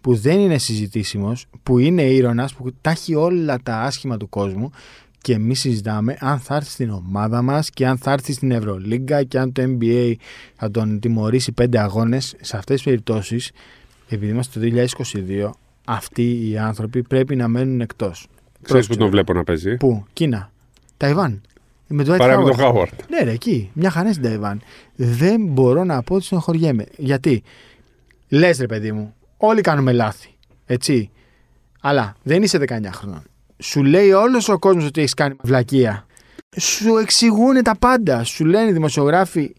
που 0.00 0.14
δεν 0.14 0.38
είναι 0.38 0.58
συζητήσιμος, 0.58 1.46
που 1.62 1.78
είναι 1.78 2.02
ήρωνας, 2.02 2.54
που 2.54 2.72
τα 2.80 2.90
έχει 2.90 3.14
όλα 3.14 3.58
τα 3.62 3.80
άσχημα 3.80 4.16
του 4.16 4.28
κόσμου 4.28 4.70
και 5.28 5.34
εμείς 5.34 5.60
συζητάμε 5.60 6.16
αν 6.20 6.38
θα 6.38 6.54
έρθει 6.54 6.70
στην 6.70 6.90
ομάδα 6.90 7.42
μας 7.42 7.70
και 7.70 7.86
αν 7.86 7.98
θα 7.98 8.12
έρθει 8.12 8.32
στην 8.32 8.50
Ευρωλίγκα 8.50 9.22
και 9.22 9.38
αν 9.38 9.52
το 9.52 9.62
NBA 9.66 10.14
θα 10.54 10.70
τον 10.70 11.00
τιμωρήσει 11.00 11.52
πέντε 11.52 11.78
αγώνες. 11.78 12.34
Σε 12.40 12.56
αυτές 12.56 12.76
τις 12.76 12.84
περιπτώσεις, 12.84 13.50
επειδή 14.08 14.32
είμαστε 14.32 14.60
το 14.60 14.66
2022, 14.66 15.50
αυτοί 15.84 16.48
οι 16.50 16.58
άνθρωποι 16.58 17.02
πρέπει 17.02 17.36
να 17.36 17.48
μένουν 17.48 17.80
εκτός. 17.80 18.26
Ξέρεις 18.62 18.86
που 18.86 18.96
τον 18.96 19.10
βλέπω 19.10 19.32
να 19.32 19.44
παίζει; 19.44 19.76
Πού, 19.76 20.04
Κίνα, 20.12 20.50
Ταϊβάν. 20.96 21.40
Με 21.86 22.04
το 22.04 22.16
Παρά 22.16 22.38
με 22.38 22.44
τον 22.44 22.52
Howard. 22.52 22.58
Χάουαρτ. 22.58 23.00
Ναι, 23.10 23.22
ρε, 23.22 23.30
εκεί. 23.30 23.70
Μια 23.72 23.90
χαρά 23.90 24.10
στην 24.10 24.24
Ταϊβάν. 24.24 24.60
Δεν 24.96 25.46
μπορώ 25.46 25.84
να 25.84 26.02
πω 26.02 26.14
ότι 26.14 26.24
στενοχωριέμαι. 26.24 26.84
Γιατί, 26.96 27.42
λες, 28.28 28.58
ρε 28.58 28.66
παιδί 28.66 28.92
μου, 28.92 29.14
όλοι 29.36 29.60
κάνουμε 29.60 29.92
λάθη. 29.92 30.34
Έτσι. 30.66 31.10
Αλλά 31.80 32.16
δεν 32.22 32.42
είσαι 32.42 32.58
19 32.58 32.92
χρονών. 32.92 33.22
Σου 33.62 33.82
λέει 33.84 34.10
όλος 34.12 34.48
ο 34.48 34.58
κόσμος 34.58 34.84
ότι 34.86 35.00
έχεις 35.00 35.14
κάνει 35.14 35.34
βλακεία. 35.42 36.06
Σου 36.56 36.96
εξηγούν 36.96 37.62
τα 37.62 37.76
πάντα. 37.78 38.24
Σου 38.24 38.44
λένε 38.44 38.68
οι 38.68 38.72
δημοσιογράφοι, 38.72 39.52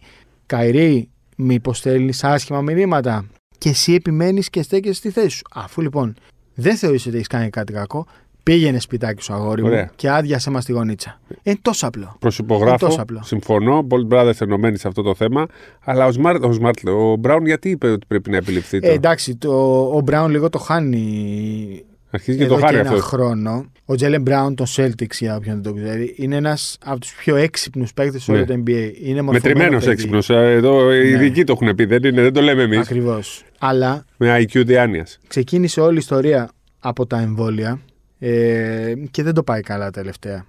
Καϊρή, 0.45 1.09
μήπως 1.38 1.77
στέλνεις 1.77 2.23
άσχημα 2.23 2.62
μηνύματα. 2.62 3.25
Και 3.57 3.69
εσύ 3.69 3.93
επιμένεις 3.93 4.49
και 4.49 4.62
στέκεσαι 4.62 4.93
στη 4.93 5.09
θέση 5.09 5.29
σου. 5.29 5.43
Αφού 5.53 5.81
λοιπόν 5.81 6.15
δεν 6.53 6.75
θεωρείς 6.75 7.05
ότι 7.05 7.15
έχεις 7.15 7.27
κάνει 7.27 7.49
κάτι 7.49 7.73
κακό, 7.73 8.05
πήγαινε 8.43 8.79
σπιτάκι 8.79 9.23
σου, 9.23 9.33
αγόρι 9.33 9.62
μου, 9.62 9.67
Ωραία. 9.67 9.91
και 9.95 10.09
άδειασε 10.09 10.49
μας 10.49 10.65
τη 10.65 10.71
γονίτσα. 10.71 11.19
Είναι 11.43 11.57
τόσο 11.62 11.88
απλό. 11.88 12.01
Είναι 12.01 12.12
Προσυπογράφω. 12.19 12.85
τόσο 12.88 13.01
απλό. 13.01 13.21
Συμφωνώ. 13.23 13.88
Bold 13.89 14.13
Brothers 14.15 14.41
ενωμένοι 14.41 14.77
σε 14.77 14.88
αυτό 14.88 15.01
το 15.01 15.15
θέμα. 15.15 15.45
Αλλά 15.83 16.05
ο 16.05 16.09
Smart, 16.21 16.39
ο, 16.43 16.49
Smart, 16.62 16.91
ο 16.91 17.19
Brown 17.23 17.41
γιατί 17.45 17.69
είπε 17.69 17.88
ότι 17.91 18.05
πρέπει 18.07 18.29
να 18.29 18.38
επιληφθεί 18.38 18.77
Ε, 18.77 18.79
τώρα. 18.79 18.93
εντάξει, 18.93 19.35
το, 19.35 19.81
ο 19.95 20.01
Μπράουν 20.01 20.31
λίγο 20.31 20.49
το 20.49 20.57
χάνει 20.59 21.83
Αρχίζει 22.11 22.37
και 22.37 22.43
εδώ 22.43 22.55
το 22.55 22.61
χάρη 22.61 22.73
και 22.75 22.79
ένα 22.81 22.89
αυτός. 22.89 23.03
χρόνο. 23.05 23.71
Ο 23.85 23.95
Τζέλεν 23.95 24.21
Μπράουν, 24.21 24.55
τον 24.55 24.65
Celtics, 24.75 25.11
για 25.19 25.35
όποιον 25.35 25.61
δεν 25.61 25.73
το 25.73 25.79
ξέρει, 25.81 26.13
είναι 26.17 26.35
ένας 26.35 26.77
από 26.85 26.99
τους 26.99 27.13
πιο 27.15 27.35
έξυπνους 27.35 27.93
παίκτες 27.93 28.23
σε 28.23 28.31
όλο 28.31 28.39
Ναι. 28.39 28.45
το 28.45 28.53
NBA. 28.65 28.91
Είναι 29.01 29.21
Μετρημένος 29.21 29.87
έξυπνος. 29.87 30.29
Εδώ 30.29 30.93
οι 30.93 30.99
Ναι. 30.99 31.07
ειδικοί 31.07 31.43
το 31.43 31.57
έχουν 31.61 31.75
πει. 31.75 31.85
Δεν, 31.85 32.03
είναι, 32.03 32.21
δεν 32.21 32.33
το 32.33 32.41
λέμε 32.41 32.61
εμείς. 32.63 32.77
Ακριβώς. 32.79 33.43
Αλλά 33.59 34.05
Με 34.17 34.37
IQ 34.39 34.63
διάνοια. 34.65 35.05
ξεκίνησε 35.27 35.81
όλη 35.81 35.95
η 35.95 35.97
ιστορία 35.97 36.49
από 36.79 37.05
τα 37.05 37.19
εμβόλια 37.19 37.79
ε, 38.19 38.93
και 39.11 39.23
δεν 39.23 39.33
το 39.33 39.43
πάει 39.43 39.61
καλά 39.61 39.91
τελευταία. 39.91 40.45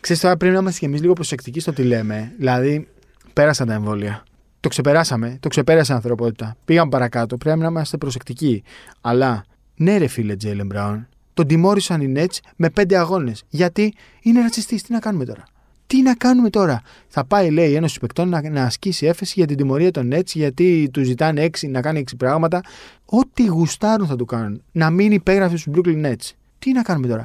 Ξέρεις 0.00 0.22
τώρα 0.22 0.36
πρέπει 0.36 0.54
να 0.54 0.60
είμαστε 0.60 0.78
κι 0.78 0.84
εμείς 0.84 1.00
λίγο 1.00 1.12
προσεκτικοί 1.12 1.60
στο 1.60 1.72
τι 1.72 1.82
λέμε. 1.82 2.32
Δηλαδή, 2.38 2.88
πέρασαν 3.32 3.66
τα 3.66 3.74
εμβόλια. 3.74 4.22
Το 4.60 4.68
ξεπεράσαμε, 4.68 5.36
το 5.40 5.48
ξεπέρασε 5.48 5.92
η 5.92 5.94
ανθρωπότητα. 5.94 6.56
Πήγαμε 6.64 6.90
παρακάτω, 6.90 7.36
πρέπει 7.36 7.58
να 7.58 7.66
είμαστε 7.66 7.96
προσεκτικοί. 7.96 8.62
Αλλά, 9.00 9.44
ναι 9.76 9.96
ρε 9.96 10.06
φίλε 10.06 10.36
Τζέιλεν 10.36 10.66
Μπράουν, 10.66 11.06
τον 11.34 11.46
τιμώρησαν 11.46 12.00
οι 12.00 12.12
Nets 12.16 12.38
με 12.56 12.70
πέντε 12.70 12.96
αγώνες. 12.96 13.44
Γιατί 13.48 13.94
είναι 14.22 14.40
ρατσιστής, 14.40 14.82
τι 14.82 14.92
να 14.92 14.98
κάνουμε 14.98 15.24
τώρα; 15.24 15.44
Τι 15.86 16.02
να 16.02 16.14
κάνουμε 16.14 16.50
τώρα; 16.50 16.82
Θα 17.08 17.24
πάει, 17.24 17.50
λέει, 17.50 17.70
η 17.70 17.74
Ένωση 17.74 18.00
Παικτών 18.00 18.28
να, 18.28 18.50
να 18.50 18.62
ασκήσει 18.62 19.06
έφεση 19.06 19.32
για 19.36 19.46
την 19.46 19.56
τιμωρία 19.56 19.90
των 19.90 20.10
Nets, 20.14 20.26
γιατί 20.32 20.88
του 20.92 21.02
ζητάνε 21.02 21.42
έξι, 21.42 21.66
να 21.66 21.80
κάνει 21.80 21.98
έξι 21.98 22.16
πράγματα. 22.16 22.60
Ό,τι 23.04 23.44
γουστάρουν 23.44 24.06
θα 24.06 24.16
του 24.16 24.24
κάνουν. 24.24 24.62
Να 24.72 24.90
μην 24.90 25.12
υπέγραφε 25.12 25.56
στους 25.56 25.74
Brooklyn 25.76 26.06
Nets. 26.06 26.30
Τι 26.58 26.72
να 26.72 26.82
κάνουμε 26.82 27.06
τώρα; 27.06 27.24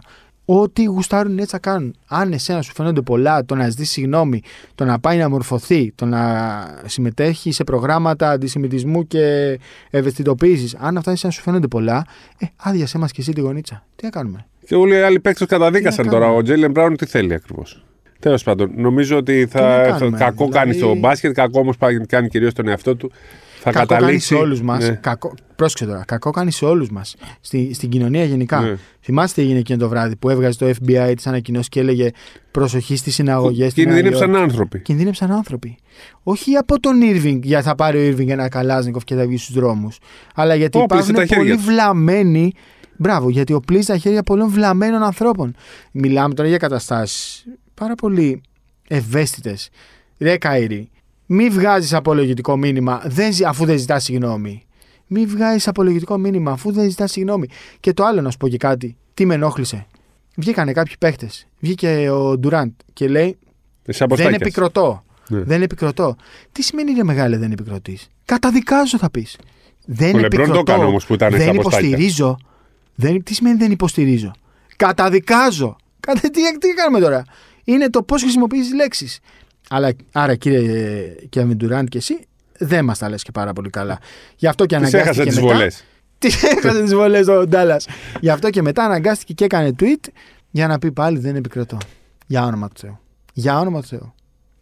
Ό,τι 0.51 0.83
γουστάρουν 0.83 1.37
έτσι 1.37 1.49
θα 1.49 1.59
κάνουν. 1.59 1.95
Αν 2.07 2.31
εσένα 2.31 2.61
σου 2.61 2.73
φαίνονται 2.73 3.01
πολλά, 3.01 3.45
το 3.45 3.55
να 3.55 3.69
ζητήσει 3.69 3.91
συγγνώμη, 3.91 4.41
το 4.75 4.85
να 4.85 4.99
πάει 4.99 5.17
να 5.17 5.29
μορφωθεί, 5.29 5.91
το 5.95 6.05
να 6.05 6.21
συμμετέχει 6.85 7.51
σε 7.51 7.63
προγράμματα 7.63 8.29
αντισημιτισμού 8.29 9.07
και 9.07 9.59
ευαισθητοποίησης, 9.89 10.75
αν 10.75 10.97
αυτά 10.97 11.11
εσένα 11.11 11.33
σου 11.33 11.41
φαίνονται 11.41 11.67
πολλά, 11.67 12.05
ε, 12.37 12.45
άδειασέ 12.55 12.97
μα 12.97 13.07
και 13.07 13.21
εσύ 13.21 13.33
τη 13.33 13.41
γονίτσα. 13.41 13.85
Τι 13.95 14.03
να 14.03 14.09
κάνουμε; 14.09 14.45
Και 14.65 14.75
όλοι 14.75 14.93
οι 14.93 15.01
άλλοι 15.01 15.19
παίκτες 15.19 15.47
καταδίκασαν 15.47 15.99
Τι 15.99 16.05
να 16.05 16.11
τώρα. 16.11 16.23
κάνουμε; 16.23 16.41
Ο 16.41 16.43
Τζέιλεν 16.43 16.71
Μπράουν 16.71 16.95
τι 16.95 17.05
θέλει 17.05 17.33
ακριβώς. 17.33 17.83
Τέλος 18.19 18.43
πάντων, 18.43 18.71
νομίζω 18.75 19.17
ότι 19.17 19.41
να 19.41 19.47
θα, 19.47 19.59
θα 19.59 19.97
κάνουμε, 19.97 20.17
κακό 20.17 20.33
δηλαδή- 20.35 20.51
κάνει 20.51 20.73
στο 20.73 20.95
μπάσκετ, 20.95 21.33
κακό 21.33 21.59
όμως 21.59 21.77
κάνει 22.07 22.27
κυρίως 22.29 22.53
τον 22.53 22.67
εαυτό 22.67 22.95
του. 22.95 23.11
Θα 23.61 23.71
κακό 23.71 23.85
κάνει 23.85 23.99
καταλήξει. 23.99 24.27
σε 24.27 24.35
όλους 24.35 24.61
μας. 24.61 24.87
Ναι. 24.87 24.95
Κακό... 24.95 25.33
Πρόσεξε 25.55 25.85
τώρα. 25.85 26.03
Κακό 26.07 26.31
κάνει 26.31 26.51
σε 26.51 26.65
όλους 26.65 26.89
μας. 26.89 27.15
Στη, 27.41 27.73
στην 27.73 27.89
κοινωνία 27.89 28.23
γενικά. 28.23 28.61
Ναι. 28.61 28.75
Θυμάστε 29.01 29.33
τι 29.41 29.41
έγινε 29.41 29.59
εκείνο 29.59 29.77
το 29.79 29.89
βράδυ 29.89 30.15
που 30.15 30.29
έβγαζε 30.29 30.57
το 30.57 30.69
FBI 30.69 31.13
τις 31.15 31.27
ανακοινώσεις 31.27 31.69
και 31.69 31.79
έλεγε 31.79 32.11
Προσοχή 32.51 32.95
στις 32.95 33.13
συναγωγές. 33.13 33.73
Κινδύνευσαν 33.73 34.35
άνθρωποι. 34.35 34.79
Κινδύνευσαν 34.79 35.31
άνθρωποι. 35.31 35.77
Όχι 36.23 36.55
από 36.55 36.79
τον 36.79 36.99
Irving, 37.03 37.39
για 37.43 37.61
θα 37.61 37.75
πάρει 37.75 37.97
ο 37.97 38.15
Irving 38.15 38.27
ένα 38.27 38.49
καλάζνικοφ 38.49 39.03
και 39.03 39.15
θα 39.15 39.27
βγει 39.27 39.37
στους 39.37 39.55
δρόμους. 39.55 39.97
Αλλά 40.35 40.55
γιατί 40.55 40.77
Όπλησε 40.77 41.11
υπάρχουν 41.11 41.27
τα 41.27 41.35
χέρια 41.35 41.43
πολύ 41.43 41.55
τους. 41.55 41.65
βλαμμένοι. 41.65 42.51
Μπράβο, 42.97 43.29
γιατί 43.29 43.53
οπλίζει 43.53 43.85
τα 43.85 43.97
χέρια 43.97 44.23
πολλών 44.23 44.49
βλαμμένων 44.49 45.03
ανθρώπων. 45.03 45.55
Μιλάμε 45.91 46.33
τώρα 46.33 46.49
για 46.49 46.57
καταστάσεις 46.57 47.45
πάρα 47.73 47.95
πολύ 47.95 48.41
ευαίσθητες. 48.87 49.69
Ρε 50.17 50.35
Καΐρη, 50.41 50.83
μη 51.31 51.49
βγάζεις 51.49 51.93
απολογητικό 51.93 52.57
μήνυμα 52.57 53.01
δεν, 53.05 53.33
ζη- 53.33 53.45
αφού 53.45 53.65
δεν 53.65 53.77
ζητάς 53.77 54.03
συγγνώμη. 54.03 54.63
Μη 55.07 55.25
βγάζεις 55.25 55.67
απολογητικό 55.67 56.17
μήνυμα 56.17 56.51
αφού 56.51 56.71
δεν 56.71 56.89
ζητάς 56.89 57.11
συγγνώμη. 57.11 57.47
Και 57.79 57.93
το 57.93 58.03
άλλο 58.03 58.21
να 58.21 58.31
σου 58.31 58.37
πω 58.37 58.47
και 58.47 58.57
κάτι. 58.57 58.97
Τι 59.13 59.25
με 59.25 59.33
ενόχλησε. 59.33 59.87
Βγήκανε 60.35 60.71
κάποιοι 60.71 60.93
παίχτες. 60.99 61.47
Βγήκε 61.59 62.09
ο 62.09 62.37
Ντουράντ 62.37 62.71
και 62.93 63.07
λέει 63.07 63.27
Σε 63.29 63.37
δεν 63.91 64.01
αποστάκια. 64.03 64.37
επικροτώ. 64.41 65.03
Ναι. 65.29 65.39
Δεν 65.43 65.61
επικροτώ. 65.61 66.15
Τι 66.51 66.63
σημαίνει 66.63 66.93
ρε 66.93 67.03
μεγάλε 67.03 67.37
δεν 67.37 67.51
επικροτείς; 67.51 68.07
Καταδικάζω 68.25 68.97
θα 68.97 69.09
πεις. 69.09 69.37
Δεν 69.85 70.15
Ο 70.15 70.19
Λεμπρόν 70.19 70.29
το 70.29 70.35
επικροτώ. 70.43 70.71
έκανε 70.71 70.83
όμως 70.83 71.05
που 71.05 71.13
ήταν 71.13 71.31
δεν 71.31 71.41
στα 71.41 71.51
αποστάκια. 71.51 71.87
υποστηρίζω. 71.87 72.37
Δεν, 72.95 73.23
τι 73.23 73.33
σημαίνει 73.33 73.57
δεν 73.57 73.71
υποστηρίζω; 73.71 74.31
Καταδικάζω. 74.75 75.75
Κατα, 75.99 76.19
τι, 76.19 76.57
τι 76.57 76.73
κάνουμε 76.75 76.99
τώρα; 76.99 77.23
Είναι 77.63 77.89
το 77.89 78.03
πώς 78.03 78.21
χρησιμοποιείς 78.21 78.73
λέξεις. 78.73 79.19
Αλλά 79.69 79.91
άρα 80.11 80.35
κύριε 80.35 81.15
Κέβιν 81.29 81.57
Ντουράντ 81.57 81.87
και 81.87 81.97
εσύ 81.97 82.19
δεν 82.57 82.85
μας 82.85 82.97
τα 82.97 83.09
λες 83.09 83.23
και 83.23 83.31
πάρα 83.31 83.53
πολύ 83.53 83.69
καλά. 83.69 83.99
Γι' 84.35 84.47
αυτό 84.47 84.65
και 84.65 84.77
Τις 84.77 84.93
αναγκάστηκε 84.93 85.21
έχασε 85.21 85.23
τις 85.23 85.41
μετά. 85.41 85.53
βολέ. 85.55 85.67
Τις 86.17 86.43
έχασε 86.43 86.81
τις 86.81 86.93
βολέ 86.93 87.31
ο 87.31 87.47
Ντάλλας. 87.47 87.87
Γι' 88.19 88.29
αυτό 88.29 88.49
και 88.49 88.61
μετά 88.61 88.83
αναγκάστηκε 88.83 89.33
και 89.33 89.43
έκανε 89.43 89.75
tweet 89.79 90.07
για 90.51 90.67
να 90.67 90.79
πει 90.79 90.91
πάλι 90.91 91.19
δεν 91.19 91.35
επικροτώ. 91.35 91.77
Για 92.25 92.45
όνομα 92.45 92.67
του 92.67 92.73
Θεού. 92.79 92.99
Για 93.33 93.59
όνομα 93.59 93.81
του 93.81 93.87
Θεού. 93.87 94.13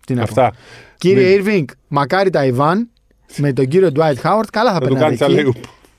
Τι 0.05 0.13
να 0.13 0.19
πω. 0.25 0.41
Αυτά. 0.41 0.53
Κύριε 0.97 1.41
Irving, 1.43 1.65
μακάρι 1.87 2.29
τα 2.29 2.45
Ιβάν 2.45 2.89
με 3.37 3.53
τον 3.53 3.67
κύριο 3.67 3.89
Dwight 3.95 4.15
Howard, 4.23 4.45
καλά 4.51 4.73
θα 4.73 4.79
Θα 5.17 5.27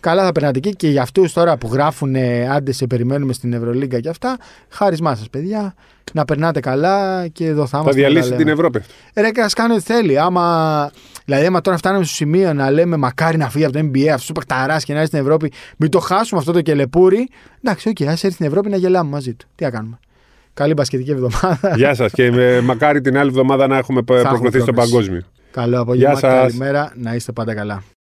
του 0.02 0.08
περνάτε 0.08 0.20
κάνει 0.20 0.22
εκεί. 0.22 0.22
τσαλέγου. 0.22 0.22
Καλά 0.22 0.24
θα 0.24 0.32
περνάτε 0.32 0.58
εκεί 0.58 0.76
και 0.76 0.88
για 0.88 1.02
αυτούς 1.02 1.32
τώρα 1.32 1.56
που 1.56 1.68
γράφουν 1.72 2.14
ε, 2.14 2.48
άντε 2.48 2.72
σε 2.72 2.86
περιμένουμε 2.86 3.32
στην 3.32 3.52
Ευρωλίγκα 3.52 4.00
και 4.00 4.08
αυτά. 4.08 4.36
Χάρισμά 4.68 5.14
σας, 5.14 5.28
παιδιά. 5.30 5.74
Να 6.12 6.24
περνάτε 6.24 6.60
καλά 6.60 7.26
και 7.28 7.46
εδώ 7.46 7.60
θα 7.62 7.68
Θα 7.68 7.78
είμαστε. 7.78 8.00
διαλύσει 8.00 8.30
να 8.30 8.36
την 8.36 8.46
λέμε. 8.46 8.52
Ευρώπη. 8.52 8.80
Ρε, 9.16 9.30
και 9.30 9.40
ας 9.40 9.52
κάνει 9.52 9.72
ό,τι 9.72 9.82
θέλει. 9.82 10.18
Άμα, 10.18 10.90
δηλαδή, 11.24 11.46
άμα 11.46 11.60
τώρα 11.60 11.76
φτάνουμε 11.76 12.04
στο 12.04 12.14
σημείο 12.14 12.52
να 12.52 12.70
λέμε 12.70 12.96
μακάρι 12.96 13.36
να 13.36 13.50
φύγει 13.50 13.64
από 13.64 13.72
το 13.72 13.78
NBA 13.78 14.06
αυτός 14.06 14.30
ο 14.30 14.32
παιχταρά 14.32 14.76
και 14.80 14.92
να 14.92 14.98
έρθει 14.98 15.10
στην 15.10 15.18
Ευρώπη, 15.24 15.52
μην 15.76 15.90
το 15.90 15.98
χάσουμε 15.98 16.40
αυτό 16.40 16.52
το 16.52 16.60
κελεπούρι. 16.62 17.28
Εντάξει, 17.62 17.88
οκ, 17.88 17.96
ας 18.02 18.08
έρθει 18.24 18.30
στην 18.30 18.46
Ευρώπη 18.46 18.68
να 18.70 18.76
γελάμε 18.76 19.10
μαζί 19.10 19.34
του. 19.34 19.46
Τι 19.54 19.64
να 19.64 19.70
κάνουμε. 19.70 19.98
Καλή 20.54 20.72
μπασκετική 20.72 21.10
εβδομάδα. 21.10 21.72
Γεια 21.76 21.94
σας 21.94 22.12
και 22.12 22.24
ε, 22.24 22.60
μακάρι 22.60 23.00
την 23.00 23.18
άλλη 23.18 23.28
εβδομάδα 23.28 23.66
να 23.66 23.76
έχουμε 23.76 23.98
έχουμε 24.06 24.22
προκριθεί 24.22 24.60
στο 24.60 24.72
πρόκριση. 24.72 24.90
παγκόσμιο. 24.92 25.22
Καλό 25.50 25.80
απόγευμα. 25.80 26.10
Γεια 26.10 26.18
σας. 26.20 26.40
Καλημέρα. 26.40 26.92
Να 26.96 27.14
είστε 27.14 27.32
πάντα 27.32 27.54
καλά. 27.54 27.82